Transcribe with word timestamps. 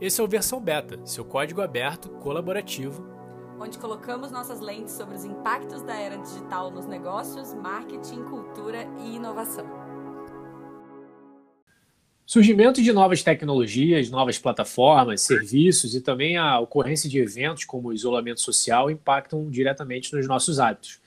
Esse 0.00 0.20
é 0.20 0.24
o 0.24 0.28
Versão 0.28 0.60
Beta, 0.60 1.04
seu 1.04 1.24
código 1.24 1.60
aberto, 1.60 2.08
colaborativo, 2.20 3.04
onde 3.58 3.76
colocamos 3.78 4.30
nossas 4.30 4.60
lentes 4.60 4.94
sobre 4.94 5.16
os 5.16 5.24
impactos 5.24 5.82
da 5.82 5.96
era 5.96 6.16
digital 6.16 6.70
nos 6.70 6.86
negócios, 6.86 7.52
marketing, 7.54 8.22
cultura 8.22 8.86
e 9.00 9.16
inovação. 9.16 9.66
Surgimento 12.24 12.80
de 12.80 12.92
novas 12.92 13.24
tecnologias, 13.24 14.08
novas 14.08 14.38
plataformas, 14.38 15.22
serviços 15.22 15.96
e 15.96 16.00
também 16.00 16.36
a 16.36 16.60
ocorrência 16.60 17.10
de 17.10 17.18
eventos 17.18 17.64
como 17.64 17.88
o 17.88 17.92
isolamento 17.92 18.40
social 18.40 18.88
impactam 18.92 19.50
diretamente 19.50 20.14
nos 20.14 20.28
nossos 20.28 20.60
hábitos. 20.60 21.00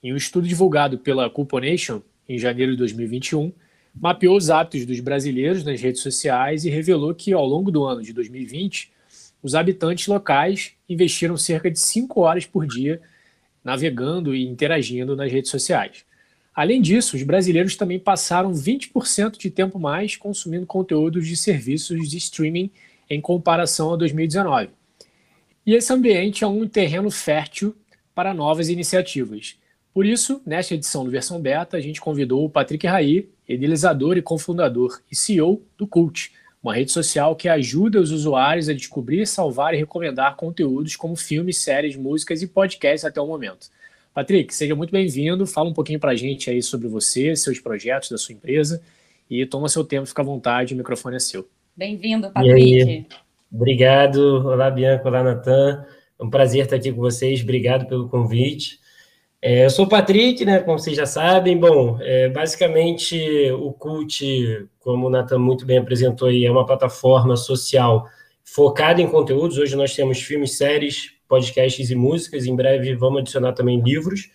Em 0.00 0.12
um 0.12 0.16
estudo 0.16 0.46
divulgado 0.46 0.98
pela 0.98 1.28
Couponation 1.28 2.00
em 2.28 2.38
janeiro 2.38 2.70
de 2.72 2.78
2021, 2.78 3.52
mapeou 3.94 4.36
os 4.36 4.50
hábitos 4.50 4.86
dos 4.86 5.00
brasileiros 5.00 5.64
nas 5.64 5.80
redes 5.80 6.00
sociais 6.00 6.64
e 6.64 6.70
revelou 6.70 7.14
que, 7.14 7.32
ao 7.32 7.46
longo 7.46 7.70
do 7.70 7.84
ano 7.84 8.02
de 8.02 8.12
2020, 8.12 8.92
os 9.42 9.54
habitantes 9.54 10.06
locais 10.06 10.72
investiram 10.88 11.36
cerca 11.36 11.70
de 11.70 11.78
5 11.78 12.20
horas 12.20 12.46
por 12.46 12.66
dia 12.66 13.00
navegando 13.64 14.34
e 14.34 14.46
interagindo 14.46 15.14
nas 15.14 15.30
redes 15.30 15.50
sociais. 15.50 16.04
Além 16.54 16.80
disso, 16.80 17.16
os 17.16 17.22
brasileiros 17.22 17.76
também 17.76 17.98
passaram 17.98 18.52
20% 18.52 19.38
de 19.38 19.50
tempo 19.50 19.78
mais 19.78 20.16
consumindo 20.16 20.66
conteúdos 20.66 21.26
de 21.26 21.36
serviços 21.36 22.08
de 22.08 22.16
streaming 22.16 22.70
em 23.08 23.20
comparação 23.20 23.94
a 23.94 23.96
2019. 23.96 24.70
E 25.64 25.74
esse 25.74 25.92
ambiente 25.92 26.42
é 26.42 26.46
um 26.46 26.66
terreno 26.66 27.10
fértil 27.10 27.76
para 28.14 28.34
novas 28.34 28.68
iniciativas. 28.68 29.56
Por 29.92 30.06
isso, 30.06 30.40
nesta 30.46 30.74
edição 30.74 31.04
do 31.04 31.10
Versão 31.10 31.40
Beta, 31.40 31.76
a 31.76 31.80
gente 31.80 32.00
convidou 32.00 32.44
o 32.44 32.50
Patrick 32.50 32.86
Raí, 32.86 33.28
idealizador 33.48 34.16
e 34.16 34.22
cofundador 34.22 35.00
e 35.10 35.16
CEO 35.16 35.62
do 35.76 35.86
Cult, 35.86 36.32
uma 36.62 36.74
rede 36.74 36.92
social 36.92 37.34
que 37.34 37.48
ajuda 37.48 38.00
os 38.00 38.12
usuários 38.12 38.68
a 38.68 38.74
descobrir, 38.74 39.26
salvar 39.26 39.74
e 39.74 39.78
recomendar 39.78 40.36
conteúdos 40.36 40.94
como 40.94 41.16
filmes, 41.16 41.58
séries, 41.58 41.96
músicas 41.96 42.42
e 42.42 42.46
podcasts 42.46 43.04
até 43.04 43.20
o 43.20 43.26
momento. 43.26 43.68
Patrick, 44.12 44.54
seja 44.54 44.74
muito 44.74 44.90
bem-vindo. 44.90 45.46
Fala 45.46 45.70
um 45.70 45.72
pouquinho 45.72 45.98
para 45.98 46.12
a 46.12 46.16
gente 46.16 46.50
aí 46.50 46.62
sobre 46.62 46.88
você, 46.88 47.34
seus 47.34 47.58
projetos 47.58 48.10
da 48.10 48.18
sua 48.18 48.34
empresa 48.34 48.82
e 49.30 49.46
toma 49.46 49.68
seu 49.68 49.84
tempo, 49.84 50.06
fica 50.06 50.22
à 50.22 50.24
vontade, 50.24 50.74
o 50.74 50.76
microfone 50.76 51.16
é 51.16 51.20
seu. 51.20 51.48
Bem-vindo, 51.76 52.30
Patrick. 52.30 53.06
Obrigado. 53.52 54.46
Olá, 54.46 54.70
Bianca. 54.70 55.08
Olá, 55.08 55.22
Natan. 55.22 55.86
É 56.18 56.24
um 56.24 56.28
prazer 56.28 56.64
estar 56.64 56.76
aqui 56.76 56.92
com 56.92 57.00
vocês. 57.00 57.40
Obrigado 57.40 57.86
pelo 57.86 58.08
convite. 58.08 58.79
É, 59.42 59.64
eu 59.64 59.70
sou 59.70 59.86
o 59.86 59.88
Patrick, 59.88 60.44
né, 60.44 60.58
como 60.58 60.78
vocês 60.78 60.94
já 60.94 61.06
sabem. 61.06 61.58
Bom, 61.58 61.98
é, 62.02 62.28
basicamente 62.28 63.50
o 63.52 63.72
Cult, 63.72 64.68
como 64.78 65.06
o 65.06 65.10
Nathan 65.10 65.38
muito 65.38 65.64
bem 65.64 65.78
apresentou 65.78 66.28
aí, 66.28 66.44
é 66.44 66.50
uma 66.50 66.66
plataforma 66.66 67.36
social 67.36 68.06
focada 68.44 69.00
em 69.00 69.08
conteúdos. 69.08 69.56
Hoje 69.56 69.74
nós 69.76 69.94
temos 69.96 70.20
filmes, 70.20 70.58
séries, 70.58 71.14
podcasts 71.26 71.90
e 71.90 71.94
músicas. 71.94 72.44
Em 72.44 72.54
breve 72.54 72.94
vamos 72.94 73.20
adicionar 73.20 73.54
também 73.54 73.80
livros. 73.80 74.30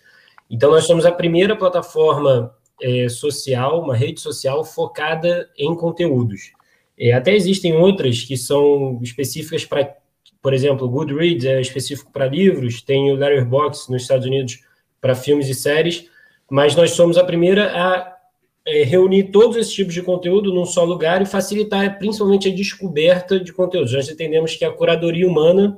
Então 0.50 0.72
nós 0.72 0.86
somos 0.86 1.06
a 1.06 1.11
primeira 1.11 1.56
plataforma 1.56 2.56
é, 2.81 3.08
social, 3.08 3.81
uma 3.83 3.95
rede 3.95 4.20
social 4.20 4.66
focada 4.66 5.48
em 5.56 5.76
conteúdos. 5.76 6.52
É, 6.98 7.14
até 7.14 7.36
existem 7.36 7.76
outras 7.76 8.23
que 8.23 8.36
são 8.36 9.00
específicas 9.03 9.66
para, 9.66 9.95
por 10.42 10.52
exemplo, 10.52 10.89
Goodreads 10.89 11.45
é 11.45 11.61
específico 11.61 12.11
para 12.11 12.26
livros, 12.26 12.81
tem 12.81 13.11
o 13.11 13.16
Letterboxd 13.16 13.92
nos 13.92 14.02
Estados 14.02 14.26
Unidos 14.26 14.64
para 15.06 15.14
filmes 15.14 15.48
e 15.48 15.53
séries, 15.53 16.09
mas 16.50 16.75
nós 16.75 16.89
somos 16.89 17.16
a 17.16 17.23
primeira 17.23 17.72
a 17.72 18.17
é, 18.66 18.81
reunir 18.81 19.25
todos 19.25 19.56
esses 19.56 19.72
tipos 19.72 19.94
de 19.94 20.02
conteúdo 20.02 20.52
num 20.52 20.66
só 20.66 20.84
lugar 20.84 21.22
e 21.22 21.28
facilitar 21.28 22.00
principalmente 22.00 22.50
a 22.50 22.52
descoberta 22.52 23.39
de 23.39 23.53
conteúdos. 23.53 23.94
Nós 23.94 24.09
entendemos 24.09 24.56
que 24.56 24.66
a 24.66 24.72
curadoria 24.72 25.28
humana, 25.28 25.78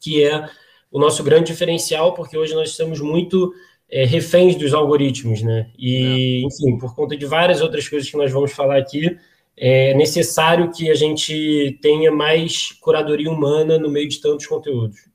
que 0.00 0.24
é 0.24 0.48
o 0.90 0.98
nosso 0.98 1.22
grande 1.22 1.52
diferencial, 1.52 2.14
porque 2.14 2.38
hoje 2.38 2.54
nós 2.54 2.70
estamos 2.70 3.02
muito 3.02 3.52
é, 3.90 4.06
reféns 4.06 4.56
dos 4.56 4.72
algoritmos, 4.72 5.42
né? 5.42 5.70
E, 5.78 6.40
é. 6.42 6.46
enfim, 6.46 6.78
por 6.78 6.94
conta 6.94 7.18
de 7.18 7.26
várias 7.26 7.60
outras 7.60 7.86
coisas 7.86 8.08
que 8.08 8.16
nós 8.16 8.32
vamos 8.32 8.52
falar 8.52 8.78
aqui, 8.78 9.14
é 9.54 9.92
necessário 9.92 10.72
que 10.72 10.90
a 10.90 10.94
gente 10.94 11.78
tenha 11.82 12.10
mais 12.10 12.72
curadoria 12.80 13.30
humana 13.30 13.76
no 13.78 13.90
meio 13.90 14.08
de 14.08 14.18
tantos 14.22 14.46
conteúdos. 14.46 15.06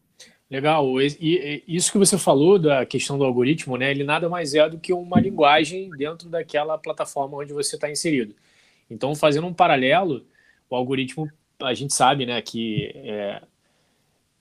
Legal. 0.53 1.01
E, 1.01 1.63
isso 1.67 1.91
que 1.91 1.97
você 1.97 2.15
falou 2.15 2.59
da 2.59 2.85
questão 2.85 3.17
do 3.17 3.23
algoritmo, 3.23 3.75
né? 3.75 3.89
Ele 3.89 4.03
nada 4.03 4.29
mais 4.29 4.53
é 4.53 4.69
do 4.69 4.77
que 4.77 4.93
uma 4.93 5.19
linguagem 5.19 5.89
dentro 5.97 6.29
daquela 6.29 6.77
plataforma 6.77 7.37
onde 7.37 7.51
você 7.51 7.75
está 7.75 7.89
inserido. 7.89 8.35
Então, 8.87 9.15
fazendo 9.15 9.47
um 9.47 9.53
paralelo, 9.53 10.23
o 10.69 10.75
algoritmo, 10.75 11.27
a 11.59 11.73
gente 11.73 11.91
sabe, 11.93 12.27
né, 12.27 12.39
que, 12.39 12.91
é, 12.93 13.41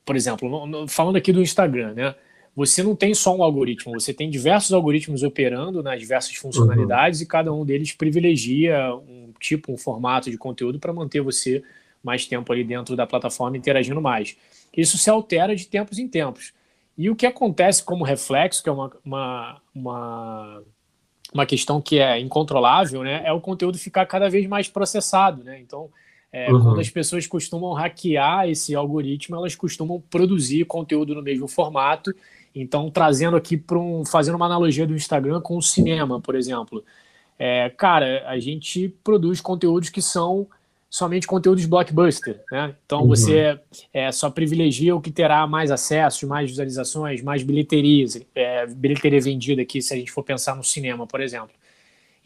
por 0.04 0.14
exemplo, 0.14 0.86
falando 0.86 1.16
aqui 1.16 1.32
do 1.32 1.40
Instagram, 1.40 1.94
né? 1.94 2.14
Você 2.54 2.82
não 2.82 2.94
tem 2.94 3.14
só 3.14 3.34
um 3.34 3.42
algoritmo, 3.42 3.98
você 3.98 4.12
tem 4.12 4.28
diversos 4.28 4.74
algoritmos 4.74 5.22
operando 5.22 5.82
nas 5.82 5.98
diversas 5.98 6.34
funcionalidades 6.34 7.20
uhum. 7.20 7.24
e 7.24 7.26
cada 7.26 7.50
um 7.50 7.64
deles 7.64 7.92
privilegia 7.92 8.94
um 8.94 9.32
tipo, 9.40 9.72
um 9.72 9.78
formato 9.78 10.30
de 10.30 10.36
conteúdo 10.36 10.78
para 10.78 10.92
manter 10.92 11.22
você 11.22 11.62
mais 12.02 12.26
tempo 12.26 12.52
ali 12.52 12.64
dentro 12.64 12.96
da 12.96 13.06
plataforma 13.06 13.56
interagindo 13.56 14.00
mais. 14.00 14.36
Isso 14.76 14.98
se 14.98 15.08
altera 15.08 15.54
de 15.54 15.66
tempos 15.66 15.98
em 15.98 16.08
tempos. 16.08 16.52
E 16.96 17.08
o 17.08 17.16
que 17.16 17.26
acontece 17.26 17.82
como 17.82 18.04
reflexo, 18.04 18.62
que 18.62 18.68
é 18.68 18.72
uma, 18.72 18.92
uma, 19.04 19.60
uma, 19.74 20.62
uma 21.32 21.46
questão 21.46 21.80
que 21.80 21.98
é 21.98 22.18
incontrolável, 22.18 23.02
né, 23.02 23.22
é 23.24 23.32
o 23.32 23.40
conteúdo 23.40 23.78
ficar 23.78 24.06
cada 24.06 24.28
vez 24.28 24.46
mais 24.46 24.68
processado. 24.68 25.42
Né? 25.42 25.60
Então, 25.60 25.90
é, 26.32 26.50
uhum. 26.50 26.62
quando 26.62 26.80
as 26.80 26.88
pessoas 26.90 27.26
costumam 27.26 27.72
hackear 27.74 28.48
esse 28.48 28.74
algoritmo, 28.74 29.36
elas 29.36 29.54
costumam 29.54 30.02
produzir 30.10 30.64
conteúdo 30.64 31.14
no 31.14 31.22
mesmo 31.22 31.46
formato. 31.46 32.14
Então, 32.54 32.90
trazendo 32.90 33.36
aqui 33.36 33.56
para 33.56 33.78
um. 33.78 34.04
fazendo 34.04 34.36
uma 34.36 34.46
analogia 34.46 34.86
do 34.86 34.94
Instagram 34.94 35.40
com 35.40 35.56
o 35.56 35.62
cinema, 35.62 36.20
por 36.20 36.34
exemplo. 36.34 36.84
É, 37.38 37.70
cara, 37.70 38.24
a 38.28 38.38
gente 38.38 38.88
produz 39.02 39.40
conteúdos 39.40 39.88
que 39.88 40.02
são 40.02 40.46
somente 40.92 41.26
conteúdos 41.26 41.64
blockbuster, 41.64 42.42
né? 42.52 42.76
Então 42.84 43.00
uhum. 43.00 43.08
você 43.08 43.58
é, 43.94 44.12
só 44.12 44.28
privilegia 44.28 44.94
o 44.94 45.00
que 45.00 45.10
terá 45.10 45.46
mais 45.46 45.70
acesso, 45.70 46.28
mais 46.28 46.50
visualizações, 46.50 47.22
mais 47.22 47.42
bilheterias, 47.42 48.20
é, 48.34 48.66
bilheteria 48.66 49.18
vendida 49.18 49.62
aqui, 49.62 49.80
se 49.80 49.94
a 49.94 49.96
gente 49.96 50.12
for 50.12 50.22
pensar 50.22 50.54
no 50.54 50.62
cinema, 50.62 51.06
por 51.06 51.22
exemplo. 51.22 51.52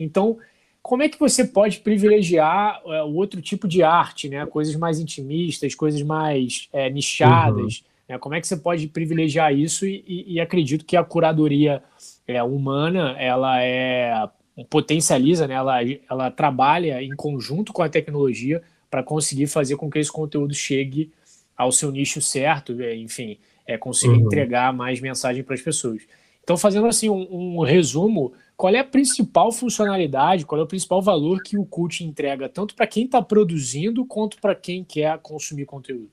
Então, 0.01 0.37
como 0.83 1.05
é 1.05 1.09
que 1.09 1.17
você 1.17 1.45
pode 1.45 1.79
privilegiar 1.79 2.83
é, 2.87 3.05
o 3.05 3.15
outro 3.15 3.41
tipo 3.41 3.69
de 3.69 3.85
arte, 3.85 4.29
né? 4.29 4.45
Coisas 4.47 4.75
mais 4.75 4.99
intimistas, 4.99 5.73
coisas 5.73 6.03
mais 6.03 6.69
é, 6.73 6.91
nichadas, 6.91 7.79
uhum. 7.79 7.85
né? 8.09 8.19
Como 8.19 8.35
é 8.35 8.41
que 8.41 8.49
você 8.49 8.57
pode 8.57 8.89
privilegiar 8.89 9.55
isso? 9.55 9.87
E, 9.87 10.03
e, 10.09 10.35
e 10.35 10.41
acredito 10.41 10.85
que 10.85 10.97
a 10.97 11.05
curadoria 11.05 11.85
é, 12.27 12.43
humana, 12.43 13.15
ela 13.17 13.63
é 13.63 14.29
potencializa, 14.65 15.47
né? 15.47 15.55
ela, 15.55 15.79
ela 16.09 16.31
trabalha 16.31 17.03
em 17.03 17.15
conjunto 17.15 17.73
com 17.73 17.83
a 17.83 17.89
tecnologia 17.89 18.63
para 18.91 19.03
conseguir 19.03 19.47
fazer 19.47 19.77
com 19.77 19.91
que 19.91 19.99
esse 19.99 20.11
conteúdo 20.11 20.55
chegue 20.55 21.13
ao 21.57 21.73
seu 21.73 21.91
nicho 21.91 22.21
certo, 22.21 22.81
é, 22.81 22.95
enfim, 22.97 23.39
é, 23.67 23.77
conseguir 23.77 24.15
uhum. 24.15 24.27
entregar 24.27 24.73
mais 24.73 25.01
mensagem 25.01 25.43
para 25.43 25.55
as 25.55 25.63
pessoas. 25.63 26.03
Então, 26.43 26.57
fazendo 26.57 26.87
assim 26.87 27.11
um, 27.11 27.59
um, 27.59 27.61
resumo, 27.65 28.33
qual 28.57 28.73
é 28.73 28.79
a 28.79 28.85
principal 28.85 29.51
funcionalidade, 29.51 30.47
qual 30.47 30.61
é 30.61 30.65
o 30.65 30.67
principal 30.67 31.03
valor 31.03 31.43
que 31.43 31.59
o 31.59 31.67
Cult 31.67 32.05
entrega, 32.05 32.49
tanto 32.49 32.75
para 32.75 32.87
quem 32.87 33.05
está 33.05 33.21
produzindo 33.21 34.07
quanto 34.07 34.41
para 34.41 34.55
quem 34.55 34.85
quer 34.85 35.19
consumir 35.19 35.67
conteúdo? 35.67 36.11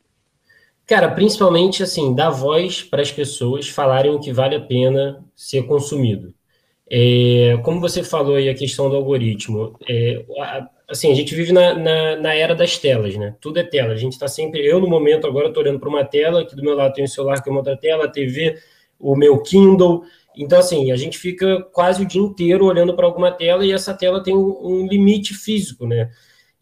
Cara, 0.86 1.09
principalmente 1.12 1.84
assim, 1.84 2.14
dar 2.14 2.32
voz 2.32 2.82
para 2.82 3.02
as 3.02 3.12
pessoas 3.12 3.70
falarem 3.70 4.12
o 4.12 4.20
que 4.20 4.34
vale 4.34 4.56
a 4.56 4.62
pena 4.62 5.24
ser 5.36 5.64
consumido. 5.68 6.34
É, 6.96 7.58
como 7.64 7.81
você 7.81 8.04
falou 8.04 8.36
aí 8.36 8.48
a 8.48 8.54
questão 8.54 8.88
do 8.88 8.96
algoritmo, 8.96 9.76
é, 9.90 10.24
assim, 10.88 11.12
a 11.12 11.16
gente 11.16 11.34
vive 11.34 11.52
na, 11.52 11.73
na, 11.73 12.16
na, 12.17 12.35
era 12.35 12.53
das 12.53 12.78
telas, 12.78 13.16
né? 13.16 13.35
Tudo 13.41 13.58
é 13.58 13.64
tela. 13.64 13.94
A 13.94 13.97
gente 13.97 14.12
está 14.12 14.28
sempre. 14.28 14.64
Eu, 14.64 14.79
no 14.79 14.88
momento, 14.88 15.26
agora 15.26 15.47
estou 15.47 15.64
olhando 15.64 15.79
para 15.79 15.90
uma 15.90 16.06
tela, 16.06 16.41
aqui 16.41 16.56
do 16.56 16.62
meu 16.62 16.76
lado 16.76 16.94
tem 16.94 17.03
o 17.03 17.08
celular, 17.08 17.41
que 17.41 17.50
é 17.50 17.52
uma 17.52 17.62
outra 17.62 17.76
tela, 17.76 18.06
a 18.06 18.08
TV, 18.08 18.59
o 19.00 19.16
meu 19.16 19.41
Kindle. 19.41 20.03
Então, 20.38 20.59
assim, 20.59 20.91
a 20.91 20.96
gente 20.96 21.17
fica 21.17 21.64
quase 21.72 22.03
o 22.03 22.06
dia 22.06 22.22
inteiro 22.22 22.67
olhando 22.67 22.96
para 22.96 23.08
alguma 23.08 23.32
tela 23.32 23.66
e 23.66 23.72
essa 23.72 23.96
tela 23.96 24.22
tem 24.22 24.35
um, 24.35 24.59
um 24.62 24.88
limite 24.88 25.34
físico, 25.34 25.88
né? 25.88 26.12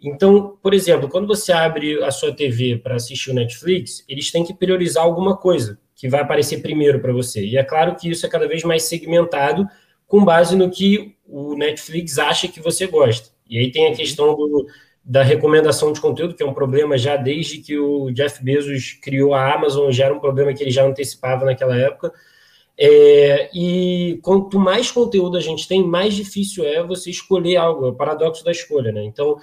Então, 0.02 0.58
por 0.64 0.74
exemplo, 0.74 1.10
quando 1.10 1.28
você 1.28 1.52
abre 1.52 2.02
a 2.06 2.10
sua 2.10 2.34
TV 2.34 2.78
para 2.78 2.96
assistir 2.96 3.32
o 3.32 3.34
Netflix, 3.34 4.06
eles 4.08 4.32
têm 4.32 4.46
que 4.46 4.54
priorizar 4.54 5.04
alguma 5.04 5.36
coisa 5.36 5.78
que 5.94 6.08
vai 6.08 6.22
aparecer 6.22 6.62
primeiro 6.62 7.02
para 7.02 7.12
você. 7.12 7.46
E 7.46 7.58
é 7.58 7.64
claro 7.66 7.98
que 7.98 8.10
isso 8.10 8.26
é 8.26 8.30
cada 8.30 8.48
vez 8.48 8.64
mais 8.64 8.84
segmentado 8.84 9.68
com 10.12 10.26
base 10.26 10.58
no 10.58 10.70
que 10.70 11.16
o 11.26 11.56
Netflix 11.56 12.20
acha 12.20 12.46
que 12.46 12.60
você 12.60 12.86
gosta. 12.86 13.30
E 13.50 13.58
aí 13.58 13.72
tem 13.72 13.88
a 13.88 13.96
questão 13.96 14.36
do, 14.36 14.68
da 15.02 15.24
recomendação 15.24 15.94
de 15.94 16.02
conteúdo, 16.02 16.36
que 16.36 16.44
é 16.44 16.46
um 16.46 16.54
problema 16.54 16.98
já 16.98 17.16
desde 17.16 17.60
que 17.60 17.80
o 17.80 18.12
Jeff 18.12 18.44
Bezos 18.44 19.00
criou 19.02 19.34
a 19.34 19.54
Amazon, 19.54 19.90
já 19.90 20.08
era 20.08 20.14
um 20.14 20.20
problema 20.20 20.54
que 20.54 20.62
ele 20.62 20.70
já 20.70 20.84
antecipava 20.86 21.46
naquela 21.46 21.78
época. 21.78 22.12
É, 22.78 23.50
e 23.56 24.20
quanto 24.22 24.60
mais 24.60 24.92
conteúdo 24.92 25.38
a 25.38 25.40
gente 25.40 25.66
tem, 25.66 25.82
mais 25.82 26.14
difícil 26.14 26.66
é 26.66 26.84
você 26.84 27.10
escolher 27.10 27.56
algo, 27.56 27.86
é 27.86 27.90
o 27.92 27.96
paradoxo 27.96 28.44
da 28.44 28.52
escolha, 28.52 28.92
né? 28.92 29.06
Então, 29.06 29.38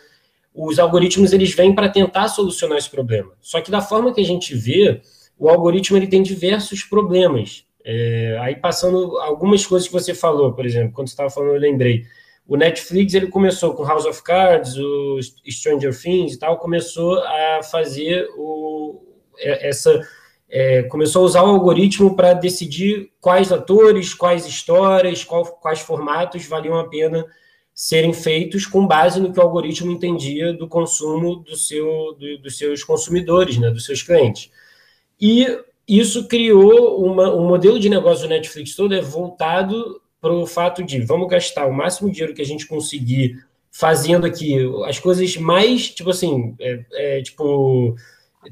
os 0.55 0.79
algoritmos 0.79 1.33
eles 1.33 1.55
vêm 1.55 1.75
para 1.75 1.89
tentar 1.89 2.29
solucionar 2.29 2.77
esse 2.77 2.91
problema. 2.91 3.33
Só 3.41 3.63
que 3.63 3.71
da 3.71 3.81
forma 3.81 4.13
que 4.13 4.21
a 4.21 4.25
gente 4.25 4.55
vê, 4.55 5.01
o 5.39 5.49
algoritmo 5.49 5.97
ele 5.97 6.09
tem 6.09 6.23
diversos 6.23 6.83
problemas. 6.83 7.65
É, 7.85 8.37
aí 8.41 8.57
passando 8.57 9.19
algumas 9.19 9.65
coisas 9.67 9.89
que 9.89 9.93
você 9.93 10.15
falou, 10.15 10.53
por 10.53 10.67
exemplo, 10.67 10.93
quando 10.93 11.09
você 11.09 11.13
estava 11.13 11.31
falando, 11.31 11.55
eu 11.55 11.61
lembrei. 11.61 12.05
O 12.47 12.57
Netflix 12.57 13.15
ele 13.15 13.29
começou 13.29 13.75
com 13.75 13.85
House 13.85 14.07
of 14.07 14.23
Cards, 14.23 14.77
o 14.77 15.19
Stranger 15.49 15.99
Things 15.99 16.35
e 16.35 16.39
tal, 16.39 16.59
começou 16.59 17.19
a 17.19 17.61
fazer 17.63 18.27
o, 18.37 19.03
é, 19.39 19.69
essa 19.69 20.01
é, 20.49 20.83
começou 20.85 21.23
a 21.23 21.27
usar 21.27 21.43
o 21.43 21.51
algoritmo 21.51 22.17
para 22.17 22.33
decidir 22.33 23.11
quais 23.21 23.53
atores, 23.53 24.15
quais 24.15 24.47
histórias, 24.47 25.23
qual, 25.23 25.45
quais 25.45 25.81
formatos 25.81 26.47
valiam 26.47 26.79
a 26.79 26.89
pena 26.89 27.27
serem 27.75 28.13
feitos 28.13 28.67
com 28.67 28.87
base 28.87 29.21
no 29.21 29.33
que 29.33 29.39
o 29.39 29.43
algoritmo 29.43 29.93
entendia 29.93 30.53
do 30.53 30.67
consumo 30.67 31.37
do 31.37 31.55
seu, 31.55 32.17
do, 32.19 32.39
dos 32.39 32.59
seus 32.59 32.83
consumidores, 32.83 33.59
né, 33.59 33.71
dos 33.71 33.85
seus 33.85 34.03
clientes. 34.03 34.51
E 35.21 35.47
isso 35.89 36.29
criou 36.29 37.03
uma, 37.05 37.35
um 37.35 37.47
modelo 37.47 37.79
de 37.79 37.89
negócio 37.89 38.27
do 38.27 38.31
Netflix 38.31 38.75
todo 38.75 38.95
é 38.95 39.01
voltado 39.01 40.01
para 40.21 40.33
o 40.33 40.47
fato 40.47 40.83
de 40.83 41.01
vamos 41.01 41.29
gastar 41.29 41.67
o 41.67 41.73
máximo 41.73 42.09
de 42.09 42.17
dinheiro 42.17 42.35
que 42.35 42.43
a 42.43 42.47
gente 42.47 42.67
conseguir 42.67 43.37
fazendo 43.71 44.27
aqui 44.27 44.57
as 44.87 44.99
coisas 44.99 45.37
mais, 45.37 45.89
tipo 45.91 46.11
assim, 46.11 46.55
é, 46.61 46.85
é, 46.93 47.23
tipo 47.23 47.95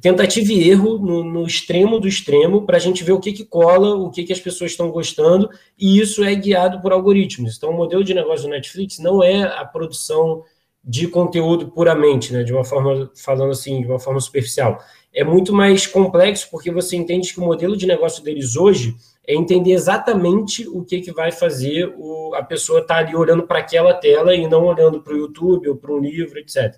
tentativa 0.00 0.52
e 0.52 0.68
erro 0.68 0.98
no, 0.98 1.24
no 1.24 1.46
extremo 1.46 1.98
do 1.98 2.08
extremo 2.08 2.66
para 2.66 2.76
a 2.76 2.80
gente 2.80 3.04
ver 3.04 3.12
o 3.12 3.20
que, 3.20 3.32
que 3.32 3.44
cola, 3.44 3.94
o 3.94 4.10
que, 4.10 4.24
que 4.24 4.32
as 4.32 4.40
pessoas 4.40 4.72
estão 4.72 4.90
gostando, 4.90 5.48
e 5.78 5.98
isso 5.98 6.24
é 6.24 6.34
guiado 6.34 6.80
por 6.80 6.92
algoritmos. 6.92 7.56
Então, 7.56 7.70
o 7.70 7.76
modelo 7.76 8.04
de 8.04 8.12
negócio 8.12 8.46
do 8.46 8.50
Netflix 8.50 8.98
não 8.98 9.22
é 9.22 9.42
a 9.42 9.64
produção 9.64 10.42
de 10.84 11.08
conteúdo 11.08 11.68
puramente, 11.68 12.32
né, 12.32 12.44
de 12.44 12.52
uma 12.52 12.64
forma, 12.64 13.10
falando 13.16 13.50
assim, 13.50 13.80
de 13.80 13.86
uma 13.86 13.98
forma 13.98 14.20
superficial. 14.20 14.78
É 15.16 15.24
muito 15.24 15.50
mais 15.50 15.86
complexo 15.86 16.46
porque 16.50 16.70
você 16.70 16.94
entende 16.94 17.32
que 17.32 17.40
o 17.40 17.42
modelo 17.42 17.74
de 17.74 17.86
negócio 17.86 18.22
deles 18.22 18.54
hoje 18.54 18.94
é 19.26 19.34
entender 19.34 19.72
exatamente 19.72 20.68
o 20.68 20.84
que, 20.84 21.00
que 21.00 21.10
vai 21.10 21.32
fazer 21.32 21.90
o, 21.96 22.34
a 22.34 22.42
pessoa 22.42 22.80
estar 22.80 22.96
tá 22.96 23.00
ali 23.00 23.16
olhando 23.16 23.44
para 23.44 23.60
aquela 23.60 23.94
tela 23.94 24.34
e 24.34 24.46
não 24.46 24.66
olhando 24.66 25.00
para 25.00 25.14
o 25.14 25.16
YouTube 25.16 25.70
ou 25.70 25.76
para 25.76 25.90
um 25.90 26.00
livro, 26.00 26.38
etc. 26.38 26.76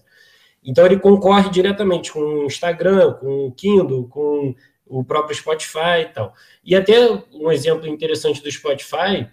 Então 0.64 0.86
ele 0.86 1.00
concorre 1.00 1.50
diretamente 1.50 2.12
com 2.12 2.20
o 2.20 2.44
Instagram, 2.44 3.14
com 3.14 3.46
o 3.46 3.52
Kindle, 3.52 4.06
com 4.08 4.54
o 4.86 5.02
próprio 5.02 5.36
Spotify 5.36 6.02
e 6.02 6.06
tal. 6.06 6.32
E 6.64 6.76
até 6.76 7.10
um 7.32 7.50
exemplo 7.50 7.88
interessante 7.88 8.40
do 8.40 8.50
Spotify, 8.52 9.26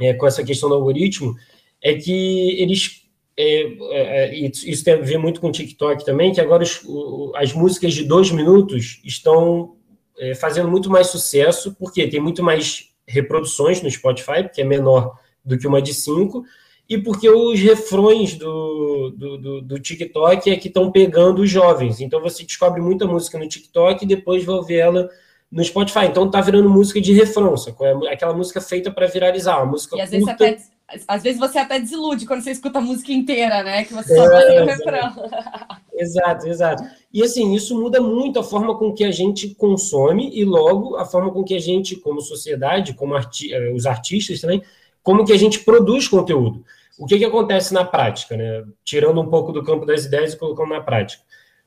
é, 0.00 0.14
com 0.14 0.26
essa 0.26 0.42
questão 0.42 0.70
do 0.70 0.74
algoritmo, 0.74 1.34
é 1.82 1.94
que 1.94 2.58
eles. 2.58 3.01
É, 3.36 3.62
é, 3.62 4.34
é 4.34 4.36
isso 4.36 4.84
tem 4.84 4.94
a 4.94 4.98
ver 4.98 5.18
muito 5.18 5.40
com 5.40 5.48
o 5.48 5.52
TikTok 5.52 6.04
também, 6.04 6.32
que 6.32 6.40
agora 6.40 6.62
os, 6.62 6.82
o, 6.84 7.32
as 7.34 7.52
músicas 7.52 7.94
de 7.94 8.04
dois 8.04 8.30
minutos 8.30 9.00
estão 9.04 9.76
é, 10.18 10.34
fazendo 10.34 10.68
muito 10.68 10.90
mais 10.90 11.08
sucesso, 11.08 11.74
porque 11.78 12.06
tem 12.08 12.20
muito 12.20 12.42
mais 12.42 12.90
reproduções 13.06 13.82
no 13.82 13.90
Spotify, 13.90 14.42
porque 14.42 14.60
é 14.60 14.64
menor 14.64 15.18
do 15.44 15.58
que 15.58 15.66
uma 15.66 15.82
de 15.82 15.92
cinco, 15.92 16.44
e 16.88 16.98
porque 16.98 17.28
os 17.28 17.58
refrões 17.58 18.34
do, 18.34 19.10
do, 19.16 19.38
do, 19.38 19.62
do 19.62 19.80
TikTok 19.80 20.50
é 20.50 20.56
que 20.56 20.68
estão 20.68 20.92
pegando 20.92 21.42
os 21.42 21.50
jovens. 21.50 22.00
Então 22.00 22.20
você 22.20 22.44
descobre 22.44 22.80
muita 22.80 23.06
música 23.06 23.38
no 23.38 23.48
TikTok 23.48 24.04
e 24.04 24.08
depois 24.08 24.44
vai 24.44 24.56
ouvir 24.56 24.76
ela 24.76 25.08
no 25.50 25.64
Spotify. 25.64 26.06
Então 26.06 26.30
tá 26.30 26.40
virando 26.40 26.68
música 26.68 27.00
de 27.00 27.12
refrão, 27.12 27.56
sacou? 27.56 27.86
É 27.86 28.12
aquela 28.12 28.34
música 28.34 28.60
feita 28.60 28.90
para 28.90 29.06
viralizar, 29.06 29.58
uma 29.58 29.72
música 29.72 29.96
e 29.96 30.00
às 30.00 30.10
vezes, 30.10 30.28
até, 30.28 30.58
às 31.06 31.22
vezes 31.22 31.38
você 31.38 31.58
até 31.58 31.78
desilude 31.78 32.26
quando 32.26 32.42
você 32.42 32.50
escuta 32.50 32.78
a 32.78 32.82
música 32.82 33.12
inteira, 33.12 33.62
né? 33.62 33.84
Que 33.84 33.94
você 33.94 34.14
só 34.14 34.24
é, 34.24 34.62
o 34.62 34.66
refrão. 34.66 35.12
Exato, 35.94 36.48
exato. 36.48 36.82
E 37.12 37.22
assim, 37.22 37.54
isso 37.54 37.78
muda 37.78 38.00
muito 38.00 38.40
a 38.40 38.42
forma 38.42 38.76
com 38.76 38.92
que 38.92 39.04
a 39.04 39.10
gente 39.10 39.54
consome 39.54 40.30
e 40.32 40.44
logo 40.44 40.96
a 40.96 41.04
forma 41.04 41.30
com 41.30 41.44
que 41.44 41.54
a 41.54 41.60
gente, 41.60 41.96
como 41.96 42.20
sociedade, 42.20 42.94
como 42.94 43.14
arti 43.14 43.52
eh, 43.52 43.72
os 43.72 43.84
artistas 43.86 44.40
também, 44.40 44.62
como 45.02 45.24
que 45.24 45.32
a 45.32 45.36
gente 45.36 45.60
produz 45.60 46.08
conteúdo. 46.08 46.64
O 46.98 47.06
que, 47.06 47.18
que 47.18 47.24
acontece 47.24 47.74
na 47.74 47.84
prática, 47.84 48.36
né? 48.36 48.64
Tirando 48.82 49.20
um 49.20 49.28
pouco 49.28 49.52
do 49.52 49.62
campo 49.62 49.84
das 49.84 50.06
ideias 50.06 50.32
e 50.32 50.38
colocando 50.38 50.70
na 50.70 50.80
prática. 50.80 51.22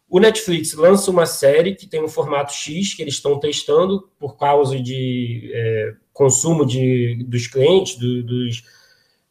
O 0.09 0.19
Netflix 0.19 0.73
lança 0.73 1.09
uma 1.11 1.25
série 1.25 1.75
que 1.75 1.87
tem 1.87 2.03
um 2.03 2.07
formato 2.07 2.53
X 2.53 2.93
que 2.93 3.01
eles 3.01 3.15
estão 3.15 3.39
testando 3.39 4.09
por 4.19 4.37
causa 4.37 4.79
de 4.79 5.51
é, 5.53 5.93
consumo 6.13 6.65
de, 6.65 7.23
dos 7.27 7.47
clientes, 7.47 7.97
do, 7.97 8.23
dos, 8.23 8.63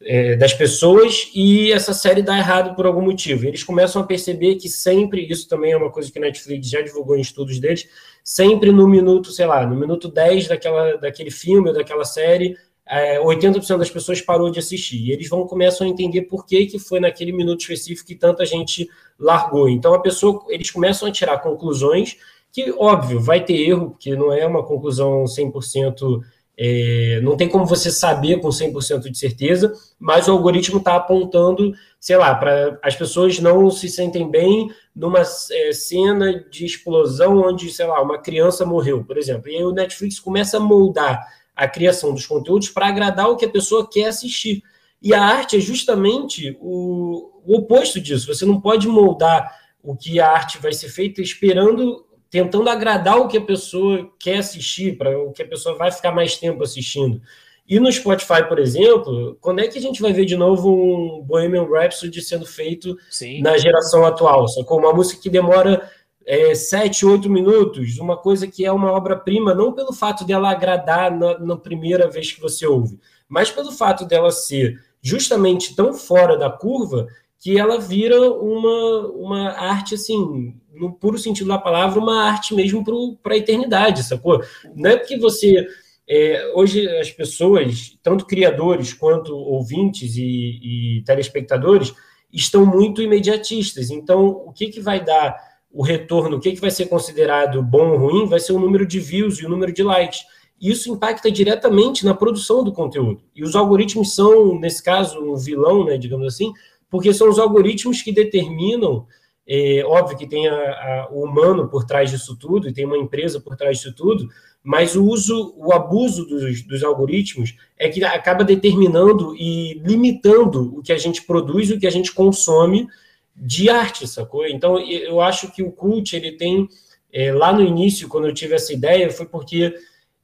é, 0.04 0.36
das 0.36 0.52
pessoas, 0.52 1.30
e 1.34 1.72
essa 1.72 1.94
série 1.94 2.22
dá 2.22 2.36
errado 2.36 2.74
por 2.76 2.86
algum 2.86 3.02
motivo. 3.02 3.46
Eles 3.46 3.62
começam 3.62 4.02
a 4.02 4.06
perceber 4.06 4.56
que 4.56 4.68
sempre, 4.68 5.26
isso 5.26 5.48
também 5.48 5.72
é 5.72 5.76
uma 5.76 5.90
coisa 5.90 6.12
que 6.12 6.18
o 6.18 6.22
Netflix 6.22 6.68
já 6.68 6.80
divulgou 6.82 7.16
em 7.16 7.20
estudos 7.20 7.58
deles, 7.58 7.88
sempre 8.22 8.70
no 8.70 8.86
minuto, 8.86 9.30
sei 9.32 9.46
lá, 9.46 9.66
no 9.66 9.74
minuto 9.74 10.08
10 10.08 10.48
daquela, 10.48 10.96
daquele 10.96 11.30
filme 11.30 11.68
ou 11.68 11.74
daquela 11.74 12.04
série, 12.04 12.56
é, 12.86 13.18
80% 13.18 13.78
das 13.78 13.90
pessoas 13.90 14.20
parou 14.20 14.50
de 14.50 14.58
assistir. 14.58 14.98
E 14.98 15.12
eles 15.12 15.28
vão 15.28 15.46
começam 15.46 15.86
a 15.86 15.90
entender 15.90 16.22
por 16.22 16.46
que, 16.46 16.66
que 16.66 16.78
foi 16.78 17.00
naquele 17.00 17.32
minuto 17.32 17.60
específico 17.60 18.06
que 18.06 18.14
tanta 18.14 18.44
gente 18.44 18.88
largou. 19.18 19.68
Então 19.68 19.94
a 19.94 20.00
pessoa, 20.00 20.44
eles 20.48 20.70
começam 20.70 21.08
a 21.08 21.12
tirar 21.12 21.38
conclusões 21.38 22.16
que, 22.52 22.72
óbvio, 22.78 23.18
vai 23.18 23.44
ter 23.44 23.54
erro, 23.54 23.90
porque 23.90 24.14
não 24.14 24.32
é 24.32 24.46
uma 24.46 24.64
conclusão 24.64 25.24
100%, 25.24 26.20
é, 26.56 27.20
não 27.22 27.36
tem 27.36 27.48
como 27.48 27.66
você 27.66 27.90
saber 27.90 28.40
com 28.40 28.48
100% 28.48 29.10
de 29.10 29.18
certeza, 29.18 29.72
mas 29.98 30.28
o 30.28 30.32
algoritmo 30.32 30.78
está 30.78 30.94
apontando, 30.96 31.74
sei 31.98 32.16
lá, 32.16 32.34
para 32.34 32.78
as 32.82 32.94
pessoas 32.94 33.38
não 33.40 33.70
se 33.70 33.88
sentem 33.88 34.30
bem 34.30 34.70
numa 34.94 35.20
é, 35.20 35.72
cena 35.72 36.44
de 36.50 36.64
explosão 36.64 37.38
onde, 37.38 37.70
sei 37.70 37.86
lá, 37.86 38.00
uma 38.00 38.18
criança 38.18 38.64
morreu, 38.64 39.04
por 39.04 39.18
exemplo. 39.18 39.48
E 39.50 39.56
aí 39.56 39.64
o 39.64 39.72
Netflix 39.72 40.20
começa 40.20 40.58
a 40.58 40.60
moldar 40.60 41.26
a 41.56 41.68
criação 41.68 42.12
dos 42.12 42.26
conteúdos 42.26 42.68
para 42.68 42.88
agradar 42.88 43.28
o 43.28 43.36
que 43.36 43.44
a 43.44 43.50
pessoa 43.50 43.88
quer 43.88 44.06
assistir. 44.06 44.62
E 45.02 45.12
a 45.12 45.22
arte 45.22 45.56
é 45.56 45.60
justamente 45.60 46.56
o, 46.60 47.30
o 47.44 47.56
oposto 47.58 48.00
disso. 48.00 48.32
Você 48.32 48.44
não 48.44 48.60
pode 48.60 48.88
moldar 48.88 49.52
o 49.82 49.94
que 49.94 50.18
a 50.18 50.30
arte 50.30 50.58
vai 50.58 50.72
ser 50.72 50.88
feita 50.88 51.20
esperando, 51.20 52.06
tentando 52.34 52.68
agradar 52.68 53.20
o 53.20 53.28
que 53.28 53.38
a 53.38 53.40
pessoa 53.40 54.10
quer 54.18 54.38
assistir, 54.38 54.98
para 54.98 55.16
o 55.16 55.30
que 55.30 55.40
a 55.40 55.46
pessoa 55.46 55.76
vai 55.76 55.92
ficar 55.92 56.10
mais 56.10 56.36
tempo 56.36 56.64
assistindo. 56.64 57.22
E 57.64 57.78
no 57.78 57.90
Spotify, 57.92 58.42
por 58.48 58.58
exemplo, 58.58 59.38
quando 59.40 59.60
é 59.60 59.68
que 59.68 59.78
a 59.78 59.80
gente 59.80 60.02
vai 60.02 60.12
ver 60.12 60.24
de 60.24 60.36
novo 60.36 60.68
um 60.68 61.22
Bohemian 61.22 61.64
Rhapsody 61.64 62.20
sendo 62.20 62.44
feito 62.44 62.98
Sim. 63.08 63.40
na 63.40 63.56
geração 63.56 64.04
atual? 64.04 64.46
com 64.66 64.78
Uma 64.78 64.92
música 64.92 65.22
que 65.22 65.30
demora 65.30 65.88
é, 66.26 66.56
sete, 66.56 67.06
oito 67.06 67.30
minutos, 67.30 68.00
uma 68.00 68.16
coisa 68.16 68.48
que 68.48 68.66
é 68.66 68.72
uma 68.72 68.90
obra-prima, 68.90 69.54
não 69.54 69.72
pelo 69.72 69.92
fato 69.92 70.24
dela 70.24 70.50
agradar 70.50 71.16
na, 71.16 71.38
na, 71.38 71.56
primeira 71.56 72.10
vez 72.10 72.32
que 72.32 72.40
você 72.40 72.66
ouve, 72.66 72.98
mas 73.28 73.48
pelo 73.48 73.70
fato 73.70 74.04
dela 74.04 74.32
ser 74.32 74.76
justamente 75.00 75.76
tão 75.76 75.94
fora 75.94 76.36
da 76.36 76.50
curva 76.50 77.06
que 77.44 77.58
ela 77.58 77.78
vira 77.78 78.18
uma, 78.32 79.06
uma 79.08 79.50
arte, 79.50 79.94
assim, 79.94 80.54
no 80.72 80.94
puro 80.94 81.18
sentido 81.18 81.48
da 81.48 81.58
palavra, 81.58 82.00
uma 82.00 82.22
arte 82.24 82.54
mesmo 82.54 82.82
para 83.22 83.34
a 83.34 83.36
eternidade, 83.36 84.02
sacou? 84.02 84.42
Não 84.74 84.88
é 84.88 84.96
porque 84.96 85.18
você. 85.18 85.66
É, 86.08 86.52
hoje 86.54 86.88
as 86.98 87.10
pessoas, 87.10 87.98
tanto 88.02 88.24
criadores 88.24 88.94
quanto 88.94 89.36
ouvintes 89.36 90.16
e, 90.16 90.98
e 91.00 91.02
telespectadores, 91.04 91.92
estão 92.32 92.64
muito 92.64 93.02
imediatistas. 93.02 93.90
Então, 93.90 94.26
o 94.26 94.50
que, 94.50 94.68
que 94.68 94.80
vai 94.80 95.04
dar 95.04 95.36
o 95.70 95.82
retorno, 95.82 96.38
o 96.38 96.40
que, 96.40 96.52
que 96.52 96.60
vai 96.62 96.70
ser 96.70 96.86
considerado 96.86 97.62
bom 97.62 97.90
ou 97.90 97.98
ruim, 97.98 98.26
vai 98.26 98.40
ser 98.40 98.52
o 98.52 98.58
número 98.58 98.86
de 98.86 98.98
views 98.98 99.38
e 99.38 99.44
o 99.44 99.50
número 99.50 99.70
de 99.72 99.82
likes. 99.82 100.20
Isso 100.58 100.90
impacta 100.90 101.30
diretamente 101.30 102.06
na 102.06 102.14
produção 102.14 102.64
do 102.64 102.72
conteúdo. 102.72 103.22
E 103.36 103.44
os 103.44 103.54
algoritmos 103.54 104.14
são, 104.14 104.58
nesse 104.58 104.82
caso, 104.82 105.18
um 105.20 105.36
vilão, 105.36 105.84
né, 105.84 105.98
digamos 105.98 106.26
assim, 106.26 106.54
porque 106.94 107.12
são 107.12 107.28
os 107.28 107.40
algoritmos 107.40 108.02
que 108.02 108.12
determinam. 108.12 109.04
É, 109.44 109.82
óbvio 109.84 110.16
que 110.16 110.28
tem 110.28 110.46
a, 110.46 110.54
a, 110.54 111.08
o 111.10 111.24
humano 111.24 111.68
por 111.68 111.84
trás 111.84 112.08
disso 112.08 112.36
tudo, 112.38 112.68
e 112.68 112.72
tem 112.72 112.84
uma 112.84 112.96
empresa 112.96 113.40
por 113.40 113.56
trás 113.56 113.78
disso 113.78 113.92
tudo, 113.96 114.28
mas 114.62 114.94
o 114.94 115.04
uso, 115.04 115.52
o 115.56 115.72
abuso 115.72 116.24
dos, 116.24 116.62
dos 116.62 116.84
algoritmos 116.84 117.56
é 117.76 117.88
que 117.88 118.04
acaba 118.04 118.44
determinando 118.44 119.34
e 119.34 119.74
limitando 119.84 120.78
o 120.78 120.82
que 120.84 120.92
a 120.92 120.96
gente 120.96 121.22
produz, 121.22 121.68
o 121.72 121.80
que 121.80 121.86
a 121.88 121.90
gente 121.90 122.12
consome 122.12 122.86
de 123.34 123.68
arte, 123.68 124.06
sacou? 124.06 124.46
Então, 124.46 124.78
eu 124.78 125.20
acho 125.20 125.50
que 125.50 125.64
o 125.64 125.72
cult, 125.72 126.14
ele 126.14 126.36
tem, 126.36 126.68
é, 127.12 127.32
lá 127.32 127.52
no 127.52 127.60
início, 127.60 128.08
quando 128.08 128.28
eu 128.28 128.32
tive 128.32 128.54
essa 128.54 128.72
ideia, 128.72 129.10
foi 129.10 129.26
porque 129.26 129.74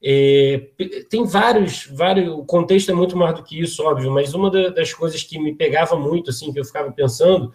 é, 0.02 0.68
tem 1.10 1.24
vários, 1.26 1.86
vários, 1.86 2.28
o 2.30 2.44
contexto 2.44 2.90
é 2.90 2.94
muito 2.94 3.16
mais 3.16 3.34
do 3.34 3.42
que 3.42 3.60
isso, 3.60 3.82
óbvio, 3.82 4.10
mas 4.10 4.32
uma 4.32 4.50
das 4.50 4.94
coisas 4.94 5.22
que 5.22 5.38
me 5.38 5.54
pegava 5.54 5.94
muito, 5.96 6.30
assim, 6.30 6.52
que 6.52 6.58
eu 6.58 6.64
ficava 6.64 6.90
pensando, 6.90 7.52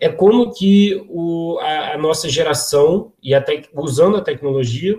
é 0.00 0.08
como 0.08 0.52
que 0.52 1.04
o, 1.08 1.58
a, 1.60 1.94
a 1.94 1.98
nossa 1.98 2.28
geração, 2.28 3.12
e 3.22 3.34
até 3.34 3.62
usando 3.74 4.16
a 4.16 4.22
tecnologia, 4.22 4.98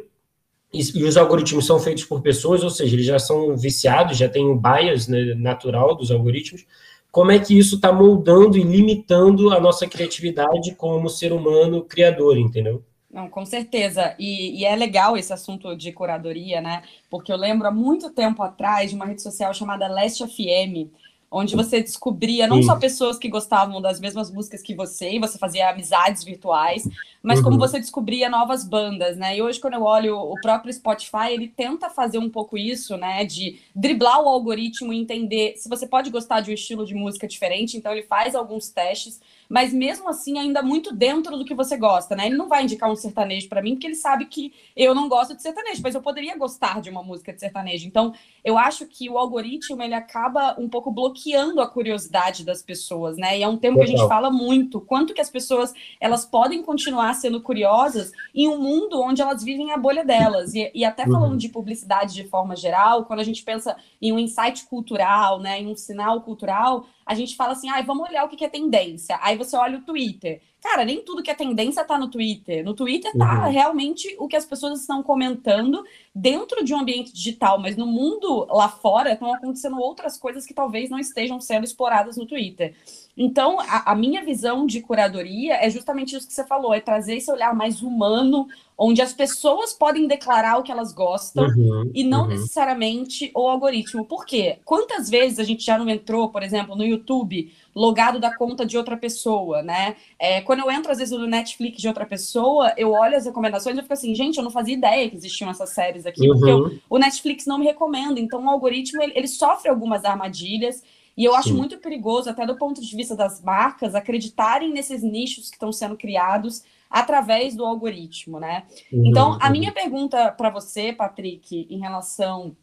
e, 0.71 0.81
e, 0.99 1.03
os 1.03 1.17
algoritmos 1.17 1.65
são 1.65 1.79
feitos 1.79 2.03
por 2.03 2.21
pessoas, 2.21 2.63
ou 2.63 2.69
seja, 2.69 2.95
eles 2.95 3.05
já 3.05 3.19
são 3.19 3.55
viciados, 3.57 4.17
já 4.17 4.29
tem 4.29 4.45
o 4.47 4.55
bias 4.55 5.07
né, 5.07 5.35
natural 5.35 5.95
dos 5.95 6.11
algoritmos, 6.11 6.65
como 7.11 7.31
é 7.31 7.37
que 7.37 7.57
isso 7.57 7.75
está 7.75 7.91
moldando 7.91 8.57
e 8.57 8.63
limitando 8.63 9.51
a 9.51 9.59
nossa 9.59 9.87
criatividade 9.87 10.73
como 10.75 11.09
ser 11.09 11.31
humano 11.31 11.83
criador, 11.83 12.37
entendeu? 12.37 12.83
Não, 13.13 13.29
com 13.29 13.45
certeza. 13.45 14.15
E, 14.17 14.59
e, 14.59 14.65
é 14.65 14.75
legal 14.75 15.15
esse 15.15 15.31
assunto 15.31 15.75
de 15.75 15.91
curadoria, 15.91 16.59
né? 16.59 16.81
Porque 17.11 17.31
eu 17.31 17.37
lembro 17.37 17.67
há 17.67 17.71
muito 17.71 18.09
tempo 18.09 18.41
atrás 18.41 18.89
de 18.89 18.95
uma 18.95 19.05
rede 19.05 19.21
social 19.21 19.53
chamada 19.53 19.87
Leste 19.87 20.25
FM, 20.25 20.89
onde 21.29 21.55
você 21.55 21.81
descobria 21.81 22.47
não 22.47 22.57
Sim. 22.57 22.63
só 22.63 22.75
pessoas 22.75 23.19
que 23.19 23.27
gostavam 23.27 23.79
das 23.79 23.99
mesmas 23.99 24.31
músicas 24.31 24.63
que 24.63 24.73
você, 24.73 25.13
e 25.13 25.19
você 25.19 25.37
fazia 25.37 25.69
amizades 25.69 26.23
virtuais, 26.23 26.87
mas 27.21 27.37
uhum. 27.37 27.45
como 27.45 27.57
você 27.59 27.79
descobria 27.79 28.29
novas 28.29 28.63
bandas, 28.63 29.15
né? 29.15 29.37
E 29.37 29.41
hoje, 29.43 29.59
quando 29.59 29.75
eu 29.75 29.83
olho 29.83 30.15
o 30.15 30.39
próprio 30.41 30.73
Spotify, 30.73 31.31
ele 31.31 31.47
tenta 31.47 31.91
fazer 31.91 32.17
um 32.17 32.29
pouco 32.29 32.57
isso, 32.57 32.97
né? 32.97 33.25
De 33.25 33.59
driblar 33.75 34.21
o 34.23 34.27
algoritmo 34.27 34.91
e 34.91 34.99
entender 34.99 35.55
se 35.57 35.69
você 35.69 35.85
pode 35.85 36.09
gostar 36.09 36.41
de 36.41 36.49
um 36.49 36.53
estilo 36.53 36.83
de 36.83 36.95
música 36.95 37.27
diferente, 37.27 37.77
então 37.77 37.91
ele 37.91 38.03
faz 38.03 38.33
alguns 38.33 38.69
testes 38.69 39.21
mas 39.53 39.71
mesmo 39.71 40.09
assim 40.09 40.39
ainda 40.39 40.63
muito 40.63 40.91
dentro 40.91 41.37
do 41.37 41.45
que 41.45 41.53
você 41.53 41.77
gosta, 41.77 42.15
né? 42.15 42.25
Ele 42.25 42.35
não 42.35 42.47
vai 42.47 42.63
indicar 42.63 42.89
um 42.89 42.95
sertanejo 42.95 43.47
para 43.47 43.61
mim 43.61 43.75
porque 43.75 43.85
ele 43.85 43.93
sabe 43.93 44.25
que 44.25 44.51
eu 44.75 44.95
não 44.95 45.07
gosto 45.07 45.35
de 45.35 45.43
sertanejo, 45.43 45.79
mas 45.83 45.93
eu 45.93 46.01
poderia 46.01 46.35
gostar 46.35 46.81
de 46.81 46.89
uma 46.89 47.03
música 47.03 47.31
de 47.31 47.39
sertanejo. 47.39 47.85
Então, 47.85 48.15
eu 48.43 48.57
acho 48.57 48.87
que 48.87 49.07
o 49.11 49.15
algoritmo 49.15 49.83
ele 49.83 49.93
acaba 49.93 50.59
um 50.59 50.67
pouco 50.67 50.89
bloqueando 50.89 51.61
a 51.61 51.67
curiosidade 51.67 52.43
das 52.43 52.63
pessoas, 52.63 53.15
né? 53.15 53.37
E 53.37 53.43
é 53.43 53.47
um 53.47 53.55
tema 53.55 53.77
que 53.77 53.83
a 53.83 53.85
gente 53.85 54.07
fala 54.07 54.31
muito, 54.31 54.81
quanto 54.81 55.13
que 55.13 55.21
as 55.21 55.29
pessoas 55.29 55.71
elas 56.01 56.25
podem 56.25 56.63
continuar 56.63 57.13
sendo 57.13 57.39
curiosas 57.39 58.11
em 58.33 58.47
um 58.47 58.57
mundo 58.57 58.99
onde 59.03 59.21
elas 59.21 59.43
vivem 59.43 59.71
a 59.71 59.77
bolha 59.77 60.03
delas. 60.03 60.55
E, 60.55 60.71
e 60.73 60.83
até 60.83 61.05
falando 61.05 61.33
uhum. 61.33 61.37
de 61.37 61.49
publicidade 61.49 62.15
de 62.15 62.23
forma 62.23 62.55
geral, 62.55 63.05
quando 63.05 63.19
a 63.19 63.23
gente 63.23 63.43
pensa 63.43 63.77
em 64.01 64.11
um 64.11 64.17
insight 64.17 64.65
cultural, 64.65 65.39
né, 65.39 65.61
em 65.61 65.67
um 65.67 65.75
sinal 65.75 66.21
cultural, 66.21 66.87
a 67.05 67.13
gente 67.15 67.35
fala 67.35 67.53
assim, 67.53 67.69
ah, 67.69 67.81
vamos 67.81 68.07
olhar 68.07 68.23
o 68.25 68.29
que 68.29 68.43
é 68.43 68.49
tendência. 68.49 69.17
Aí 69.21 69.37
você 69.37 69.55
olha 69.55 69.77
o 69.77 69.81
Twitter. 69.81 70.41
Cara, 70.63 70.85
nem 70.85 71.03
tudo 71.03 71.21
que 71.21 71.29
é 71.29 71.35
tendência 71.35 71.83
tá 71.83 71.97
no 71.97 72.07
Twitter. 72.07 72.63
No 72.63 72.73
Twitter 72.73 73.11
tá 73.17 73.45
uhum. 73.45 73.51
realmente 73.51 74.15
o 74.17 74.29
que 74.29 74.35
as 74.37 74.45
pessoas 74.45 74.79
estão 74.79 75.03
comentando 75.03 75.83
dentro 76.15 76.63
de 76.63 76.73
um 76.73 76.79
ambiente 76.79 77.11
digital, 77.11 77.59
mas 77.59 77.75
no 77.75 77.85
mundo 77.85 78.47
lá 78.49 78.69
fora 78.69 79.11
estão 79.11 79.33
acontecendo 79.33 79.77
outras 79.77 80.17
coisas 80.17 80.45
que 80.45 80.53
talvez 80.53 80.89
não 80.89 80.97
estejam 80.97 81.41
sendo 81.41 81.65
exploradas 81.65 82.15
no 82.15 82.25
Twitter. 82.25 82.73
Então, 83.15 83.59
a, 83.59 83.91
a, 83.91 83.95
minha 83.95 84.23
visão 84.23 84.65
de 84.65 84.81
curadoria 84.81 85.55
é 85.55 85.69
justamente 85.69 86.15
isso 86.15 86.27
que 86.27 86.33
você 86.33 86.45
falou, 86.45 86.73
é 86.73 86.79
trazer 86.79 87.17
esse 87.17 87.29
olhar 87.29 87.53
mais 87.53 87.81
humano, 87.81 88.47
onde 88.77 89.01
as 89.01 89.13
pessoas 89.13 89.73
podem 89.73 90.07
declarar 90.07 90.57
o 90.57 90.63
que 90.63 90.71
elas 90.71 90.93
gostam 90.93 91.45
uhum, 91.45 91.91
e 91.93 92.03
não 92.03 92.23
uhum. 92.23 92.29
necessariamente 92.29 93.31
o 93.35 93.47
algoritmo. 93.47 94.05
Por 94.05 94.25
quê? 94.25 94.59
Quantas 94.65 95.09
vezes 95.09 95.39
a 95.39 95.43
gente 95.43 95.63
já 95.63 95.77
não 95.77 95.89
entrou, 95.89 96.29
por 96.29 96.41
exemplo, 96.41 96.75
no 96.75 96.85
YouTube, 96.85 97.51
logado 97.75 98.19
da 98.19 98.35
conta 98.35 98.65
de 98.65 98.77
outra 98.77 98.95
pessoa, 98.95 99.61
né? 99.61 99.95
É, 100.19 100.41
quando 100.41 100.59
eu 100.59 100.71
entro, 100.71 100.91
às 100.91 100.97
vezes, 100.97 101.17
no 101.17 101.27
Netflix 101.27 101.81
de 101.81 101.87
outra 101.87 102.05
pessoa, 102.05 102.73
eu 102.77 102.91
olho 102.91 103.15
as 103.15 103.25
recomendações 103.25 103.77
e 103.77 103.81
fico 103.81 103.93
assim, 103.93 104.13
gente, 104.13 104.37
eu 104.37 104.43
não 104.43 104.51
fazia 104.51 104.75
ideia 104.75 105.09
que 105.09 105.15
existiam 105.15 105.49
essas 105.49 105.69
séries 105.71 106.05
aqui, 106.05 106.27
uhum. 106.27 106.37
porque 106.37 106.51
eu, 106.51 106.79
o 106.89 106.97
Netflix 106.97 107.45
não 107.45 107.57
me 107.57 107.65
recomenda. 107.65 108.19
Então, 108.19 108.43
o 108.45 108.49
algoritmo, 108.49 109.01
ele, 109.01 109.13
ele 109.15 109.27
sofre 109.27 109.69
algumas 109.69 110.05
armadilhas 110.05 110.83
e 111.15 111.23
eu 111.23 111.35
acho 111.35 111.49
Sim. 111.49 111.55
muito 111.55 111.77
perigoso, 111.77 112.29
até 112.29 112.45
do 112.45 112.55
ponto 112.55 112.81
de 112.81 112.95
vista 112.95 113.15
das 113.15 113.41
marcas, 113.41 113.93
acreditarem 113.93 114.71
nesses 114.71 115.03
nichos 115.03 115.49
que 115.49 115.55
estão 115.55 115.71
sendo 115.71 115.95
criados 115.95 116.63
através 116.89 117.55
do 117.55 117.65
algoritmo, 117.65 118.39
né? 118.39 118.63
Uhum, 118.91 119.07
então, 119.07 119.37
a 119.39 119.47
uhum. 119.47 119.51
minha 119.51 119.71
pergunta 119.71 120.31
para 120.31 120.49
você, 120.49 120.93
Patrick, 120.93 121.67
em 121.69 121.79
relação 121.79 122.55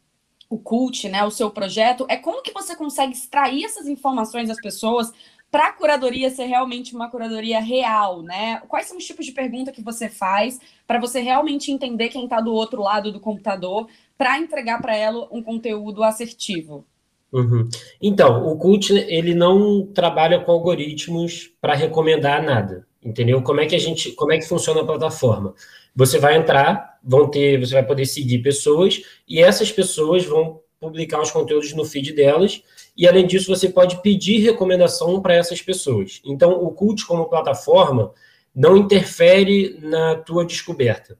ao 0.50 0.58
cult, 0.58 1.08
né, 1.08 1.24
o 1.24 1.30
seu 1.30 1.50
projeto, 1.50 2.04
é 2.08 2.16
como 2.16 2.42
que 2.42 2.52
você 2.52 2.74
consegue 2.74 3.12
extrair 3.12 3.64
essas 3.64 3.86
informações 3.86 4.48
das 4.48 4.60
pessoas 4.60 5.12
para 5.50 5.68
a 5.68 5.72
curadoria 5.72 6.30
ser 6.30 6.44
realmente 6.44 6.94
uma 6.94 7.10
curadoria 7.10 7.60
real, 7.60 8.22
né? 8.22 8.62
Quais 8.68 8.86
são 8.86 8.96
os 8.96 9.04
tipos 9.04 9.26
de 9.26 9.32
pergunta 9.32 9.72
que 9.72 9.82
você 9.82 10.08
faz 10.08 10.60
para 10.86 11.00
você 11.00 11.20
realmente 11.20 11.72
entender 11.72 12.08
quem 12.08 12.24
está 12.24 12.40
do 12.40 12.54
outro 12.54 12.82
lado 12.82 13.10
do 13.10 13.18
computador 13.18 13.88
para 14.16 14.38
entregar 14.38 14.80
para 14.80 14.94
ela 14.94 15.26
um 15.30 15.42
conteúdo 15.42 16.04
assertivo? 16.04 16.84
Uhum. 17.32 17.68
Então, 18.00 18.46
o 18.46 18.56
Cult 18.56 18.92
ele 18.92 19.34
não 19.34 19.86
trabalha 19.86 20.40
com 20.40 20.52
algoritmos 20.52 21.50
para 21.60 21.74
recomendar 21.74 22.42
nada, 22.42 22.86
entendeu? 23.02 23.42
Como 23.42 23.60
é 23.60 23.66
que 23.66 23.74
a 23.74 23.78
gente, 23.78 24.12
como 24.12 24.32
é 24.32 24.38
que 24.38 24.48
funciona 24.48 24.80
a 24.82 24.86
plataforma? 24.86 25.54
Você 25.94 26.18
vai 26.18 26.36
entrar, 26.36 26.89
vão 27.02 27.28
ter, 27.28 27.58
você 27.58 27.74
vai 27.74 27.86
poder 27.86 28.06
seguir 28.06 28.38
pessoas 28.40 29.02
e 29.28 29.40
essas 29.40 29.70
pessoas 29.70 30.24
vão 30.24 30.60
publicar 30.80 31.20
os 31.20 31.30
conteúdos 31.30 31.72
no 31.74 31.84
feed 31.84 32.12
delas 32.12 32.62
e 32.96 33.06
além 33.06 33.26
disso 33.26 33.54
você 33.54 33.68
pode 33.68 34.00
pedir 34.02 34.38
recomendação 34.38 35.20
para 35.20 35.34
essas 35.34 35.60
pessoas. 35.60 36.20
Então, 36.24 36.52
o 36.52 36.70
Cult 36.70 37.06
como 37.06 37.28
plataforma 37.28 38.12
não 38.54 38.76
interfere 38.76 39.78
na 39.80 40.16
tua 40.16 40.44
descoberta. 40.44 41.18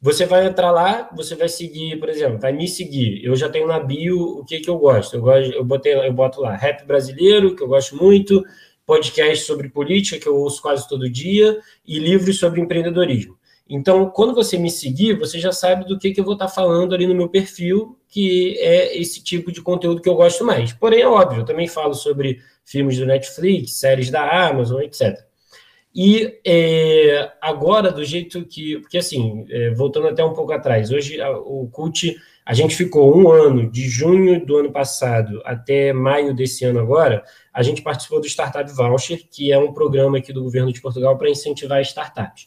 Você 0.00 0.26
vai 0.26 0.46
entrar 0.46 0.70
lá, 0.70 1.10
você 1.16 1.34
vai 1.34 1.48
seguir, 1.48 1.98
por 1.98 2.08
exemplo, 2.08 2.38
vai 2.38 2.52
me 2.52 2.68
seguir. 2.68 3.24
Eu 3.24 3.34
já 3.34 3.48
tenho 3.48 3.66
na 3.66 3.80
bio 3.80 4.38
o 4.38 4.44
que, 4.44 4.60
que 4.60 4.68
eu 4.68 4.78
gosto. 4.78 5.16
Eu, 5.16 5.22
gosto, 5.22 5.52
eu, 5.52 5.64
botei, 5.64 5.94
eu 5.94 6.12
boto 6.12 6.40
lá 6.40 6.54
rap 6.54 6.84
brasileiro, 6.86 7.56
que 7.56 7.62
eu 7.62 7.68
gosto 7.68 7.96
muito, 7.96 8.44
podcast 8.84 9.44
sobre 9.46 9.68
política, 9.68 10.18
que 10.18 10.28
eu 10.28 10.36
ouço 10.36 10.60
quase 10.60 10.86
todo 10.88 11.10
dia, 11.10 11.58
e 11.84 11.98
livros 11.98 12.38
sobre 12.38 12.60
empreendedorismo. 12.60 13.36
Então, 13.68 14.10
quando 14.10 14.34
você 14.34 14.56
me 14.56 14.70
seguir, 14.70 15.18
você 15.18 15.40
já 15.40 15.50
sabe 15.50 15.84
do 15.84 15.98
que, 15.98 16.12
que 16.12 16.20
eu 16.20 16.24
vou 16.24 16.34
estar 16.34 16.48
falando 16.48 16.94
ali 16.94 17.06
no 17.06 17.14
meu 17.14 17.28
perfil, 17.28 17.98
que 18.08 18.56
é 18.60 18.96
esse 18.96 19.22
tipo 19.22 19.50
de 19.50 19.60
conteúdo 19.60 20.00
que 20.00 20.08
eu 20.08 20.14
gosto 20.14 20.44
mais. 20.44 20.72
Porém, 20.72 21.00
é 21.00 21.08
óbvio, 21.08 21.40
eu 21.40 21.44
também 21.44 21.66
falo 21.66 21.92
sobre 21.92 22.38
filmes 22.64 22.96
do 22.96 23.06
Netflix, 23.06 23.72
séries 23.72 24.08
da 24.08 24.48
Amazon, 24.48 24.82
etc. 24.82 25.18
E 25.92 26.38
é, 26.46 27.32
agora, 27.40 27.90
do 27.90 28.04
jeito 28.04 28.44
que. 28.44 28.78
Porque, 28.80 28.98
assim, 28.98 29.46
é, 29.48 29.70
voltando 29.70 30.08
até 30.08 30.22
um 30.22 30.34
pouco 30.34 30.52
atrás, 30.52 30.92
hoje 30.92 31.20
a, 31.20 31.30
o 31.30 31.68
CUT, 31.72 32.16
a 32.44 32.52
gente 32.54 32.76
ficou 32.76 33.16
um 33.16 33.30
ano, 33.30 33.68
de 33.68 33.88
junho 33.88 34.44
do 34.44 34.58
ano 34.58 34.70
passado 34.70 35.40
até 35.44 35.92
maio 35.92 36.34
desse 36.34 36.64
ano 36.64 36.78
agora, 36.78 37.24
a 37.52 37.62
gente 37.62 37.82
participou 37.82 38.20
do 38.20 38.26
Startup 38.26 38.70
Voucher, 38.70 39.26
que 39.28 39.50
é 39.50 39.58
um 39.58 39.72
programa 39.72 40.18
aqui 40.18 40.32
do 40.32 40.44
governo 40.44 40.70
de 40.70 40.80
Portugal 40.80 41.16
para 41.16 41.30
incentivar 41.30 41.80
startups. 41.80 42.46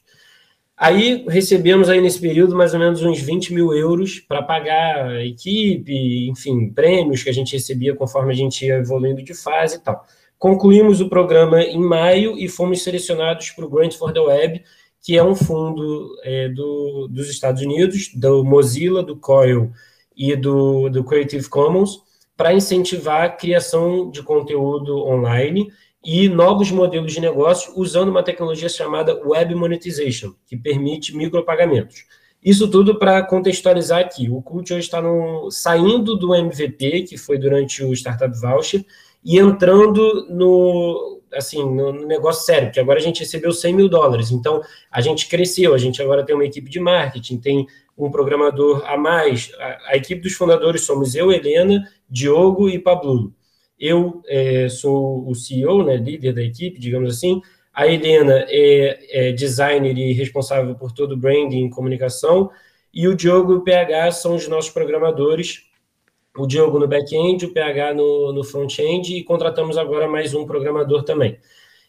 Aí 0.79 1.25
recebemos 1.27 1.89
aí 1.89 1.99
nesse 1.99 2.21
período 2.21 2.55
mais 2.55 2.73
ou 2.73 2.79
menos 2.79 3.03
uns 3.03 3.19
20 3.19 3.53
mil 3.53 3.73
euros 3.73 4.21
para 4.21 4.41
pagar 4.41 5.09
a 5.09 5.25
equipe, 5.25 6.29
enfim, 6.29 6.69
prêmios 6.69 7.21
que 7.21 7.29
a 7.29 7.33
gente 7.33 7.51
recebia 7.51 7.93
conforme 7.93 8.31
a 8.31 8.35
gente 8.35 8.65
ia 8.65 8.75
evoluindo 8.75 9.21
de 9.21 9.33
fase 9.33 9.75
e 9.75 9.79
tal. 9.79 10.05
Concluímos 10.37 11.01
o 11.01 11.09
programa 11.09 11.61
em 11.61 11.81
maio 11.81 12.37
e 12.37 12.47
fomos 12.47 12.81
selecionados 12.81 13.49
para 13.49 13.65
o 13.65 13.69
Grant 13.69 13.95
for 13.95 14.13
the 14.13 14.21
Web, 14.21 14.63
que 15.03 15.17
é 15.17 15.23
um 15.23 15.35
fundo 15.35 16.15
é, 16.23 16.47
do, 16.47 17.09
dos 17.09 17.29
Estados 17.29 17.61
Unidos, 17.61 18.11
do 18.15 18.45
Mozilla, 18.45 19.03
do 19.03 19.17
COIL 19.17 19.73
e 20.15 20.33
do, 20.33 20.87
do 20.87 21.03
Creative 21.03 21.49
Commons, 21.49 21.99
para 22.37 22.53
incentivar 22.53 23.23
a 23.23 23.29
criação 23.29 24.09
de 24.09 24.23
conteúdo 24.23 24.97
online 25.05 25.69
e 26.03 26.29
novos 26.29 26.71
modelos 26.71 27.13
de 27.13 27.19
negócio 27.19 27.73
usando 27.75 28.09
uma 28.09 28.23
tecnologia 28.23 28.69
chamada 28.69 29.19
Web 29.25 29.53
Monetization, 29.55 30.33
que 30.45 30.55
permite 30.55 31.15
micropagamentos. 31.15 32.05
Isso 32.43 32.69
tudo 32.69 32.97
para 32.97 33.21
contextualizar 33.23 33.99
aqui. 33.99 34.29
O 34.29 34.41
Cult 34.41 34.73
hoje 34.73 34.85
está 34.85 35.01
saindo 35.51 36.15
do 36.15 36.33
MVP, 36.33 37.03
que 37.03 37.17
foi 37.17 37.37
durante 37.37 37.83
o 37.83 37.93
Startup 37.93 38.33
Voucher, 38.39 38.85
e 39.23 39.37
entrando 39.37 40.27
no 40.29 41.19
assim 41.33 41.63
no, 41.63 41.91
negócio 42.07 42.43
sério, 42.43 42.69
porque 42.69 42.79
agora 42.79 42.97
a 42.97 43.01
gente 43.01 43.19
recebeu 43.19 43.51
100 43.51 43.73
mil 43.75 43.87
dólares, 43.87 44.31
então 44.31 44.61
a 44.91 44.99
gente 44.99 45.27
cresceu, 45.27 45.75
a 45.75 45.77
gente 45.77 46.01
agora 46.01 46.25
tem 46.25 46.33
uma 46.33 46.45
equipe 46.45 46.69
de 46.71 46.79
marketing, 46.79 47.37
tem 47.37 47.67
um 47.95 48.09
programador 48.09 48.83
a 48.85 48.97
mais, 48.97 49.51
a, 49.59 49.91
a 49.91 49.97
equipe 49.97 50.21
dos 50.21 50.33
fundadores 50.33 50.85
somos 50.85 51.13
eu, 51.13 51.31
Helena, 51.31 51.87
Diogo 52.09 52.67
e 52.67 52.79
Pablo. 52.79 53.31
Eu 53.79 54.21
é, 54.27 54.67
sou 54.67 55.27
o 55.27 55.33
CEO, 55.33 55.83
né, 55.83 55.95
líder 55.95 56.33
da 56.33 56.41
equipe, 56.41 56.79
digamos 56.79 57.15
assim, 57.15 57.41
a 57.73 57.87
Helena 57.87 58.45
é, 58.49 59.29
é 59.29 59.31
designer 59.31 59.97
e 59.97 60.11
responsável 60.11 60.75
por 60.75 60.91
todo 60.91 61.13
o 61.13 61.17
branding 61.17 61.65
e 61.65 61.69
comunicação, 61.69 62.49
e 62.93 63.07
o 63.07 63.15
Diogo 63.15 63.53
e 63.53 63.55
o 63.55 63.63
PH 63.63 64.11
são 64.11 64.35
os 64.35 64.47
nossos 64.47 64.71
programadores. 64.71 65.63
O 66.35 66.45
Diogo 66.45 66.79
no 66.79 66.87
back-end, 66.87 67.45
o 67.45 67.53
PH 67.53 67.93
no, 67.93 68.33
no 68.33 68.43
front-end 68.43 69.15
e 69.15 69.23
contratamos 69.23 69.77
agora 69.77 70.07
mais 70.07 70.33
um 70.33 70.45
programador 70.45 71.03
também. 71.03 71.37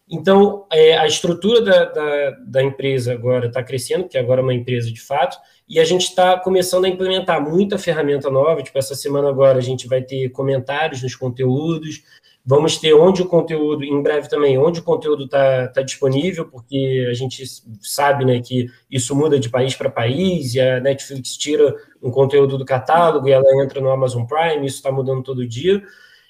Então, 0.09 0.66
é, 0.73 0.97
a 0.99 1.06
estrutura 1.06 1.62
da, 1.62 1.85
da, 1.85 2.30
da 2.47 2.62
empresa 2.62 3.12
agora 3.12 3.47
está 3.47 3.62
crescendo, 3.62 4.09
que 4.09 4.18
agora 4.18 4.40
é 4.40 4.44
uma 4.44 4.54
empresa 4.54 4.92
de 4.92 5.00
fato, 5.00 5.38
e 5.71 5.79
a 5.79 5.85
gente 5.85 6.03
está 6.03 6.37
começando 6.39 6.85
a 6.85 6.89
implementar 6.89 7.41
muita 7.41 7.79
ferramenta 7.79 8.29
nova. 8.29 8.62
Tipo, 8.62 8.79
essa 8.79 8.95
semana 8.95 9.31
agora 9.31 9.57
a 9.57 9.62
gente 9.62 9.87
vai 9.87 10.03
ter 10.03 10.29
comentários 10.31 11.03
nos 11.03 11.15
conteúdos, 11.15 12.03
Vamos 12.45 12.79
ter 12.79 12.95
onde 12.95 13.21
o 13.21 13.27
conteúdo, 13.27 13.85
em 13.85 14.03
breve 14.03 14.29
também, 14.29 14.57
onde 14.57 14.81
o 14.81 14.83
conteúdo 14.83 15.27
está 15.27 15.69
tá 15.69 15.83
disponível, 15.83 16.47
porque 16.47 17.07
a 17.11 17.12
gente 17.12 17.45
sabe 17.83 18.25
né, 18.25 18.41
que 18.41 18.67
isso 18.91 19.15
muda 19.15 19.39
de 19.39 19.50
país 19.50 19.75
para 19.75 19.91
país, 19.91 20.55
e 20.55 20.61
a 20.61 20.81
Netflix 20.81 21.37
tira 21.37 21.77
um 22.03 22.11
conteúdo 22.11 22.57
do 22.57 22.65
catálogo 22.65 23.29
e 23.29 23.33
ela 23.33 23.45
entra 23.62 23.81
no 23.81 23.91
Amazon 23.91 24.25
Prime, 24.25 24.67
isso 24.67 24.77
está 24.77 24.91
mudando 24.91 25.23
todo 25.23 25.47
dia. 25.47 25.83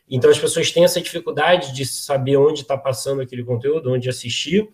Então 0.08 0.28
as 0.28 0.38
pessoas 0.38 0.72
têm 0.72 0.82
essa 0.82 1.00
dificuldade 1.00 1.72
de 1.72 1.86
saber 1.86 2.36
onde 2.36 2.62
está 2.62 2.76
passando 2.76 3.22
aquele 3.22 3.44
conteúdo, 3.44 3.92
onde 3.92 4.08
assistir. 4.08 4.68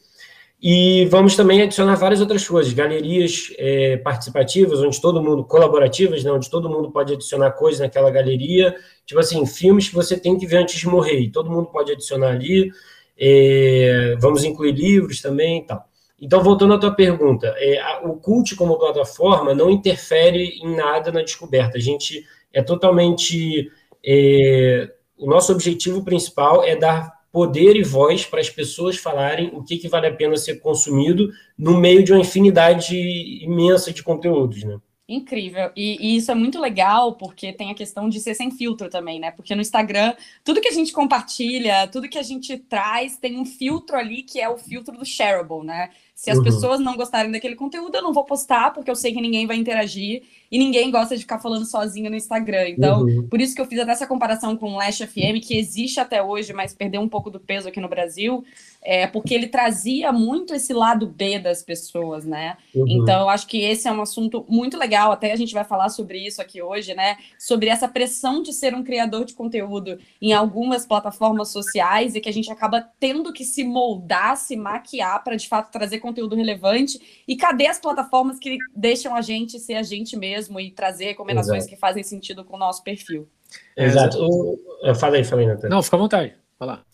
E 0.61 1.05
vamos 1.07 1.37
também 1.37 1.61
adicionar 1.61 1.97
várias 1.97 2.21
outras 2.21 2.47
coisas, 2.49 2.73
galerias 2.73 3.53
é, 3.59 3.99
participativas, 3.99 4.81
onde 4.81 5.01
todo 5.01 5.23
mundo, 5.23 5.45
colaborativas, 5.45 6.25
né, 6.25 6.33
onde 6.33 6.49
todo 6.49 6.69
mundo 6.69 6.91
pode 6.91 7.13
adicionar 7.13 7.53
coisas 7.53 7.81
naquela 7.81 8.11
galeria. 8.11 8.75
Tipo 9.05 9.21
assim, 9.21 9.45
filmes 9.45 9.89
que 9.89 9.95
você 9.95 10.19
tem 10.19 10.39
que 10.39 10.47
ver 10.47 10.57
antes 10.57 10.79
de 10.79 10.89
morrer, 10.89 11.21
e 11.21 11.31
todo 11.31 11.51
mundo 11.51 11.67
pode 11.67 11.93
adicionar 11.93 12.31
ali. 12.31 12.71
É, 13.19 14.17
vamos 14.19 14.45
incluir 14.45 14.73
livros 14.73 15.21
também 15.21 15.59
e 15.61 15.67
tal. 15.67 15.87
Então, 16.21 16.43
voltando 16.43 16.73
à 16.73 16.79
tua 16.79 16.95
pergunta, 16.95 17.55
é, 17.59 17.79
a, 17.79 18.01
o 18.05 18.17
Cult 18.17 18.57
como 18.57 18.79
plataforma 18.79 19.55
não 19.55 19.71
interfere 19.71 20.59
em 20.63 20.75
nada 20.75 21.13
na 21.13 21.23
descoberta. 21.23 21.77
A 21.77 21.81
gente 21.81 22.25
é 22.53 22.63
totalmente. 22.63 23.71
É, 24.05 24.91
o 25.19 25.27
nosso 25.27 25.53
objetivo 25.53 26.05
principal 26.05 26.65
é 26.65 26.77
dar 26.77 27.16
poder 27.37 27.76
e 27.76 27.83
voz 27.83 28.25
para 28.25 28.40
as 28.40 28.49
pessoas 28.49 28.97
falarem 28.97 29.50
o 29.52 29.62
que, 29.62 29.76
que 29.76 29.88
vale 29.88 30.07
a 30.07 30.14
pena 30.14 30.38
ser 30.38 30.59
consumido 30.59 31.28
no 31.59 31.76
meio 31.78 32.02
de 32.02 32.11
uma 32.11 32.23
infinidade 32.23 32.97
imensa 33.45 33.93
de 33.93 34.02
conteúdos, 34.02 34.64
né? 34.64 34.78
Incrível. 35.07 35.71
E, 35.76 35.99
e, 36.00 36.16
isso 36.16 36.33
é 36.33 36.35
muito 36.35 36.59
legal 36.59 37.12
porque 37.16 37.52
tem 37.52 37.71
a 37.71 37.75
questão 37.75 38.09
de 38.09 38.21
ser 38.21 38.33
sem 38.33 38.50
filtro 38.50 38.88
também, 38.88 39.21
né? 39.21 39.33
Porque 39.33 39.55
no 39.55 39.61
Instagram, 39.61 40.14
tudo 40.43 40.62
que 40.62 40.69
a 40.69 40.73
gente 40.73 40.95
compartilha, 40.95 41.87
tudo 41.88 42.09
que 42.09 42.16
a 42.16 42.23
gente 42.23 42.57
traz, 42.57 43.19
tem 43.19 43.38
um 43.38 43.45
filtro 43.45 43.99
ali 43.99 44.23
que 44.23 44.40
é 44.40 44.49
o 44.49 44.57
filtro 44.57 44.97
do 44.97 45.05
shareable, 45.05 45.62
né? 45.62 45.90
Se 46.17 46.31
as 46.31 46.39
uhum. 46.39 46.45
pessoas 46.45 46.81
não 46.81 46.97
gostarem 46.97 47.31
daquele 47.31 47.55
conteúdo, 47.55 47.95
eu 47.95 48.03
não 48.03 48.11
vou 48.11 48.25
postar, 48.25 48.73
porque 48.73 48.91
eu 48.91 48.97
sei 48.97 49.13
que 49.13 49.21
ninguém 49.21 49.47
vai 49.47 49.59
interagir 49.59 50.23
e 50.51 50.59
ninguém 50.59 50.91
gosta 50.91 51.15
de 51.15 51.21
ficar 51.21 51.39
falando 51.39 51.67
sozinho 51.67 52.09
no 52.09 52.17
Instagram. 52.17 52.71
Então, 52.71 53.03
uhum. 53.03 53.29
por 53.29 53.39
isso 53.39 53.55
que 53.55 53.61
eu 53.61 53.67
fiz 53.67 53.79
até 53.79 53.93
essa 53.93 54.07
comparação 54.07 54.57
com 54.57 54.73
o 54.73 54.77
Lash 54.79 54.99
FM, 54.99 55.43
que 55.43 55.59
existe 55.59 56.01
até 56.01 56.23
hoje, 56.23 56.55
mas 56.55 56.73
perdeu 56.73 57.03
um 57.03 57.09
pouco 57.09 57.29
do 57.29 57.39
peso 57.39 57.69
aqui 57.69 57.81
no 57.81 57.89
Brasil, 57.89 58.43
é, 58.83 59.07
porque 59.07 59.35
ele 59.35 59.49
trazia 59.49 60.11
muito 60.11 60.55
esse 60.55 60.73
lado 60.73 61.07
B 61.07 61.39
das 61.39 61.63
pessoas, 61.63 62.25
né? 62.25 62.57
Uhum. 62.75 62.87
Então, 62.89 63.21
eu 63.21 63.29
acho 63.29 63.47
que 63.47 63.61
esse 63.61 63.87
é 63.87 63.93
um 63.93 64.01
assunto 64.01 64.47
muito 64.49 64.79
legal, 64.79 65.13
até 65.13 65.33
a 65.33 65.37
gente 65.37 65.53
vai 65.53 65.65
falar 65.65 65.91
sobre 65.91 66.19
isso 66.19 66.41
aqui 66.41 66.63
hoje, 66.63 66.95
né? 66.95 67.19
Sobre 67.39 67.69
essa 67.69 67.89
pressão 67.89 68.43
de 68.43 68.55
ser 68.55 68.75
um 68.75 68.83
criador 68.83 69.27
de 69.27 69.35
conteúdo 69.35 69.99
em 70.23 70.33
algumas 70.33 70.87
plataformas 70.87 71.49
sociais 71.49 72.15
e 72.15 72.23
que 72.23 72.29
a 72.31 72.33
gente 72.33 72.51
acaba 72.51 72.81
tendo 72.99 73.35
que 73.35 73.45
se 73.45 73.65
moldar, 73.65 74.35
se 74.39 74.57
maquiar 74.57 75.23
para 75.23 75.37
de 75.37 75.47
fato 75.47 75.71
trazer 75.71 75.99
conteúdo 76.07 76.37
relevante. 76.37 77.23
E 77.27 77.37
cadê 77.37 77.67
as 77.67 77.79
plataformas 77.79 78.39
que 78.39 78.57
deixam 78.75 79.15
a 79.15 79.21
gente 79.21 79.59
ser 79.59 79.75
a 79.75 79.83
gente 79.83 80.17
mesmo 80.17 80.61
e 80.61 80.71
trazer 80.71 81.07
recomendações 81.07 81.65
Exato. 81.65 81.75
que 81.75 81.81
fazem 81.81 82.03
sentido 82.03 82.45
com 82.45 82.57
o 82.57 82.59
nosso 82.59 82.83
perfil? 82.83 83.29
Exato. 83.77 84.19
O... 84.19 84.59
Falei, 84.95 85.25
falei, 85.25 85.47
Natan. 85.47 85.69
Não, 85.69 85.83
fica 85.83 85.97
à 85.97 85.99
vontade. 85.99 86.35
Vai 86.59 86.69
lá. 86.69 86.85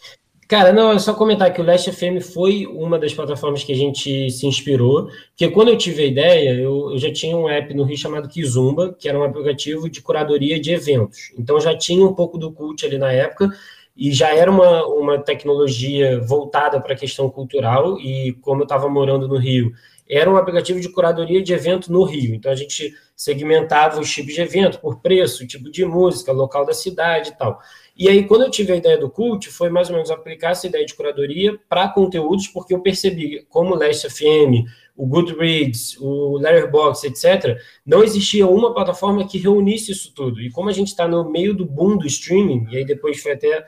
Cara, 0.53 0.71
não, 0.71 0.93
é 0.93 0.99
só 0.99 1.15
comentar 1.15 1.51
que 1.51 1.63
o 1.63 1.65
Last 1.65 1.91
FM 1.91 2.23
foi 2.23 2.67
uma 2.67 2.99
das 2.99 3.15
plataformas 3.15 3.65
que 3.65 3.73
a 3.73 3.75
gente 3.75 4.31
se 4.31 4.47
inspirou, 4.47 5.09
porque 5.29 5.49
quando 5.49 5.69
eu 5.69 5.79
tive 5.79 6.03
a 6.03 6.07
ideia, 6.07 6.51
eu, 6.51 6.91
eu, 6.91 6.99
já 6.99 7.11
tinha 7.11 7.35
um 7.35 7.49
app 7.49 7.73
no 7.73 7.85
Rio 7.85 7.97
chamado 7.97 8.29
Kizumba, 8.29 8.93
que 8.93 9.09
era 9.09 9.19
um 9.19 9.23
aplicativo 9.23 9.89
de 9.89 10.03
curadoria 10.03 10.61
de 10.61 10.71
eventos. 10.71 11.33
Então 11.39 11.59
já 11.59 11.75
tinha 11.75 12.05
um 12.05 12.13
pouco 12.13 12.37
do 12.37 12.53
cult 12.53 12.85
ali 12.85 12.99
na 12.99 13.11
época, 13.11 13.49
e 13.97 14.13
já 14.13 14.35
era 14.35 14.51
uma, 14.51 14.87
uma 14.87 15.19
tecnologia 15.19 16.21
voltada 16.21 16.81
para 16.81 16.95
a 16.95 16.99
questão 16.99 17.29
cultural, 17.31 17.99
e 18.01 18.33
como 18.41 18.63
eu 18.63 18.65
estava 18.65 18.89
morando 18.89 19.29
no 19.29 19.37
Rio, 19.37 19.73
era 20.09 20.31
um 20.31 20.37
aplicativo 20.37 20.81
de 20.81 20.91
curadoria 20.91 21.43
de 21.43 21.53
evento 21.53 21.91
no 21.91 22.03
Rio. 22.05 22.35
Então 22.35 22.51
a 22.51 22.55
gente 22.55 22.95
segmentava 23.17 24.01
os 24.01 24.11
tipos 24.11 24.35
de 24.35 24.41
evento 24.41 24.81
por 24.81 25.01
preço, 25.01 25.47
tipo 25.47 25.71
de 25.71 25.85
música, 25.85 26.33
local 26.33 26.67
da 26.67 26.75
cidade 26.75 27.31
e 27.31 27.39
tal. 27.39 27.61
E 27.97 28.09
aí, 28.09 28.27
quando 28.27 28.43
eu 28.43 28.51
tive 28.51 28.73
a 28.73 28.77
ideia 28.77 28.99
do 28.99 29.11
Cult, 29.11 29.49
foi 29.51 29.69
mais 29.69 29.89
ou 29.89 29.95
menos 29.95 30.11
aplicar 30.11 30.51
essa 30.51 30.67
ideia 30.67 30.85
de 30.85 30.95
curadoria 30.95 31.59
para 31.69 31.89
conteúdos, 31.89 32.49
porque 32.49 32.75
eu 32.75 32.81
percebi 32.81 33.45
como 33.49 33.75
o 33.75 33.79
Last 33.79 34.09
FM, 34.09 34.67
o 34.97 35.07
Goodreads, 35.07 35.97
o 36.01 36.39
Letterboxd, 36.39 37.09
etc., 37.09 37.59
não 37.85 38.03
existia 38.03 38.47
uma 38.47 38.75
plataforma 38.75 39.27
que 39.27 39.39
reunisse 39.39 39.93
isso 39.93 40.13
tudo. 40.15 40.41
E 40.41 40.51
como 40.51 40.69
a 40.69 40.73
gente 40.73 40.89
está 40.89 41.07
no 41.07 41.31
meio 41.31 41.55
do 41.55 41.65
boom 41.65 41.97
do 41.97 42.07
streaming, 42.07 42.67
e 42.71 42.79
aí 42.79 42.85
depois 42.85 43.23
foi 43.23 43.33
até 43.33 43.67